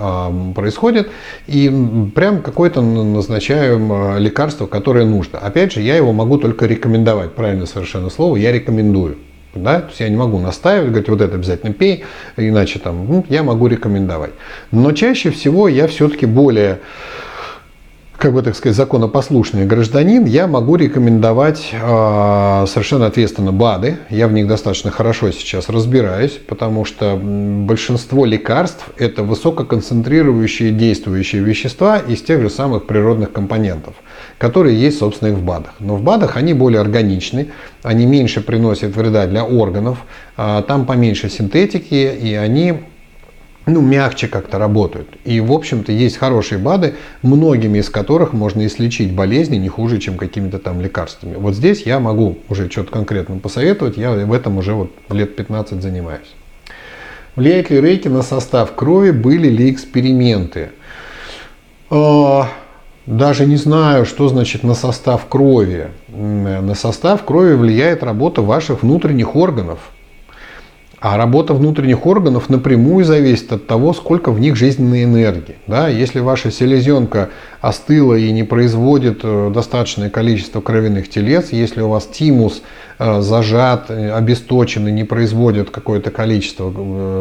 происходит, 0.55 1.09
и 1.47 1.69
прям 2.15 2.41
какое-то 2.41 2.81
назначаем 2.81 4.17
лекарство, 4.17 4.67
которое 4.67 5.05
нужно. 5.05 5.39
Опять 5.39 5.73
же, 5.73 5.81
я 5.81 5.97
его 5.97 6.13
могу 6.13 6.37
только 6.37 6.65
рекомендовать, 6.65 7.33
правильно 7.33 7.65
совершенно 7.65 8.09
слово, 8.09 8.37
я 8.37 8.51
рекомендую. 8.51 9.17
Да? 9.55 9.81
То 9.81 9.89
есть 9.89 9.99
я 9.99 10.09
не 10.09 10.15
могу 10.15 10.39
настаивать, 10.39 10.89
говорить, 10.89 11.09
вот 11.09 11.21
это 11.21 11.35
обязательно 11.35 11.73
пей, 11.73 12.05
иначе 12.37 12.79
там, 12.79 13.05
ну, 13.07 13.25
я 13.29 13.43
могу 13.43 13.67
рекомендовать. 13.67 14.31
Но 14.71 14.91
чаще 14.93 15.29
всего 15.29 15.67
я 15.67 15.87
все-таки 15.87 16.25
более 16.25 16.79
как 18.17 18.33
бы 18.33 18.41
так 18.41 18.55
сказать, 18.55 18.75
законопослушный 18.75 19.65
гражданин, 19.65 20.25
я 20.25 20.47
могу 20.47 20.75
рекомендовать 20.75 21.71
э, 21.73 22.65
совершенно 22.67 23.07
ответственно 23.07 23.51
БАДы. 23.51 23.97
Я 24.09 24.27
в 24.27 24.33
них 24.33 24.47
достаточно 24.47 24.91
хорошо 24.91 25.31
сейчас 25.31 25.67
разбираюсь, 25.67 26.39
потому 26.47 26.85
что 26.85 27.17
большинство 27.17 28.25
лекарств– 28.25 28.89
это 28.97 29.23
высококонцентрирующие 29.23 30.71
действующие 30.71 31.43
вещества 31.43 31.97
из 31.97 32.21
тех 32.21 32.41
же 32.41 32.49
самых 32.49 32.85
природных 32.85 33.31
компонентов, 33.31 33.95
которые 34.37 34.79
есть, 34.79 34.99
собственно, 34.99 35.29
и 35.29 35.33
в 35.33 35.43
БАДах. 35.43 35.73
Но 35.79 35.95
в 35.95 36.03
БАДах 36.03 36.37
они 36.37 36.53
более 36.53 36.81
органичны, 36.81 37.51
они 37.81 38.05
меньше 38.05 38.41
приносят 38.41 38.95
вреда 38.95 39.27
для 39.27 39.43
органов, 39.43 39.97
э, 40.37 40.63
там 40.67 40.85
поменьше 40.85 41.29
синтетики, 41.29 41.93
и 41.93 42.35
они 42.35 42.83
ну, 43.65 43.81
мягче 43.81 44.27
как-то 44.27 44.57
работают. 44.57 45.07
И, 45.23 45.39
в 45.39 45.51
общем-то, 45.51 45.91
есть 45.91 46.17
хорошие 46.17 46.59
БАДы, 46.59 46.95
многими 47.21 47.79
из 47.79 47.89
которых 47.89 48.33
можно 48.33 48.65
излечить 48.65 49.13
болезни 49.13 49.55
не 49.55 49.69
хуже, 49.69 49.99
чем 49.99 50.17
какими-то 50.17 50.59
там 50.59 50.81
лекарствами. 50.81 51.35
Вот 51.35 51.55
здесь 51.55 51.83
я 51.83 51.99
могу 51.99 52.37
уже 52.49 52.69
что-то 52.69 52.91
конкретно 52.91 53.37
посоветовать, 53.37 53.97
я 53.97 54.11
в 54.11 54.33
этом 54.33 54.57
уже 54.57 54.73
вот 54.73 54.91
лет 55.09 55.35
15 55.35 55.81
занимаюсь. 55.81 56.33
Влияет 57.35 57.69
ли 57.69 57.81
рейки 57.81 58.07
на 58.09 58.21
состав 58.21 58.75
крови, 58.75 59.11
были 59.11 59.47
ли 59.47 59.71
эксперименты? 59.71 60.69
А, 61.89 62.49
даже 63.05 63.45
не 63.45 63.55
знаю, 63.55 64.05
что 64.05 64.27
значит 64.27 64.63
на 64.63 64.75
состав 64.75 65.25
крови. 65.27 65.87
На 66.09 66.75
состав 66.75 67.23
крови 67.23 67.53
влияет 67.53 68.03
работа 68.03 68.41
ваших 68.41 68.83
внутренних 68.83 69.35
органов. 69.35 69.79
А 71.03 71.17
работа 71.17 71.53
внутренних 71.53 72.05
органов 72.05 72.47
напрямую 72.47 73.03
зависит 73.03 73.51
от 73.51 73.67
того, 73.67 73.91
сколько 73.93 74.31
в 74.31 74.39
них 74.39 74.55
жизненной 74.55 75.03
энергии. 75.03 75.57
Да? 75.67 75.89
Если 75.89 76.21
ваша 76.21 76.49
селезенка 76.49 77.29
остыла 77.59 78.13
и 78.13 78.31
не 78.31 78.43
производит 78.43 79.19
э, 79.21 79.51
достаточное 79.53 80.09
количество 80.09 80.61
кровяных 80.61 81.09
телец, 81.09 81.49
если 81.51 81.81
у 81.81 81.89
вас 81.89 82.07
тимус 82.07 82.61
э, 82.99 83.19
зажат, 83.19 83.91
э, 83.91 84.11
обесточен 84.11 84.87
и 84.87 84.93
не 84.93 85.03
производит 85.03 85.71
какое-то 85.71 86.09
количество 86.09 86.71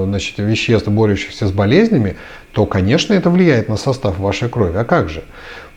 значит, 0.07 0.39
веществ, 0.39 0.87
борющихся 0.87 1.49
с 1.49 1.51
болезнями, 1.51 2.14
то, 2.53 2.66
конечно, 2.66 3.14
это 3.14 3.30
влияет 3.30 3.68
на 3.68 3.76
состав 3.76 4.16
вашей 4.20 4.49
крови. 4.49 4.76
А 4.76 4.85
как 4.85 5.09
же? 5.09 5.24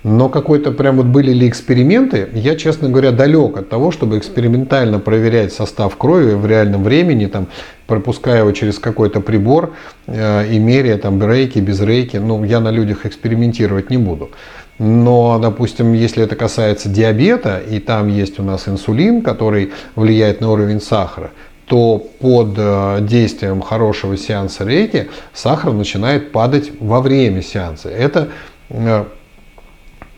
Но 0.06 0.30
какой-то 0.30 0.72
прям 0.72 0.98
вот 0.98 1.08
были 1.08 1.32
ли 1.32 1.50
эксперименты, 1.50 2.30
я, 2.34 2.56
честно 2.56 2.90
говоря, 2.90 3.10
далек 3.10 3.58
от 3.58 3.70
того, 3.70 3.90
чтобы 3.90 4.20
экспериментально 4.20 5.00
проверять 5.00 5.52
состав 5.52 5.98
крови 5.98 6.36
в 6.36 6.46
реальном 6.46 6.84
времени, 6.84 7.26
там, 7.26 7.48
пропуская 7.88 8.42
его 8.42 8.52
через 8.52 8.78
какой-то 8.78 9.20
прибор 9.20 9.74
э, 10.06 10.48
и 10.52 10.60
меряя 10.60 11.00
там 11.00 11.20
рейки, 11.28 11.58
без 11.58 11.82
рейки. 11.82 12.18
Ну, 12.18 12.44
я 12.44 12.60
на 12.60 12.70
людях 12.70 13.08
экспериментировать 13.08 13.90
не 13.90 13.98
буду. 13.98 14.30
Но, 14.78 15.40
допустим, 15.40 15.94
если 15.94 16.24
это 16.24 16.36
касается 16.36 16.88
диабета, 16.88 17.58
и 17.58 17.80
там 17.80 18.08
есть 18.08 18.40
у 18.40 18.44
нас 18.44 18.68
инсулин, 18.68 19.24
который 19.24 19.72
влияет 19.96 20.40
на 20.40 20.52
уровень 20.52 20.82
сахара, 20.82 21.32
то 21.66 21.98
под 22.20 22.54
э, 22.58 23.00
действием 23.02 23.60
хорошего 23.60 24.18
сеанса 24.18 24.66
рейки 24.66 25.08
сахар 25.34 25.74
начинает 25.74 26.32
падать 26.32 26.74
во 26.80 27.02
время 27.02 27.42
сеанса. 27.42 27.90
Это 27.90 28.28
э, 28.70 29.06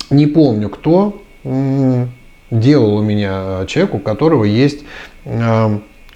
не 0.09 0.27
помню 0.27 0.69
кто 0.69 1.21
делал 2.51 2.95
у 2.95 3.01
меня 3.01 3.65
человек, 3.67 3.95
у 3.95 3.99
которого 3.99 4.43
есть 4.43 4.83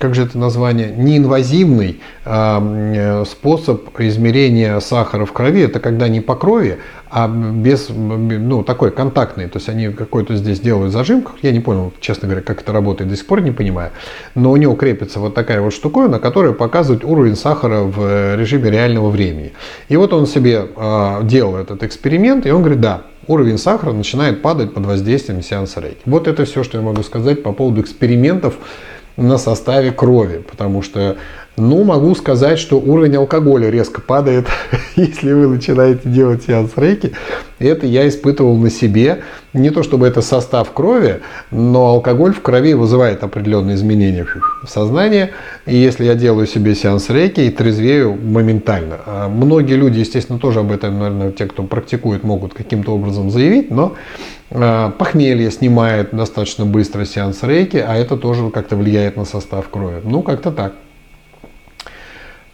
как 0.02 0.16
же 0.16 0.24
это 0.24 0.38
название, 0.38 0.92
неинвазивный 0.92 2.02
э, 2.26 3.24
способ 3.30 3.88
измерения 4.00 4.80
сахара 4.80 5.26
в 5.26 5.32
крови. 5.32 5.62
Это 5.62 5.80
когда 5.80 6.08
не 6.08 6.22
по 6.22 6.36
крови, 6.36 6.80
а 7.10 7.28
без, 7.28 7.90
ну, 7.90 8.64
такой 8.64 8.92
контактный. 8.92 9.48
То 9.48 9.60
есть 9.60 9.70
они 9.70 9.90
какой-то 9.90 10.36
здесь 10.36 10.60
делают 10.60 10.92
зажим. 10.92 11.26
Я 11.44 11.52
не 11.52 11.60
понял, 11.60 11.94
честно 12.00 12.28
говоря, 12.28 12.44
как 12.44 12.62
это 12.62 12.74
работает, 12.74 13.10
до 13.12 13.16
сих 13.16 13.28
пор 13.28 13.42
не 13.42 13.52
понимаю. 13.52 13.92
Но 14.34 14.52
у 14.52 14.56
него 14.56 14.76
крепится 14.76 15.20
вот 15.20 15.36
такая 15.36 15.62
вот 15.62 15.72
штуковина, 15.72 16.20
которая 16.20 16.54
показывает 16.54 17.06
уровень 17.06 17.36
сахара 17.36 17.82
в 17.82 18.36
режиме 18.36 18.72
реального 18.72 19.10
времени. 19.12 19.54
И 19.88 19.98
вот 19.98 20.14
он 20.14 20.26
себе 20.26 20.68
э, 20.76 21.20
делал 21.24 21.58
этот 21.58 21.84
эксперимент, 21.84 22.48
и 22.48 22.52
он 22.52 22.62
говорит, 22.62 22.82
да, 22.82 23.04
уровень 23.28 23.60
сахара 23.60 23.94
начинает 23.94 24.42
падать 24.42 24.74
под 24.74 24.86
воздействием 24.86 25.44
сеанса 25.44 25.80
рейки. 25.80 26.02
Вот 26.06 26.28
это 26.28 26.46
все, 26.46 26.64
что 26.64 26.80
я 26.80 26.84
могу 26.84 27.04
сказать 27.04 27.44
по 27.44 27.52
поводу 27.52 27.82
экспериментов 27.82 28.56
на 29.22 29.38
составе 29.38 29.92
крови, 29.92 30.42
потому 30.50 30.82
что, 30.82 31.18
ну, 31.62 31.84
могу 31.84 32.16
сказать, 32.16 32.58
что 32.58 32.80
уровень 32.80 33.16
алкоголя 33.18 33.70
резко 33.70 34.02
падает, 34.02 34.48
если 34.96 35.32
вы 35.32 35.48
начинаете 35.48 36.02
делать 36.10 36.44
сеанс 36.44 36.72
рейки. 36.76 37.12
Это 37.60 37.86
я 37.86 38.08
испытывал 38.08 38.58
на 38.58 38.72
себе. 38.72 39.22
Не 39.54 39.70
то 39.70 39.84
чтобы 39.84 40.08
это 40.08 40.22
состав 40.22 40.72
крови, 40.72 41.20
но 41.52 41.90
алкоголь 41.90 42.34
в 42.34 42.42
крови 42.42 42.74
вызывает 42.74 43.24
определенные 43.24 43.76
изменения 43.76 44.26
в 44.64 44.68
сознании. 44.68 45.30
И 45.68 45.76
если 45.76 46.06
я 46.06 46.16
делаю 46.16 46.48
себе 46.48 46.74
сеанс 46.74 47.10
рейки, 47.10 47.42
и 47.42 47.52
трезвею 47.52 48.18
моментально. 48.20 49.00
А 49.06 49.30
многие 49.30 49.76
люди, 49.76 50.00
естественно, 50.00 50.40
тоже 50.40 50.62
об 50.62 50.72
этом, 50.72 50.98
наверное, 50.98 51.32
те, 51.32 51.46
кто 51.46 51.62
практикует, 51.62 52.24
могут 52.24 52.56
каким-то 52.56 52.96
образом 52.96 53.30
заявить, 53.30 53.70
но 53.70 53.94
а, 54.50 54.90
похмелье 54.90 55.52
снимает 55.52 56.10
достаточно 56.12 56.66
быстро 56.66 57.06
сеанс 57.06 57.44
рейки, 57.44 57.78
а 57.78 57.96
это 57.96 58.18
тоже 58.18 58.50
как-то 58.50 58.76
влияет 58.76 59.16
на 59.16 59.26
состав 59.26 59.70
крови. 59.70 60.02
Ну, 60.04 60.24
как-то 60.24 60.52
так. 60.52 60.74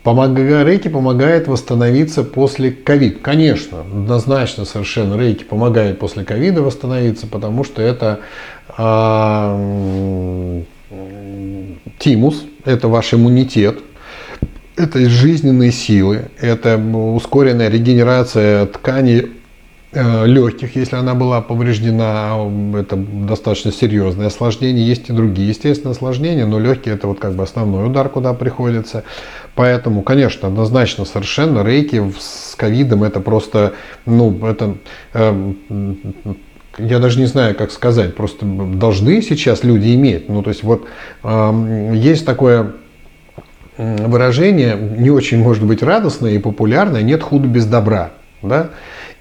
Помога... 0.08 0.64
Рейки 0.64 0.88
помогает 0.88 1.50
восстановиться 1.50 2.24
после 2.24 2.72
ковид. 2.72 3.20
Конечно, 3.22 3.82
однозначно 3.82 4.64
совершенно 4.64 5.20
рейки 5.20 5.44
помогает 5.44 6.00
после 6.00 6.24
ковида 6.24 6.62
восстановиться, 6.62 7.28
потому 7.28 7.66
что 7.66 7.82
это 7.82 8.22
э, 8.78 10.64
тимус, 12.00 12.46
это 12.64 12.88
ваш 12.88 13.16
иммунитет, 13.16 13.80
это 14.78 15.10
жизненные 15.10 15.74
силы, 15.74 16.30
это 16.40 16.78
ускоренная 16.78 17.68
регенерация 17.68 18.66
тканей 18.68 19.34
легких, 19.94 20.76
если 20.76 20.98
она 20.98 21.16
была 21.16 21.42
повреждена, 21.42 22.38
это 22.78 22.98
достаточно 22.98 23.72
серьезное 23.72 24.28
осложнение. 24.28 24.86
Есть 24.86 25.10
и 25.10 25.14
другие, 25.14 25.50
естественно, 25.50 25.92
осложнения, 25.92 26.46
но 26.46 26.60
легкие 26.60 26.96
это 26.96 27.08
вот 27.08 27.20
как 27.20 27.36
бы 27.36 27.44
основной 27.44 27.88
удар, 27.88 28.10
куда 28.10 28.34
приходится. 28.34 29.04
Поэтому, 29.56 30.02
конечно, 30.02 30.50
однозначно 30.50 31.06
совершенно 31.06 31.64
рейки 31.64 32.14
с 32.20 32.56
ковидом 32.56 33.04
это 33.04 33.22
просто, 33.22 33.74
ну, 34.06 34.46
это 34.46 34.76
э, 35.14 35.54
я 36.78 37.00
даже 37.00 37.20
не 37.20 37.26
знаю, 37.26 37.56
как 37.56 37.72
сказать, 37.72 38.16
просто 38.16 38.46
должны 38.46 39.22
сейчас 39.22 39.64
люди 39.64 39.96
иметь. 39.96 40.28
Ну, 40.28 40.44
то 40.44 40.50
есть 40.50 40.64
вот 40.64 40.86
э, 41.24 41.92
есть 41.96 42.26
такое 42.26 42.74
выражение, 43.78 44.76
не 44.76 45.12
очень 45.12 45.38
может 45.38 45.64
быть 45.64 45.84
радостное 45.84 46.32
и 46.32 46.40
популярное, 46.40 47.04
нет 47.04 47.22
худа 47.22 47.48
без 47.48 47.66
добра. 47.66 48.12
Да? 48.42 48.72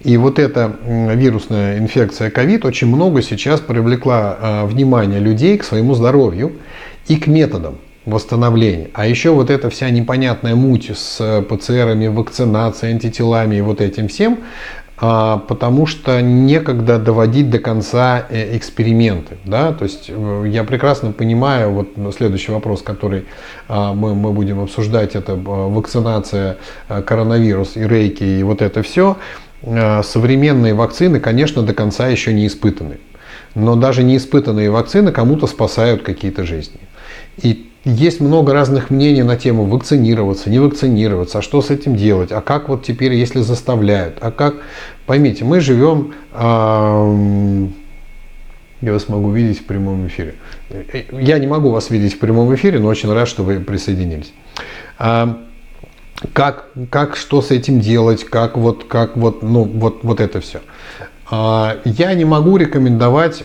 И 0.00 0.16
вот 0.16 0.38
эта 0.38 0.76
вирусная 0.84 1.78
инфекция 1.78 2.30
ковид 2.30 2.64
очень 2.64 2.88
много 2.88 3.22
сейчас 3.22 3.60
привлекла 3.60 4.36
а, 4.38 4.66
внимание 4.66 5.20
людей 5.20 5.56
к 5.56 5.64
своему 5.64 5.94
здоровью 5.94 6.52
и 7.08 7.16
к 7.16 7.26
методам 7.26 7.78
восстановления. 8.04 8.90
А 8.94 9.06
еще 9.06 9.30
вот 9.30 9.50
эта 9.50 9.68
вся 9.70 9.90
непонятная 9.90 10.54
муть 10.54 10.90
с 10.94 11.44
ПЦРами, 11.48 12.06
вакцинацией, 12.06 12.92
антителами 12.94 13.56
и 13.56 13.60
вот 13.60 13.80
этим 13.80 14.08
всем, 14.08 14.38
а, 14.98 15.38
потому 15.46 15.84
что 15.86 16.22
некогда 16.22 16.98
доводить 16.98 17.50
до 17.50 17.58
конца 17.58 18.26
э, 18.30 18.56
эксперименты. 18.56 19.36
Да? 19.44 19.72
То 19.74 19.84
есть 19.84 20.06
э, 20.08 20.44
я 20.46 20.64
прекрасно 20.64 21.12
понимаю, 21.12 21.70
вот 21.70 22.14
следующий 22.16 22.50
вопрос, 22.50 22.80
который 22.80 23.26
а, 23.68 23.92
мы, 23.92 24.14
мы 24.14 24.32
будем 24.32 24.60
обсуждать, 24.60 25.14
это 25.14 25.32
э, 25.32 25.36
вакцинация, 25.36 26.56
коронавирус 26.88 27.76
и 27.76 27.86
рейки 27.86 28.24
и 28.24 28.42
вот 28.42 28.62
это 28.62 28.82
все. 28.82 29.18
Э, 29.62 30.02
современные 30.02 30.74
вакцины, 30.74 31.20
конечно, 31.20 31.62
до 31.62 31.74
конца 31.74 32.08
еще 32.08 32.32
не 32.32 32.46
испытаны. 32.46 32.98
Но 33.54 33.74
даже 33.74 34.02
неиспытанные 34.02 34.70
вакцины 34.70 35.12
кому-то 35.12 35.46
спасают 35.46 36.02
какие-то 36.02 36.44
жизни. 36.44 36.80
И 37.38 37.70
есть 37.84 38.20
много 38.20 38.52
разных 38.52 38.90
мнений 38.90 39.22
на 39.22 39.36
тему 39.36 39.64
вакцинироваться, 39.64 40.50
не 40.50 40.58
вакцинироваться, 40.58 41.38
а 41.38 41.42
что 41.42 41.62
с 41.62 41.70
этим 41.70 41.96
делать, 41.96 42.32
а 42.32 42.40
как 42.40 42.68
вот 42.68 42.84
теперь, 42.84 43.14
если 43.14 43.40
заставляют, 43.40 44.18
а 44.20 44.30
как... 44.30 44.56
Поймите, 45.06 45.44
мы 45.44 45.60
живем... 45.60 46.14
Э, 46.32 47.66
я 48.82 48.92
вас 48.92 49.08
могу 49.08 49.30
видеть 49.30 49.60
в 49.60 49.64
прямом 49.64 50.06
эфире. 50.06 50.34
Я 51.10 51.38
не 51.38 51.46
могу 51.46 51.70
вас 51.70 51.88
видеть 51.88 52.14
в 52.14 52.18
прямом 52.18 52.54
эфире, 52.54 52.78
но 52.78 52.88
очень 52.88 53.10
рад, 53.10 53.26
что 53.26 53.42
вы 53.42 53.58
присоединились. 53.58 54.34
Как, 56.32 56.66
как 56.90 57.16
что 57.16 57.42
с 57.42 57.50
этим 57.50 57.80
делать, 57.80 58.24
как 58.24 58.56
вот, 58.56 58.84
как 58.84 59.16
вот, 59.16 59.42
ну, 59.42 59.64
вот, 59.64 60.00
вот 60.02 60.20
это 60.20 60.40
все. 60.40 60.60
А, 61.28 61.78
я 61.84 62.14
не 62.14 62.24
могу 62.24 62.56
рекомендовать 62.56 63.42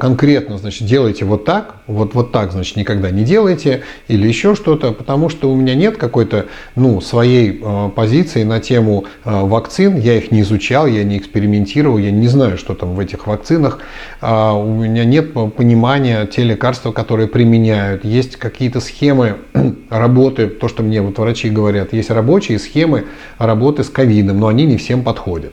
конкретно, 0.00 0.58
значит, 0.58 0.88
делайте 0.88 1.24
вот 1.24 1.44
так, 1.44 1.76
вот, 1.86 2.14
вот 2.14 2.32
так, 2.32 2.50
значит, 2.50 2.76
никогда 2.76 3.12
не 3.12 3.22
делайте, 3.22 3.82
или 4.08 4.26
еще 4.26 4.56
что-то, 4.56 4.92
потому 4.92 5.28
что 5.28 5.52
у 5.52 5.54
меня 5.54 5.76
нет 5.76 5.98
какой-то, 5.98 6.46
ну, 6.74 7.00
своей 7.00 7.60
э, 7.62 7.90
позиции 7.94 8.42
на 8.42 8.58
тему 8.58 9.04
э, 9.24 9.30
вакцин, 9.30 9.98
я 9.98 10.16
их 10.16 10.32
не 10.32 10.40
изучал, 10.40 10.88
я 10.88 11.04
не 11.04 11.16
экспериментировал, 11.16 11.98
я 11.98 12.10
не 12.10 12.26
знаю, 12.26 12.58
что 12.58 12.74
там 12.74 12.94
в 12.94 13.00
этих 13.00 13.26
вакцинах, 13.28 13.78
у 14.20 14.74
меня 14.74 15.04
нет 15.04 15.32
понимания 15.32 16.26
те 16.26 16.42
лекарства, 16.42 16.92
которые 16.92 17.28
применяют, 17.28 18.04
есть 18.04 18.36
какие-то 18.36 18.80
схемы 18.80 19.36
работы, 19.90 20.48
то, 20.48 20.68
что 20.68 20.82
мне 20.82 21.00
вот 21.02 21.18
врачи 21.18 21.50
говорят, 21.50 21.92
есть 21.92 22.10
рабочие 22.10 22.58
схемы 22.58 23.04
работы 23.38 23.84
с 23.84 23.90
ковидом, 23.90 24.40
но 24.40 24.48
они 24.48 24.64
не 24.64 24.76
всем 24.76 25.02
подходят. 25.02 25.52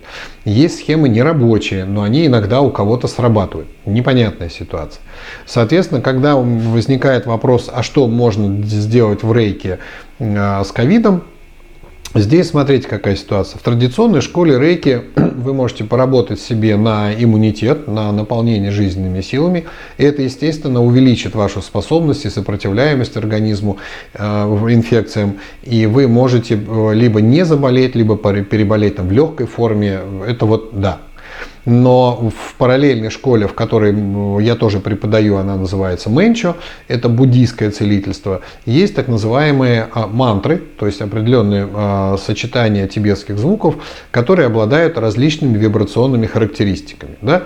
Есть 0.49 0.79
схемы 0.79 1.09
нерабочие, 1.09 1.85
но 1.85 2.01
они 2.01 2.25
иногда 2.25 2.61
у 2.61 2.71
кого-то 2.71 3.07
срабатывают. 3.07 3.69
Непонятная 3.85 4.49
ситуация. 4.49 5.01
Соответственно, 5.45 6.01
когда 6.01 6.35
возникает 6.35 7.27
вопрос, 7.27 7.69
а 7.71 7.83
что 7.83 8.07
можно 8.07 8.63
сделать 8.65 9.21
в 9.21 9.31
рейке 9.31 9.77
а, 10.19 10.63
с 10.63 10.71
ковидом, 10.71 11.23
Здесь 12.15 12.49
смотрите, 12.49 12.87
какая 12.87 13.15
ситуация. 13.15 13.59
В 13.59 13.61
традиционной 13.61 14.21
школе 14.21 14.57
рейки 14.57 15.03
вы 15.15 15.53
можете 15.53 15.83
поработать 15.83 16.39
себе 16.39 16.75
на 16.75 17.13
иммунитет, 17.13 17.87
на 17.87 18.11
наполнение 18.11 18.71
жизненными 18.71 19.21
силами. 19.21 19.65
Это, 19.97 20.23
естественно, 20.23 20.83
увеличит 20.83 21.35
вашу 21.35 21.61
способность 21.61 22.25
и 22.25 22.29
сопротивляемость 22.31 23.15
организму 23.15 23.77
э, 24.15 24.23
инфекциям. 24.23 25.37
И 25.61 25.85
вы 25.85 26.07
можете 26.07 26.55
э, 26.55 26.93
либо 26.95 27.21
не 27.21 27.45
заболеть, 27.45 27.93
либо 27.93 28.17
переболеть 28.17 28.95
там, 28.95 29.07
в 29.07 29.11
легкой 29.11 29.45
форме. 29.45 29.99
Это 30.27 30.47
вот 30.47 30.71
да, 30.73 31.01
но 31.69 32.31
в 32.35 32.55
параллельной 32.55 33.11
школе, 33.11 33.47
в 33.47 33.53
которой 33.53 33.93
я 34.43 34.55
тоже 34.55 34.79
преподаю, 34.79 35.37
она 35.37 35.55
называется 35.55 36.09
Менчо, 36.09 36.55
это 36.87 37.09
буддийское 37.09 37.69
целительство, 37.69 38.41
есть 38.65 38.95
так 38.95 39.07
называемые 39.07 39.87
а, 39.93 40.07
мантры, 40.07 40.57
то 40.57 40.87
есть 40.87 41.01
определенные 41.01 41.69
а, 41.71 42.17
сочетания 42.17 42.87
тибетских 42.87 43.37
звуков, 43.37 43.75
которые 44.09 44.47
обладают 44.47 44.97
различными 44.97 45.57
вибрационными 45.57 46.25
характеристиками. 46.25 47.17
Да? 47.21 47.43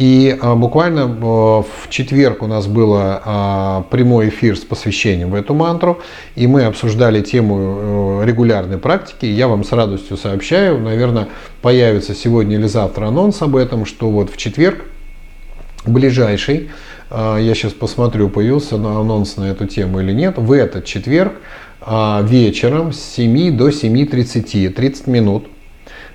И 0.00 0.34
а, 0.40 0.54
буквально 0.54 1.02
а, 1.02 1.62
в 1.62 1.90
четверг 1.90 2.42
у 2.42 2.46
нас 2.46 2.66
был 2.66 2.94
а, 2.96 3.84
прямой 3.90 4.30
эфир 4.30 4.56
с 4.56 4.60
посвящением 4.60 5.32
в 5.32 5.34
эту 5.34 5.52
мантру, 5.52 6.00
и 6.36 6.46
мы 6.46 6.64
обсуждали 6.64 7.20
тему 7.20 8.22
э, 8.22 8.24
регулярной 8.24 8.78
практики. 8.78 9.26
Я 9.26 9.46
вам 9.46 9.62
с 9.62 9.72
радостью 9.72 10.16
сообщаю, 10.16 10.80
наверное, 10.80 11.28
появится 11.60 12.14
сегодня 12.14 12.56
или 12.56 12.66
завтра 12.66 13.08
анонс 13.08 13.42
об 13.42 13.54
этом, 13.56 13.84
что 13.84 14.10
вот 14.10 14.30
в 14.30 14.38
четверг 14.38 14.86
ближайший, 15.84 16.70
я 17.10 17.54
сейчас 17.54 17.72
посмотрю, 17.72 18.30
появился 18.30 18.76
анонс 18.76 19.36
на 19.36 19.50
эту 19.50 19.66
тему 19.66 20.00
или 20.00 20.12
нет, 20.12 20.38
в 20.38 20.52
этот 20.52 20.84
четверг 20.86 21.32
вечером 22.22 22.92
с 22.92 23.00
7 23.00 23.56
до 23.56 23.68
7.30, 23.68 24.68
30 24.68 25.06
минут, 25.08 25.46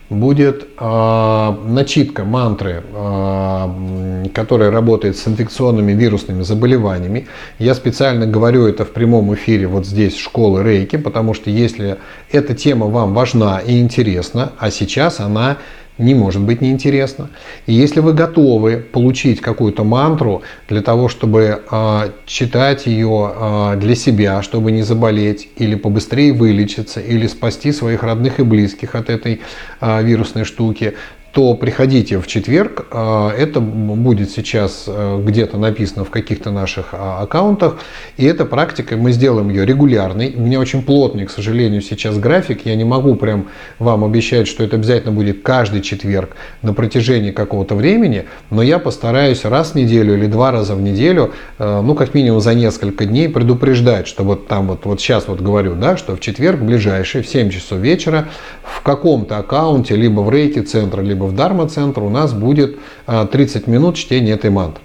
будет 0.09 0.67
э, 0.77 1.55
начитка 1.67 2.25
мантры, 2.25 2.83
э, 2.93 4.25
которая 4.33 4.69
работает 4.69 5.17
с 5.17 5.27
инфекционными 5.27 5.93
вирусными 5.93 6.43
заболеваниями. 6.43 7.27
Я 7.57 7.73
специально 7.73 8.27
говорю 8.27 8.67
это 8.67 8.85
в 8.85 8.91
прямом 8.91 9.33
эфире 9.33 9.67
вот 9.67 9.85
здесь, 9.85 10.17
школы 10.17 10.63
Рейки, 10.63 10.97
потому 10.97 11.33
что 11.33 11.49
если 11.49 11.97
эта 12.31 12.53
тема 12.53 12.87
вам 12.87 13.13
важна 13.13 13.59
и 13.59 13.79
интересна, 13.79 14.51
а 14.59 14.69
сейчас 14.69 15.19
она 15.19 15.57
не 15.97 16.13
может 16.13 16.41
быть 16.41 16.61
неинтересно. 16.61 17.29
И 17.65 17.73
если 17.73 17.99
вы 17.99 18.13
готовы 18.13 18.77
получить 18.77 19.41
какую-то 19.41 19.83
мантру 19.83 20.41
для 20.67 20.81
того, 20.81 21.07
чтобы 21.07 21.63
э, 21.69 22.09
читать 22.25 22.85
ее 22.85 23.33
э, 23.35 23.75
для 23.77 23.95
себя, 23.95 24.41
чтобы 24.41 24.71
не 24.71 24.83
заболеть, 24.83 25.49
или 25.57 25.75
побыстрее 25.75 26.33
вылечиться, 26.33 26.99
или 26.99 27.27
спасти 27.27 27.71
своих 27.71 28.03
родных 28.03 28.39
и 28.39 28.43
близких 28.43 28.95
от 28.95 29.09
этой 29.09 29.41
э, 29.79 30.03
вирусной 30.03 30.43
штуки, 30.43 30.95
то 31.35 31.53
приходите 31.53 32.17
в 32.17 32.27
четверг. 32.27 32.85
А, 32.91 33.29
это 33.29 33.59
будет 33.59 34.31
сейчас 34.31 34.85
э, 34.87 35.21
где-то 35.21 35.57
написано 35.57 36.05
в 36.05 36.09
каких-то 36.09 36.49
наших 36.49 36.93
а, 36.93 37.23
аккаунтах. 37.23 37.75
И 38.15 38.23
эта 38.23 38.45
практика, 38.45 38.95
мы 38.95 39.11
сделаем 39.11 39.49
ее 39.49 39.65
регулярной. 39.65 40.33
У 40.33 40.39
меня 40.39 40.61
очень 40.61 40.81
плотный, 40.81 41.25
к 41.25 41.29
сожалению, 41.29 41.81
сейчас 41.81 42.17
график. 42.17 42.65
Я 42.65 42.77
не 42.77 42.85
могу 42.85 43.15
прям 43.15 43.47
вам 43.79 44.05
обещать, 44.05 44.47
что 44.47 44.63
это 44.63 44.77
обязательно 44.77 45.11
будет 45.11 45.43
каждый 45.43 45.81
четверг 45.81 46.37
на 46.61 46.73
протяжении 46.73 47.31
какого-то 47.31 47.75
времени. 47.75 48.27
Но 48.49 48.63
я 48.63 48.79
постараюсь 48.79 49.43
раз 49.43 49.71
в 49.71 49.75
неделю 49.75 50.13
или 50.13 50.27
два 50.27 50.51
раза 50.51 50.73
в 50.73 50.81
неделю, 50.81 51.33
э, 51.59 51.81
ну, 51.81 51.95
как 51.95 52.13
минимум 52.13 52.39
за 52.39 52.53
несколько 52.53 53.03
дней 53.03 53.27
предупреждать, 53.27 54.07
что 54.07 54.23
вот 54.23 54.47
там 54.47 54.67
вот, 54.67 54.85
вот 54.85 55.01
сейчас 55.01 55.27
вот 55.27 55.41
говорю, 55.41 55.75
да, 55.75 55.97
что 55.97 56.15
в 56.15 56.21
четверг 56.21 56.61
ближайший 56.61 57.23
в 57.23 57.27
7 57.27 57.49
часов 57.49 57.79
вечера 57.79 58.29
в 58.63 58.81
каком-то 58.83 59.37
аккаунте, 59.37 59.97
либо 59.97 60.21
в 60.21 60.29
рейке 60.29 60.61
центра, 60.61 61.01
либо 61.01 61.24
в 61.25 61.35
Дарма-центр 61.35 62.01
у 62.01 62.09
нас 62.09 62.33
будет 62.33 62.77
30 63.07 63.67
а, 63.67 63.71
минут 63.71 63.95
чтения 63.95 64.31
этой 64.31 64.49
мантры. 64.49 64.81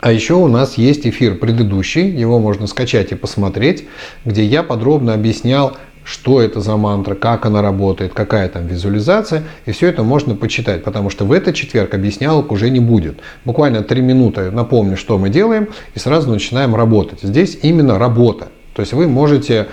А 0.00 0.12
еще 0.12 0.34
у 0.34 0.46
нас 0.46 0.78
есть 0.78 1.06
эфир 1.06 1.36
предыдущий, 1.36 2.08
его 2.08 2.38
можно 2.38 2.66
скачать 2.66 3.12
и 3.12 3.14
посмотреть, 3.14 3.84
где 4.24 4.44
я 4.44 4.62
подробно 4.62 5.14
объяснял, 5.14 5.76
что 6.04 6.40
это 6.40 6.60
за 6.60 6.76
мантра, 6.76 7.16
как 7.16 7.46
она 7.46 7.62
работает, 7.62 8.12
какая 8.14 8.48
там 8.48 8.66
визуализация, 8.66 9.42
и 9.64 9.72
все 9.72 9.88
это 9.88 10.04
можно 10.04 10.36
почитать, 10.36 10.84
потому 10.84 11.10
что 11.10 11.24
в 11.24 11.32
этот 11.32 11.56
четверг 11.56 11.94
объяснялок 11.94 12.52
уже 12.52 12.70
не 12.70 12.78
будет. 12.78 13.18
Буквально 13.44 13.82
три 13.82 14.02
минуты 14.02 14.52
напомню, 14.52 14.96
что 14.96 15.18
мы 15.18 15.30
делаем, 15.30 15.68
и 15.94 15.98
сразу 15.98 16.30
начинаем 16.30 16.76
работать. 16.76 17.22
Здесь 17.22 17.58
именно 17.62 17.98
работа. 17.98 18.48
То 18.74 18.80
есть 18.80 18.92
вы 18.92 19.08
можете 19.08 19.66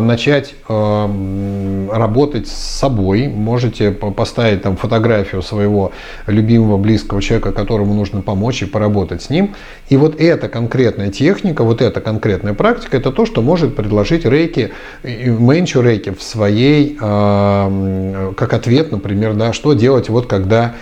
начать 0.00 0.54
э, 0.68 1.88
работать 1.92 2.48
с 2.48 2.52
собой, 2.52 3.28
можете 3.28 3.90
поставить 3.90 4.62
там 4.62 4.76
фотографию 4.76 5.42
своего 5.42 5.92
любимого 6.26 6.76
близкого 6.76 7.20
человека, 7.20 7.52
которому 7.52 7.94
нужно 7.94 8.22
помочь 8.22 8.62
и 8.62 8.66
поработать 8.66 9.22
с 9.22 9.30
ним. 9.30 9.54
И 9.88 9.96
вот 9.96 10.20
эта 10.20 10.48
конкретная 10.48 11.10
техника, 11.10 11.64
вот 11.64 11.82
эта 11.82 12.00
конкретная 12.00 12.54
практика, 12.54 12.96
это 12.96 13.10
то, 13.10 13.26
что 13.26 13.42
может 13.42 13.74
предложить 13.74 14.24
рейки, 14.24 14.70
менчу 15.02 15.82
рейки 15.82 16.10
в 16.10 16.22
своей, 16.22 16.96
э, 17.00 18.32
как 18.36 18.52
ответ, 18.52 18.92
например, 18.92 19.34
да, 19.34 19.52
что 19.52 19.72
делать 19.72 20.08
вот 20.08 20.26
когда 20.26 20.74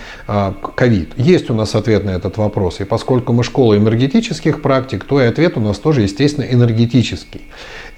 ковид. 0.75 1.11
Есть 1.15 1.49
у 1.49 1.53
нас 1.53 1.73
ответ 1.73 2.03
на 2.03 2.11
этот 2.11 2.37
вопрос. 2.37 2.81
И 2.81 2.83
поскольку 2.83 3.31
мы 3.33 3.43
школа 3.43 3.77
энергетических 3.77 4.61
практик, 4.61 5.03
то 5.05 5.21
и 5.21 5.25
ответ 5.25 5.57
у 5.57 5.61
нас 5.61 5.79
тоже, 5.79 6.01
естественно, 6.01 6.45
энергетический. 6.45 7.41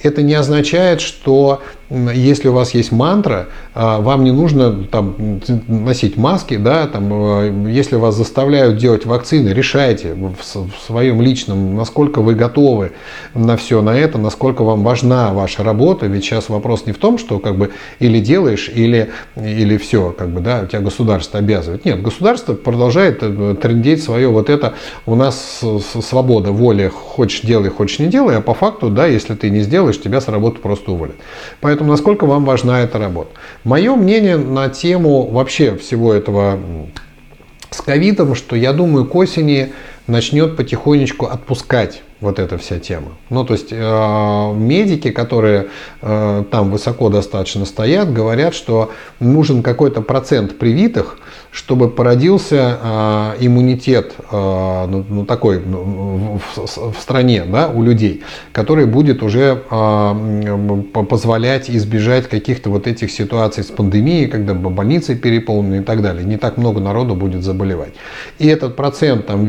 Это 0.01 0.21
не 0.21 0.33
означает, 0.33 1.01
что 1.01 1.61
если 1.89 2.49
у 2.49 2.53
вас 2.53 2.73
есть 2.75 2.91
мантра, 2.91 3.47
а, 3.73 3.99
вам 3.99 4.23
не 4.23 4.31
нужно 4.31 4.83
там, 4.83 5.41
носить 5.67 6.17
маски, 6.17 6.57
да, 6.57 6.85
там, 6.85 7.09
а, 7.11 7.67
если 7.67 7.95
вас 7.95 8.15
заставляют 8.15 8.77
делать 8.77 9.05
вакцины, 9.05 9.49
решайте 9.49 10.13
в 10.13 10.85
своем 10.85 11.21
личном, 11.21 11.75
насколько 11.75 12.21
вы 12.21 12.35
готовы 12.35 12.91
на 13.33 13.57
все 13.57 13.81
на 13.81 13.97
это, 13.97 14.19
насколько 14.19 14.63
вам 14.63 14.83
важна 14.83 15.33
ваша 15.33 15.63
работа, 15.63 16.05
ведь 16.05 16.23
сейчас 16.23 16.49
вопрос 16.49 16.85
не 16.85 16.91
в 16.91 16.99
том, 16.99 17.17
что 17.17 17.39
как 17.39 17.57
бы 17.57 17.71
или 17.99 18.19
делаешь, 18.19 18.69
или, 18.73 19.09
или 19.35 19.77
все, 19.77 20.13
как 20.15 20.29
бы, 20.29 20.41
да, 20.41 20.61
у 20.63 20.67
тебя 20.67 20.81
государство 20.81 21.39
обязывает. 21.39 21.85
Нет, 21.85 22.03
государство 22.03 22.53
продолжает 22.53 23.19
э, 23.21 23.55
трендеть 23.59 24.03
свое 24.03 24.27
вот 24.27 24.49
это, 24.49 24.75
у 25.07 25.15
нас 25.15 25.61
свобода, 26.03 26.51
воля, 26.51 26.89
хочешь 26.89 27.41
делай, 27.41 27.69
хочешь 27.69 27.97
не 27.97 28.07
делай, 28.07 28.37
а 28.37 28.41
по 28.41 28.53
факту, 28.53 28.89
да, 28.89 29.07
если 29.07 29.33
ты 29.33 29.49
не 29.49 29.61
сделаешь, 29.61 29.88
тебя 29.97 30.21
с 30.21 30.27
работы 30.27 30.59
просто 30.59 30.91
уволят. 30.91 31.15
Поэтому 31.61 31.89
насколько 31.91 32.25
вам 32.25 32.45
важна 32.45 32.81
эта 32.81 32.97
работа. 32.97 33.31
Мое 33.63 33.95
мнение 33.95 34.37
на 34.37 34.69
тему 34.69 35.25
вообще 35.27 35.75
всего 35.75 36.13
этого 36.13 36.59
с 37.71 37.81
ковидом, 37.81 38.35
что 38.35 38.55
я 38.55 38.73
думаю, 38.73 39.05
к 39.05 39.15
осени 39.15 39.73
начнет 40.07 40.57
потихонечку 40.57 41.27
отпускать 41.27 42.01
вот 42.19 42.39
эта 42.39 42.57
вся 42.57 42.79
тема. 42.79 43.13
Ну, 43.29 43.45
то 43.45 43.53
есть 43.53 43.69
э, 43.71 44.53
медики, 44.55 45.11
которые 45.11 45.67
э, 46.01 46.43
там 46.51 46.71
высоко 46.71 47.09
достаточно 47.09 47.65
стоят, 47.65 48.11
говорят, 48.11 48.53
что 48.53 48.91
нужен 49.19 49.63
какой-то 49.63 50.01
процент 50.01 50.57
привитых, 50.57 51.19
чтобы 51.51 51.89
породился 51.89 52.77
э, 52.81 53.35
иммунитет 53.39 54.13
э, 54.31 54.85
ну, 54.87 55.05
ну, 55.09 55.25
такой 55.25 55.59
ну, 55.59 56.39
в, 56.55 56.93
в 56.93 57.01
стране 57.01 57.43
да, 57.45 57.69
у 57.69 57.81
людей, 57.81 58.23
который 58.51 58.85
будет 58.85 59.23
уже 59.23 59.63
э, 59.69 60.83
позволять 61.09 61.69
избежать 61.69 62.29
каких-то 62.29 62.69
вот 62.69 62.85
этих 62.85 63.11
ситуаций 63.11 63.63
с 63.63 63.67
пандемией, 63.67 64.27
когда 64.27 64.53
больницы 64.53 65.15
переполнены 65.15 65.81
и 65.81 65.83
так 65.83 66.03
далее. 66.03 66.23
Не 66.23 66.37
так 66.37 66.57
много 66.57 66.79
народу 66.79 67.15
будет 67.15 67.43
заболевать. 67.43 67.93
И 68.37 68.47
этот 68.47 68.75
процент 68.75 69.25
там, 69.25 69.47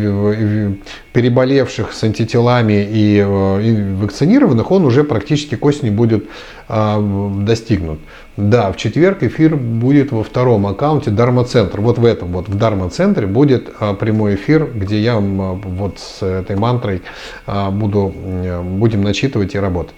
переболевших 1.13 1.93
с 1.93 2.03
антителами 2.03 2.89
и, 2.91 3.19
и 3.19 3.95
вакцинированных, 4.01 4.71
он 4.71 4.87
уже 4.87 5.05
практически 5.05 5.55
к 5.55 5.65
осени 5.67 5.91
будет 5.91 6.25
э, 6.69 7.41
достигнут. 7.45 8.01
Да, 8.37 8.73
в 8.73 8.77
четверг 8.77 9.23
эфир 9.23 9.57
будет 9.57 10.13
во 10.13 10.23
втором 10.23 10.67
аккаунте 10.67 11.11
Дарма-центр. 11.11 11.81
Вот 11.81 11.99
в 11.99 12.05
этом, 12.05 12.33
вот 12.33 12.49
в 12.49 12.57
Дарма-центре 12.57 13.27
будет 13.27 13.71
а, 13.81 13.95
прямой 13.95 14.37
эфир, 14.37 14.71
где 14.73 15.01
я 15.01 15.17
а, 15.17 15.21
вот 15.21 15.99
с 15.99 16.23
этой 16.23 16.57
мантрой 16.57 17.03
а, 17.47 17.71
буду, 17.71 18.15
будем 18.63 19.03
начитывать 19.03 19.55
и 19.55 19.59
работать. 19.59 19.95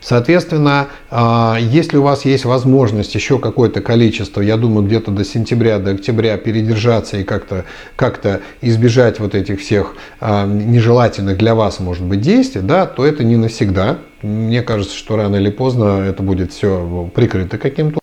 Соответственно, 0.00 0.86
если 1.58 1.96
у 1.96 2.02
вас 2.02 2.24
есть 2.24 2.44
возможность 2.44 3.16
еще 3.16 3.40
какое-то 3.40 3.80
количество, 3.80 4.40
я 4.40 4.56
думаю, 4.56 4.86
где-то 4.86 5.10
до 5.10 5.24
сентября, 5.24 5.80
до 5.80 5.90
октября 5.90 6.36
передержаться 6.36 7.16
и 7.18 7.24
как-то 7.24 7.64
как 7.96 8.20
избежать 8.60 9.18
вот 9.18 9.34
этих 9.34 9.60
всех 9.60 9.96
нежелательных 10.20 11.36
для 11.36 11.56
вас, 11.56 11.80
может 11.80 12.04
быть, 12.04 12.20
действий, 12.20 12.60
да, 12.62 12.86
то 12.86 13.04
это 13.04 13.24
не 13.24 13.36
навсегда. 13.36 13.98
Мне 14.22 14.62
кажется, 14.62 14.96
что 14.96 15.16
рано 15.16 15.36
или 15.36 15.50
поздно 15.50 16.00
это 16.00 16.22
будет 16.22 16.52
все 16.52 17.10
прикрыто 17.14 17.58
каким-то 17.58 18.00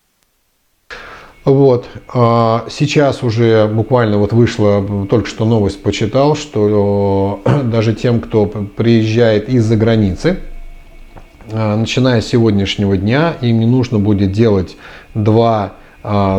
вот. 1.44 1.86
Сейчас 2.12 3.22
уже 3.22 3.68
буквально 3.68 4.18
вот 4.18 4.32
вышла, 4.32 4.84
только 5.08 5.28
что 5.28 5.44
новость 5.44 5.80
почитал, 5.80 6.34
что 6.34 7.40
даже 7.64 7.94
тем, 7.94 8.20
кто 8.20 8.46
приезжает 8.46 9.48
из-за 9.48 9.76
границы, 9.76 10.40
начиная 11.52 12.20
с 12.20 12.26
сегодняшнего 12.26 12.96
дня, 12.96 13.34
им 13.40 13.60
не 13.60 13.66
нужно 13.66 14.00
будет 14.00 14.32
делать 14.32 14.76
два 15.14 15.64
а, 15.64 15.85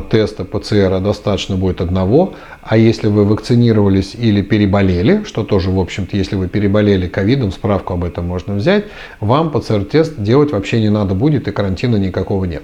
теста 0.09 0.45
ПЦР, 0.45 0.93
а 0.93 0.99
достаточно 0.99 1.57
будет 1.57 1.82
одного. 1.82 2.34
А 2.61 2.78
если 2.78 3.07
вы 3.07 3.26
вакцинировались 3.26 4.15
или 4.15 4.41
переболели, 4.41 5.24
что 5.24 5.43
тоже, 5.43 5.72
в 5.72 5.80
общем-то, 5.80 6.15
если 6.15 6.36
вы 6.36 6.47
переболели 6.47 7.07
ковидом, 7.07 7.51
справку 7.51 7.93
об 7.93 8.03
этом 8.03 8.28
можно 8.28 8.55
взять, 8.55 8.86
вам 9.20 9.51
ПЦР-тест 9.51 10.22
делать 10.22 10.51
вообще 10.51 10.80
не 10.80 10.89
надо 10.89 11.15
будет 11.15 11.47
и 11.47 11.51
карантина 11.51 11.97
никакого 11.97 12.45
нет. 12.45 12.63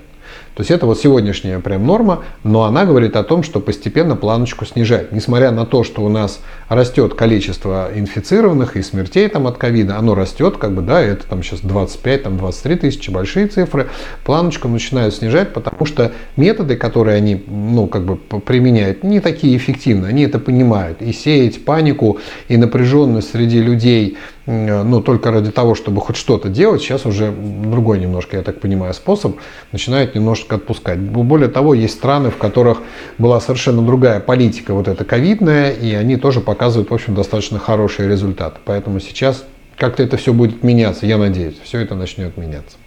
То 0.55 0.61
есть 0.61 0.69
это 0.69 0.85
вот 0.85 0.99
сегодняшняя 0.99 1.59
прям 1.59 1.85
норма, 1.85 2.23
но 2.43 2.63
она 2.63 2.85
говорит 2.85 3.15
о 3.15 3.23
том, 3.23 3.41
что 3.41 3.59
постепенно 3.59 4.15
планочку 4.15 4.65
снижать. 4.65 5.11
Несмотря 5.11 5.49
на 5.51 5.65
то, 5.65 5.83
что 5.83 6.03
у 6.03 6.09
нас 6.09 6.41
растет 6.69 7.15
количество 7.15 7.89
инфицированных 7.93 8.77
и 8.77 8.83
смертей 8.83 9.27
там 9.29 9.47
от 9.47 9.57
ковида, 9.57 9.97
оно 9.97 10.13
растет, 10.13 10.57
как 10.57 10.73
бы, 10.73 10.83
да, 10.83 11.01
это 11.01 11.25
там 11.27 11.41
сейчас 11.41 11.61
25, 11.61 12.23
там 12.23 12.37
23 12.37 12.75
тысячи, 12.75 13.09
большие 13.09 13.47
цифры, 13.47 13.87
планочку 14.25 14.67
начинают 14.67 15.15
снижать, 15.15 15.53
потому 15.53 15.85
что 15.85 16.11
методы, 16.35 16.75
которые 16.75 17.17
они, 17.17 17.43
ну, 17.47 17.87
как 17.87 18.05
бы 18.05 18.17
применяют, 18.17 19.03
не 19.03 19.19
такие 19.21 19.57
эффективны, 19.57 20.05
они 20.05 20.23
это 20.23 20.37
понимают. 20.37 21.01
И 21.01 21.13
сеять 21.13 21.65
панику 21.65 22.19
и 22.47 22.57
напряженность 22.57 23.31
среди 23.31 23.59
людей, 23.59 24.17
ну, 24.45 25.01
только 25.01 25.31
ради 25.31 25.51
того, 25.51 25.73
чтобы 25.73 26.01
хоть 26.01 26.17
что-то 26.17 26.49
делать, 26.49 26.81
сейчас 26.81 27.05
уже 27.05 27.31
другой 27.31 27.99
немножко, 27.99 28.35
я 28.37 28.43
так 28.43 28.59
понимаю, 28.59 28.93
способ 28.93 29.37
начинает 29.71 30.15
немножко 30.15 30.55
отпускать. 30.55 30.99
Более 30.99 31.47
того, 31.47 31.73
есть 31.73 31.93
страны, 31.93 32.29
в 32.29 32.37
которых 32.37 32.79
была 33.17 33.39
совершенно 33.39 33.81
другая 33.81 34.19
политика, 34.19 34.73
вот 34.73 34.87
эта 34.87 35.05
ковидная, 35.05 35.71
и 35.71 35.93
они 35.93 36.17
тоже 36.17 36.41
показывают, 36.41 36.89
в 36.89 36.93
общем, 36.93 37.15
достаточно 37.15 37.57
хорошие 37.57 38.09
результаты. 38.09 38.59
Поэтому 38.65 38.99
сейчас 38.99 39.45
как-то 39.77 40.03
это 40.03 40.17
все 40.17 40.33
будет 40.33 40.61
меняться, 40.63 41.05
я 41.05 41.17
надеюсь, 41.17 41.55
все 41.63 41.79
это 41.79 41.95
начнет 41.95 42.35
меняться. 42.37 42.77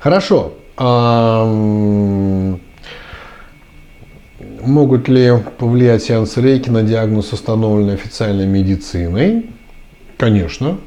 Хорошо. 0.00 0.54
Могут 4.62 5.08
ли 5.08 5.32
повлиять 5.58 6.02
сеансы 6.02 6.40
рейки 6.40 6.70
на 6.70 6.82
диагноз, 6.82 7.32
установленный 7.32 7.94
официальной 7.94 8.46
медициной? 8.46 9.50
Конечно. 10.24 10.78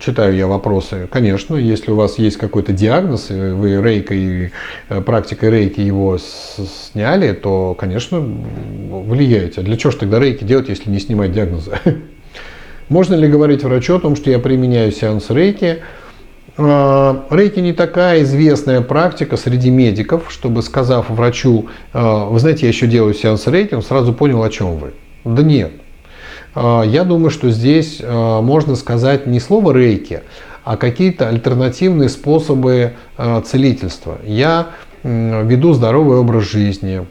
Читаю 0.00 0.34
я 0.34 0.46
вопросы. 0.46 1.06
Конечно, 1.12 1.54
если 1.54 1.90
у 1.90 1.96
вас 1.96 2.18
есть 2.18 2.38
какой-то 2.38 2.72
диагноз, 2.72 3.30
и 3.30 3.34
вы 3.34 3.78
рейкой, 3.82 4.52
э, 4.88 5.00
практикой 5.02 5.50
рейки 5.50 5.82
его 5.82 6.16
сняли, 6.16 7.32
то, 7.34 7.76
конечно, 7.78 8.20
влияете. 8.20 9.60
Для 9.60 9.76
чего 9.76 9.90
же 9.90 9.98
тогда 9.98 10.18
рейки 10.18 10.44
делать, 10.44 10.70
если 10.70 10.88
не 10.88 10.98
снимать 10.98 11.32
диагнозы? 11.32 11.72
Можно 12.88 13.16
ли 13.16 13.28
говорить 13.28 13.64
врачу 13.64 13.96
о 13.96 14.00
том, 14.00 14.16
что 14.16 14.30
я 14.30 14.38
применяю 14.38 14.92
сеанс 14.92 15.28
рейки? 15.28 15.80
А, 16.56 17.26
рейки 17.28 17.60
не 17.60 17.74
такая 17.74 18.22
известная 18.22 18.80
практика 18.80 19.36
среди 19.36 19.68
медиков, 19.68 20.32
чтобы 20.32 20.62
сказав 20.62 21.10
врачу, 21.10 21.68
«А, 21.92 22.24
вы 22.24 22.40
знаете, 22.40 22.62
я 22.62 22.68
еще 22.68 22.86
делаю 22.86 23.12
сеанс 23.12 23.46
рейки, 23.46 23.74
он 23.74 23.82
сразу 23.82 24.14
понял, 24.14 24.42
о 24.42 24.48
чем 24.48 24.76
вы. 24.78 24.94
Да 25.26 25.42
нет. 25.42 25.70
А, 26.54 26.82
я 26.82 27.04
думаю, 27.04 27.30
что 27.30 27.50
здесь 27.50 28.00
а, 28.02 28.40
можно 28.40 28.76
сказать 28.76 29.26
не 29.26 29.40
слово 29.40 29.72
рейки, 29.72 30.22
а 30.64 30.76
какие-то 30.76 31.28
альтернативные 31.28 32.08
способы 32.08 32.94
а, 33.16 33.40
целительства. 33.40 34.18
Я 34.24 34.68
веду 35.02 35.72
здоровый 35.72 36.18
образ 36.18 36.44
жизни, 36.44 37.06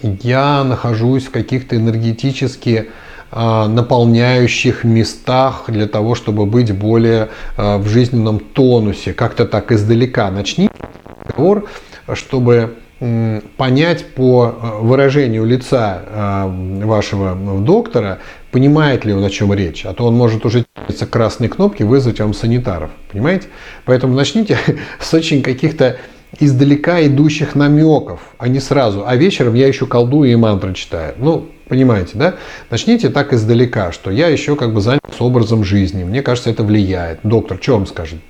я 0.00 0.64
нахожусь 0.64 1.26
в 1.26 1.30
каких-то 1.30 1.76
энергетически 1.76 2.88
наполняющих 3.30 4.82
местах 4.84 5.64
для 5.68 5.86
того, 5.86 6.14
чтобы 6.14 6.46
быть 6.46 6.72
более 6.72 7.28
в 7.58 7.86
жизненном 7.86 8.38
тонусе. 8.38 9.12
Как-то 9.12 9.44
так 9.44 9.72
издалека 9.72 10.30
начни 10.30 10.70
разговор, 11.26 11.68
чтобы 12.14 12.76
понять 12.98 14.06
по 14.14 14.46
э, 14.46 14.80
выражению 14.80 15.44
лица 15.44 16.02
э, 16.06 16.84
вашего 16.86 17.34
доктора, 17.60 18.20
понимает 18.50 19.04
ли 19.04 19.12
он, 19.12 19.22
о 19.22 19.28
чем 19.28 19.52
речь. 19.52 19.84
А 19.84 19.92
то 19.92 20.06
он 20.06 20.14
может 20.14 20.46
уже 20.46 20.64
с 20.88 21.04
красной 21.06 21.48
кнопки 21.48 21.82
вызвать 21.82 22.20
вам 22.20 22.32
санитаров. 22.32 22.90
Понимаете? 23.12 23.48
Поэтому 23.84 24.14
начните 24.14 24.58
с 24.98 25.12
очень 25.12 25.42
каких-то 25.42 25.98
издалека 26.40 27.04
идущих 27.06 27.54
намеков, 27.54 28.20
а 28.38 28.48
не 28.48 28.60
сразу. 28.60 29.04
А 29.06 29.14
вечером 29.14 29.54
я 29.54 29.66
еще 29.66 29.86
колдую 29.86 30.32
и 30.32 30.36
мантры 30.36 30.72
читаю. 30.72 31.14
Ну, 31.18 31.48
понимаете, 31.68 32.12
да? 32.14 32.36
Начните 32.70 33.10
так 33.10 33.34
издалека, 33.34 33.92
что 33.92 34.10
я 34.10 34.28
еще 34.28 34.56
как 34.56 34.72
бы 34.72 34.80
занят 34.80 35.02
образом 35.18 35.64
жизни. 35.64 36.02
Мне 36.02 36.22
кажется, 36.22 36.48
это 36.48 36.62
влияет. 36.62 37.20
Доктор, 37.22 37.58
что 37.60 37.72
вам 37.72 37.86
скажет? 37.86 38.20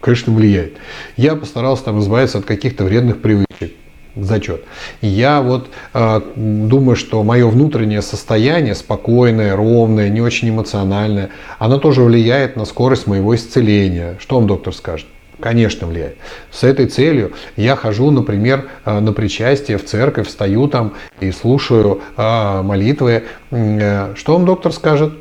Конечно, 0.00 0.32
влияет. 0.32 0.78
Я 1.18 1.34
постарался 1.36 1.84
там 1.84 2.00
избавиться 2.00 2.38
от 2.38 2.46
каких-то 2.46 2.84
вредных 2.84 3.20
привычек 3.20 3.46
зачет. 4.16 4.64
Я 5.00 5.40
вот 5.42 5.68
э, 5.94 6.20
думаю, 6.34 6.96
что 6.96 7.22
мое 7.22 7.46
внутреннее 7.48 8.02
состояние, 8.02 8.74
спокойное, 8.74 9.54
ровное, 9.54 10.08
не 10.08 10.20
очень 10.20 10.50
эмоциональное, 10.50 11.30
оно 11.58 11.78
тоже 11.78 12.02
влияет 12.02 12.56
на 12.56 12.64
скорость 12.64 13.06
моего 13.06 13.34
исцеления. 13.34 14.16
Что 14.18 14.36
вам 14.36 14.46
доктор 14.46 14.74
скажет? 14.74 15.06
Конечно, 15.38 15.86
влияет. 15.86 16.16
С 16.50 16.64
этой 16.64 16.86
целью 16.86 17.32
я 17.56 17.76
хожу, 17.76 18.10
например, 18.10 18.68
э, 18.84 19.00
на 19.00 19.12
причастие 19.12 19.76
в 19.76 19.84
церковь, 19.84 20.28
встаю 20.28 20.66
там 20.66 20.94
и 21.20 21.30
слушаю 21.30 22.00
э, 22.16 22.62
молитвы. 22.62 23.24
Э, 23.50 24.14
что 24.16 24.32
вам 24.32 24.46
доктор 24.46 24.72
скажет? 24.72 25.12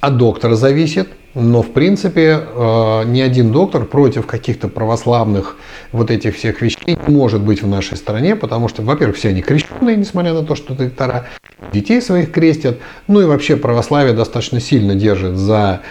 От 0.00 0.18
доктора 0.18 0.56
зависит, 0.56 1.08
но, 1.36 1.60
в 1.60 1.70
принципе, 1.72 2.40
э, 2.40 3.02
ни 3.04 3.20
один 3.20 3.52
доктор 3.52 3.84
против 3.84 4.26
каких-то 4.26 4.68
православных 4.68 5.58
вот 5.92 6.10
этих 6.10 6.34
всех 6.34 6.62
вещей 6.62 6.98
не 7.06 7.14
может 7.14 7.42
быть 7.42 7.62
в 7.62 7.68
нашей 7.68 7.98
стране, 7.98 8.36
потому 8.36 8.68
что, 8.68 8.80
во-первых, 8.80 9.18
все 9.18 9.28
они 9.28 9.42
крещенные, 9.42 9.96
несмотря 9.96 10.32
на 10.32 10.44
то, 10.44 10.54
что 10.54 10.72
доктора 10.72 11.26
детей 11.74 12.00
своих 12.00 12.32
крестят, 12.32 12.78
ну 13.06 13.20
и 13.20 13.26
вообще 13.26 13.56
православие 13.56 14.14
достаточно 14.14 14.60
сильно 14.60 14.94
держит 14.94 15.36
за 15.36 15.82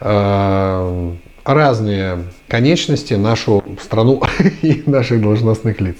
э, 0.00 1.12
разные 1.44 2.24
конечности 2.48 3.12
нашу 3.12 3.62
страну 3.82 4.22
и 4.62 4.84
наших 4.86 5.20
должностных 5.20 5.82
лиц. 5.82 5.96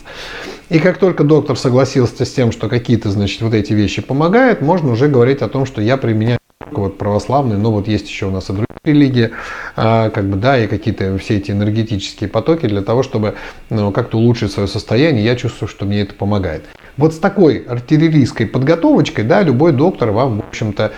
И 0.71 0.79
как 0.79 0.97
только 0.97 1.25
доктор 1.25 1.59
согласился 1.59 2.25
с 2.25 2.33
тем, 2.33 2.53
что 2.53 2.71
какие-то, 2.71 3.11
значит, 3.11 3.43
вот 3.43 3.53
эти 3.53 3.75
вещи 3.75 4.01
помогают, 4.01 4.63
можно 4.63 4.93
уже 4.93 5.09
говорить 5.09 5.43
о 5.43 5.49
том, 5.51 5.67
что 5.67 5.83
я 5.83 5.99
применяю 5.99 6.39
вот 6.71 6.99
православные, 6.99 7.59
но 7.59 7.73
вот 7.73 7.89
есть 7.89 8.09
еще 8.09 8.27
у 8.27 8.31
нас 8.31 8.51
и 8.51 8.53
другие 8.53 8.67
религии, 8.85 9.31
а, 9.77 10.11
как 10.11 10.29
бы, 10.29 10.37
да, 10.37 10.59
и 10.59 10.67
какие-то 10.67 11.17
все 11.19 11.39
эти 11.39 11.51
энергетические 11.51 12.29
потоки 12.29 12.67
для 12.67 12.83
того, 12.83 13.03
чтобы 13.03 13.35
ну, 13.71 13.93
как-то 13.93 14.19
улучшить 14.19 14.53
свое 14.53 14.69
состояние, 14.69 15.25
я 15.25 15.37
чувствую, 15.37 15.69
что 15.69 15.85
мне 15.87 16.03
это 16.03 16.15
помогает. 16.15 16.65
Вот 16.97 17.15
с 17.15 17.19
такой 17.19 17.59
артиллерийской 17.59 18.47
подготовочкой, 18.47 19.25
да, 19.25 19.43
любой 19.43 19.73
доктор 19.73 20.11
вам, 20.11 20.41
в 20.41 20.49
общем-то, 20.49 20.93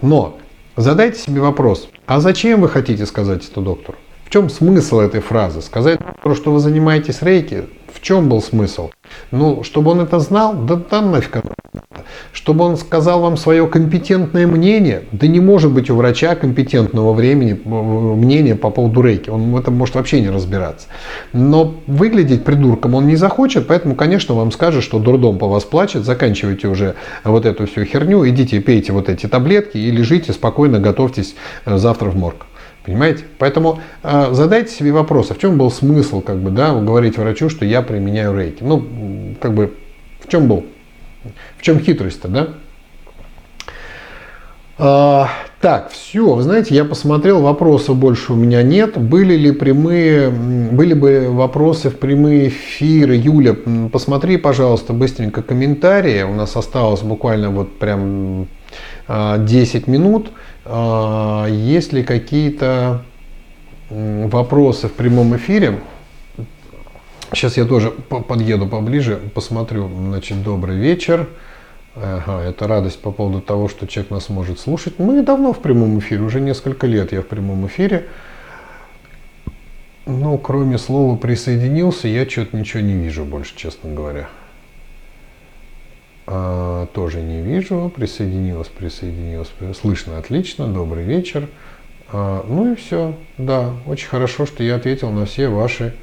но 0.00 0.38
задайте 0.76 1.18
себе 1.18 1.40
вопрос, 1.40 1.88
а 2.06 2.20
зачем 2.20 2.60
вы 2.60 2.68
хотите 2.68 3.06
сказать 3.06 3.48
это 3.48 3.60
доктору? 3.60 3.98
В 4.24 4.30
чем 4.30 4.48
смысл 4.48 5.00
этой 5.00 5.20
фразы? 5.20 5.60
Сказать 5.60 5.98
доктору, 5.98 6.34
что 6.34 6.52
вы 6.52 6.58
занимаетесь 6.58 7.22
рейки? 7.22 7.64
Чем 8.02 8.28
был 8.28 8.42
смысл? 8.42 8.90
Ну, 9.30 9.62
чтобы 9.62 9.92
он 9.92 10.00
это 10.00 10.18
знал, 10.18 10.54
да 10.54 10.76
там 10.76 11.12
нафиг 11.12 11.40
чтобы 12.32 12.64
он 12.64 12.76
сказал 12.76 13.20
вам 13.20 13.36
свое 13.36 13.66
компетентное 13.66 14.46
мнение, 14.46 15.04
да 15.12 15.28
не 15.28 15.38
может 15.38 15.70
быть 15.70 15.88
у 15.88 15.94
врача 15.94 16.34
компетентного 16.34 17.12
времени, 17.12 17.52
э, 17.52 17.68
мнения 17.68 18.56
по 18.56 18.70
поводу 18.70 19.02
рейки. 19.02 19.30
Он 19.30 19.52
в 19.52 19.56
этом 19.56 19.74
может 19.74 19.94
вообще 19.94 20.20
не 20.20 20.30
разбираться. 20.30 20.88
Но 21.32 21.76
выглядеть 21.86 22.44
придурком 22.44 22.94
он 22.94 23.06
не 23.06 23.16
захочет, 23.16 23.68
поэтому, 23.68 23.94
конечно, 23.94 24.34
вам 24.34 24.50
скажет, 24.50 24.82
что 24.82 24.98
дурдом 24.98 25.38
по 25.38 25.46
вас 25.46 25.64
плачет, 25.64 26.04
заканчивайте 26.04 26.66
уже 26.66 26.96
вот 27.24 27.46
эту 27.46 27.66
всю 27.66 27.84
херню, 27.84 28.28
идите 28.28 28.60
пейте 28.60 28.92
вот 28.92 29.08
эти 29.08 29.26
таблетки 29.26 29.78
и 29.78 29.90
лежите 29.90 30.32
спокойно, 30.32 30.80
готовьтесь 30.80 31.36
э, 31.64 31.78
завтра 31.78 32.10
в 32.10 32.16
морг. 32.16 32.46
Понимаете? 32.84 33.24
Поэтому 33.38 33.80
э, 34.02 34.28
задайте 34.32 34.74
себе 34.74 34.92
вопрос, 34.92 35.30
а 35.30 35.34
в 35.34 35.38
чем 35.38 35.56
был 35.56 35.70
смысл, 35.70 36.20
как 36.20 36.38
бы, 36.38 36.50
да, 36.50 36.74
говорить 36.74 37.16
врачу, 37.16 37.48
что 37.48 37.64
я 37.64 37.82
применяю 37.82 38.36
рейки? 38.36 38.62
Ну, 38.62 38.84
как 39.40 39.54
бы, 39.54 39.74
в 40.20 40.28
чем 40.28 40.48
был? 40.48 40.66
В 41.56 41.62
чем 41.62 41.78
хитрость-то, 41.78 42.28
да? 42.28 42.48
А, 44.78 45.28
так, 45.60 45.90
все, 45.90 46.34
вы 46.34 46.42
знаете, 46.42 46.74
я 46.74 46.84
посмотрел, 46.84 47.40
вопросов 47.40 47.96
больше 47.96 48.32
у 48.32 48.36
меня 48.36 48.64
нет. 48.64 48.98
Были 48.98 49.36
ли 49.36 49.52
прямые, 49.52 50.28
были 50.28 50.94
бы 50.94 51.28
вопросы 51.30 51.88
в 51.88 51.98
прямые 52.00 52.48
эфиры? 52.48 53.14
Юля, 53.14 53.54
посмотри, 53.92 54.38
пожалуйста, 54.38 54.92
быстренько 54.92 55.42
комментарии. 55.42 56.22
У 56.22 56.34
нас 56.34 56.56
осталось 56.56 57.02
буквально 57.02 57.50
вот 57.50 57.78
прям 57.78 58.48
10 59.08 59.08
а, 59.08 59.90
минут. 59.90 60.32
А, 60.64 61.46
есть 61.46 61.92
ли 61.92 62.02
какие-то 62.02 63.02
вопросы 63.90 64.88
в 64.88 64.92
прямом 64.92 65.36
эфире? 65.36 65.80
Сейчас 67.32 67.56
я 67.56 67.64
тоже 67.64 67.90
подъеду 67.90 68.66
поближе, 68.66 69.20
посмотрю. 69.34 69.88
Значит, 69.88 70.42
добрый 70.42 70.76
вечер. 70.76 71.28
Ага, 71.94 72.42
это 72.42 72.66
радость 72.66 73.00
по 73.00 73.10
поводу 73.10 73.40
того, 73.40 73.68
что 73.68 73.86
человек 73.86 74.10
нас 74.10 74.28
может 74.28 74.58
слушать. 74.58 74.98
Мы 74.98 75.22
давно 75.22 75.52
в 75.52 75.60
прямом 75.60 75.98
эфире, 75.98 76.22
уже 76.22 76.40
несколько 76.40 76.86
лет 76.86 77.12
я 77.12 77.20
в 77.20 77.26
прямом 77.26 77.66
эфире. 77.66 78.08
Ну, 80.06 80.36
кроме 80.38 80.78
слова 80.78 81.16
«присоединился», 81.16 82.08
я 82.08 82.28
что-то 82.28 82.56
ничего 82.56 82.82
не 82.82 82.94
вижу 82.94 83.24
больше, 83.24 83.54
честно 83.56 83.94
говоря. 83.94 84.28
А, 86.26 86.86
тоже 86.86 87.20
не 87.20 87.40
вижу. 87.42 87.92
Присоединилась, 87.94 88.68
присоединилась. 88.68 89.50
Слышно 89.80 90.18
отлично. 90.18 90.66
Добрый 90.68 91.04
вечер. 91.04 91.48
А, 92.12 92.44
ну 92.48 92.72
и 92.72 92.76
все. 92.76 93.14
Да, 93.38 93.72
очень 93.86 94.08
хорошо, 94.08 94.46
что 94.46 94.62
я 94.62 94.76
ответил 94.76 95.10
на 95.10 95.26
все 95.26 95.48
ваши 95.48 95.94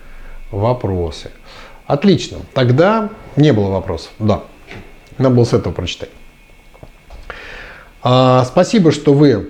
вопросы. 0.51 1.31
Отлично. 1.85 2.39
Тогда 2.53 3.09
не 3.35 3.53
было 3.53 3.69
вопросов. 3.69 4.11
Да. 4.19 4.43
Надо 5.17 5.35
было 5.35 5.43
с 5.43 5.53
этого 5.53 5.73
прочитать. 5.73 6.09
А, 8.01 8.45
спасибо, 8.45 8.91
что 8.91 9.13
вы 9.13 9.49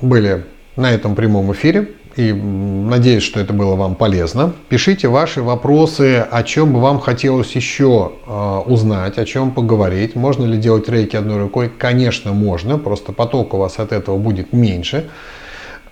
были 0.00 0.44
на 0.76 0.90
этом 0.92 1.14
прямом 1.14 1.52
эфире. 1.52 1.90
И 2.16 2.32
надеюсь, 2.32 3.22
что 3.22 3.38
это 3.40 3.52
было 3.52 3.76
вам 3.76 3.94
полезно. 3.94 4.52
Пишите 4.68 5.08
ваши 5.08 5.42
вопросы, 5.42 6.26
о 6.30 6.42
чем 6.42 6.72
бы 6.72 6.80
вам 6.80 6.98
хотелось 6.98 7.52
еще 7.52 8.12
э, 8.26 8.62
узнать, 8.66 9.16
о 9.18 9.24
чем 9.24 9.52
поговорить. 9.52 10.16
Можно 10.16 10.44
ли 10.44 10.58
делать 10.58 10.88
рейки 10.88 11.14
одной 11.16 11.38
рукой? 11.38 11.70
Конечно, 11.70 12.32
можно. 12.32 12.78
Просто 12.78 13.12
поток 13.12 13.54
у 13.54 13.58
вас 13.58 13.78
от 13.78 13.92
этого 13.92 14.18
будет 14.18 14.52
меньше. 14.52 15.08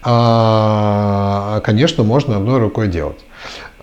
А, 0.03 1.61
конечно, 1.65 2.05
можно 2.05 2.37
одной 2.37 2.59
рукой 2.59 2.89
делать. 2.89 3.19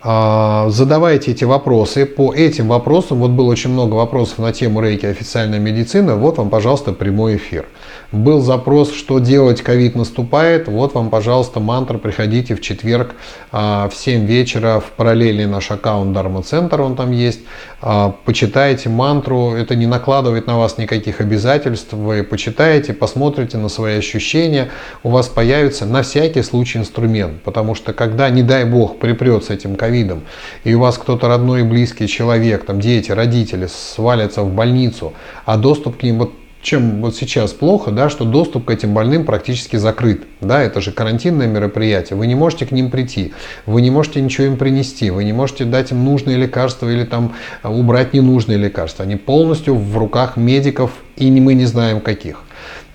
А, 0.08 0.70
задавайте 0.70 1.32
эти 1.32 1.46
вопросы. 1.46 2.06
По 2.06 2.32
этим 2.32 2.68
вопросам, 2.68 3.18
вот 3.18 3.32
было 3.32 3.48
очень 3.48 3.72
много 3.72 3.96
вопросов 3.96 4.38
на 4.38 4.54
тему 4.54 4.80
рейки 4.80 5.08
официальная 5.08 5.58
медицина, 5.58 6.16
вот 6.16 6.38
вам, 6.38 6.52
пожалуйста, 6.52 6.94
прямой 6.94 7.38
эфир. 7.38 7.66
Был 8.12 8.40
запрос, 8.42 8.94
что 8.94 9.18
делать, 9.18 9.64
ковид 9.64 9.96
наступает, 9.96 10.68
вот 10.68 10.94
вам, 10.94 11.10
пожалуйста, 11.10 11.60
мантра, 11.60 11.98
приходите 11.98 12.54
в 12.54 12.62
четверг 12.62 13.16
а, 13.52 13.90
в 13.90 13.96
7 13.96 14.28
вечера 14.28 14.80
в 14.80 14.92
параллельный 14.92 15.48
наш 15.48 15.72
аккаунт 15.72 16.14
Дарма 16.14 16.44
Центр, 16.44 16.82
он 16.82 16.96
там 16.96 17.12
есть. 17.12 17.40
А, 17.82 18.16
почитайте 18.26 18.90
мантру, 18.90 19.54
это 19.54 19.76
не 19.76 19.88
накладывает 19.88 20.46
на 20.46 20.60
вас 20.60 20.78
никаких 20.78 21.20
обязательств, 21.20 21.94
вы 21.94 22.24
почитаете, 22.24 22.94
посмотрите 22.94 23.58
на 23.58 23.70
свои 23.70 23.98
ощущения, 23.98 24.70
у 25.02 25.10
вас 25.10 25.30
появится 25.30 25.88
на 25.88 26.04
всякий 26.04 26.44
случай 26.44 26.78
инструмент, 26.78 27.42
потому 27.42 27.74
что 27.74 27.92
когда, 27.92 28.30
не 28.30 28.44
дай 28.44 28.66
бог, 28.66 29.00
припрет 29.00 29.50
этим 29.50 29.76
ковид, 29.76 29.95
ковидом, 29.96 30.24
и 30.64 30.74
у 30.74 30.80
вас 30.80 30.98
кто-то 30.98 31.28
родной 31.28 31.62
и 31.62 31.64
близкий 31.64 32.08
человек, 32.08 32.66
там 32.66 32.80
дети, 32.80 33.12
родители 33.12 33.68
свалятся 33.68 34.42
в 34.42 34.54
больницу, 34.54 35.14
а 35.46 35.58
доступ 35.58 35.98
к 35.98 36.04
ним, 36.04 36.20
вот 36.20 36.34
чем 36.62 37.02
вот 37.02 37.16
сейчас 37.16 37.54
плохо, 37.54 37.92
да, 37.92 38.10
что 38.10 38.26
доступ 38.26 38.66
к 38.66 38.72
этим 38.72 38.96
больным 38.96 39.24
практически 39.24 39.76
закрыт. 39.76 40.24
Да, 40.42 40.64
это 40.64 40.82
же 40.82 40.92
карантинное 40.92 41.46
мероприятие. 41.46 42.18
Вы 42.18 42.26
не 42.26 42.34
можете 42.34 42.66
к 42.66 42.72
ним 42.72 42.90
прийти, 42.90 43.34
вы 43.68 43.84
не 43.84 43.92
можете 43.92 44.20
ничего 44.20 44.48
им 44.48 44.58
принести, 44.58 45.12
вы 45.12 45.26
не 45.26 45.32
можете 45.32 45.66
дать 45.66 45.92
им 45.92 46.04
нужные 46.04 46.38
лекарства 46.38 46.90
или 46.90 47.04
там 47.04 47.36
убрать 47.64 48.14
ненужные 48.14 48.58
лекарства. 48.58 49.06
Они 49.06 49.16
полностью 49.16 49.76
в 49.76 49.96
руках 49.96 50.38
медиков, 50.38 50.90
и 51.18 51.30
мы 51.30 51.54
не 51.54 51.66
знаем 51.66 52.02
каких. 52.02 52.42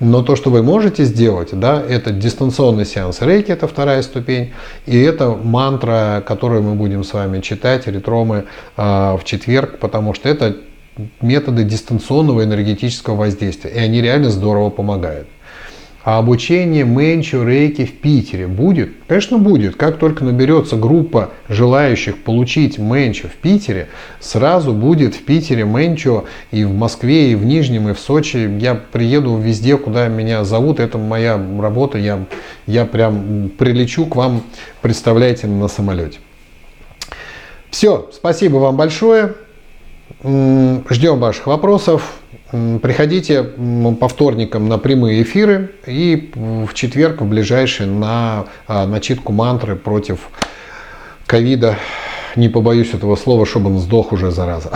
Но 0.00 0.22
то, 0.22 0.34
что 0.34 0.50
вы 0.50 0.62
можете 0.62 1.04
сделать, 1.04 1.50
да, 1.52 1.80
это 1.80 2.10
дистанционный 2.10 2.86
сеанс 2.86 3.20
рейки, 3.20 3.52
это 3.52 3.68
вторая 3.68 4.00
ступень, 4.00 4.52
и 4.86 4.98
это 4.98 5.28
мантра, 5.28 6.24
которую 6.26 6.62
мы 6.62 6.74
будем 6.74 7.04
с 7.04 7.12
вами 7.12 7.40
читать, 7.40 7.86
ретромы 7.86 8.46
э, 8.78 8.82
в 8.82 9.20
четверг, 9.24 9.78
потому 9.78 10.14
что 10.14 10.30
это 10.30 10.56
методы 11.20 11.64
дистанционного 11.64 12.44
энергетического 12.44 13.14
воздействия, 13.14 13.70
и 13.70 13.78
они 13.78 14.00
реально 14.00 14.30
здорово 14.30 14.70
помогают. 14.70 15.28
А 16.02 16.18
обучение 16.18 16.84
Менчу 16.84 17.44
Рейки 17.44 17.84
в 17.84 17.98
Питере 17.98 18.46
будет? 18.46 18.90
Конечно, 19.06 19.36
будет. 19.36 19.76
Как 19.76 19.98
только 19.98 20.24
наберется 20.24 20.76
группа 20.76 21.30
желающих 21.48 22.16
получить 22.22 22.78
Менчу 22.78 23.28
в 23.28 23.32
Питере, 23.32 23.88
сразу 24.18 24.72
будет 24.72 25.14
в 25.14 25.22
Питере 25.24 25.64
Менчу 25.64 26.24
и 26.52 26.64
в 26.64 26.72
Москве, 26.72 27.32
и 27.32 27.34
в 27.34 27.44
Нижнем, 27.44 27.90
и 27.90 27.92
в 27.92 27.98
Сочи. 27.98 28.50
Я 28.58 28.76
приеду 28.76 29.36
везде, 29.36 29.76
куда 29.76 30.08
меня 30.08 30.44
зовут. 30.44 30.80
Это 30.80 30.96
моя 30.96 31.38
работа. 31.60 31.98
Я, 31.98 32.24
я 32.66 32.86
прям 32.86 33.50
прилечу 33.50 34.06
к 34.06 34.16
вам, 34.16 34.42
представляете, 34.80 35.48
на 35.48 35.68
самолете. 35.68 36.18
Все, 37.70 38.08
спасибо 38.10 38.56
вам 38.56 38.76
большое. 38.76 39.34
Ждем 40.22 41.18
ваших 41.18 41.46
вопросов. 41.46 42.16
Приходите 42.50 43.42
по 43.42 44.08
вторникам 44.08 44.68
на 44.68 44.76
прямые 44.76 45.22
эфиры 45.22 45.70
и 45.86 46.30
в 46.34 46.74
четверг 46.74 47.22
в 47.22 47.24
ближайший 47.26 47.86
на 47.86 48.46
а, 48.66 48.86
начитку 48.86 49.32
мантры 49.32 49.76
против 49.76 50.28
ковида. 51.26 51.78
Не 52.36 52.48
побоюсь 52.48 52.92
этого 52.92 53.16
слова, 53.16 53.46
чтобы 53.46 53.70
он 53.70 53.78
сдох 53.78 54.12
уже 54.12 54.30
зараза. 54.30 54.72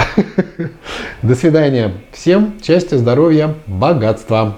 До 1.22 1.34
свидания. 1.34 1.92
Всем 2.12 2.54
счастья, 2.64 2.96
здоровья, 2.96 3.54
богатства. 3.66 4.56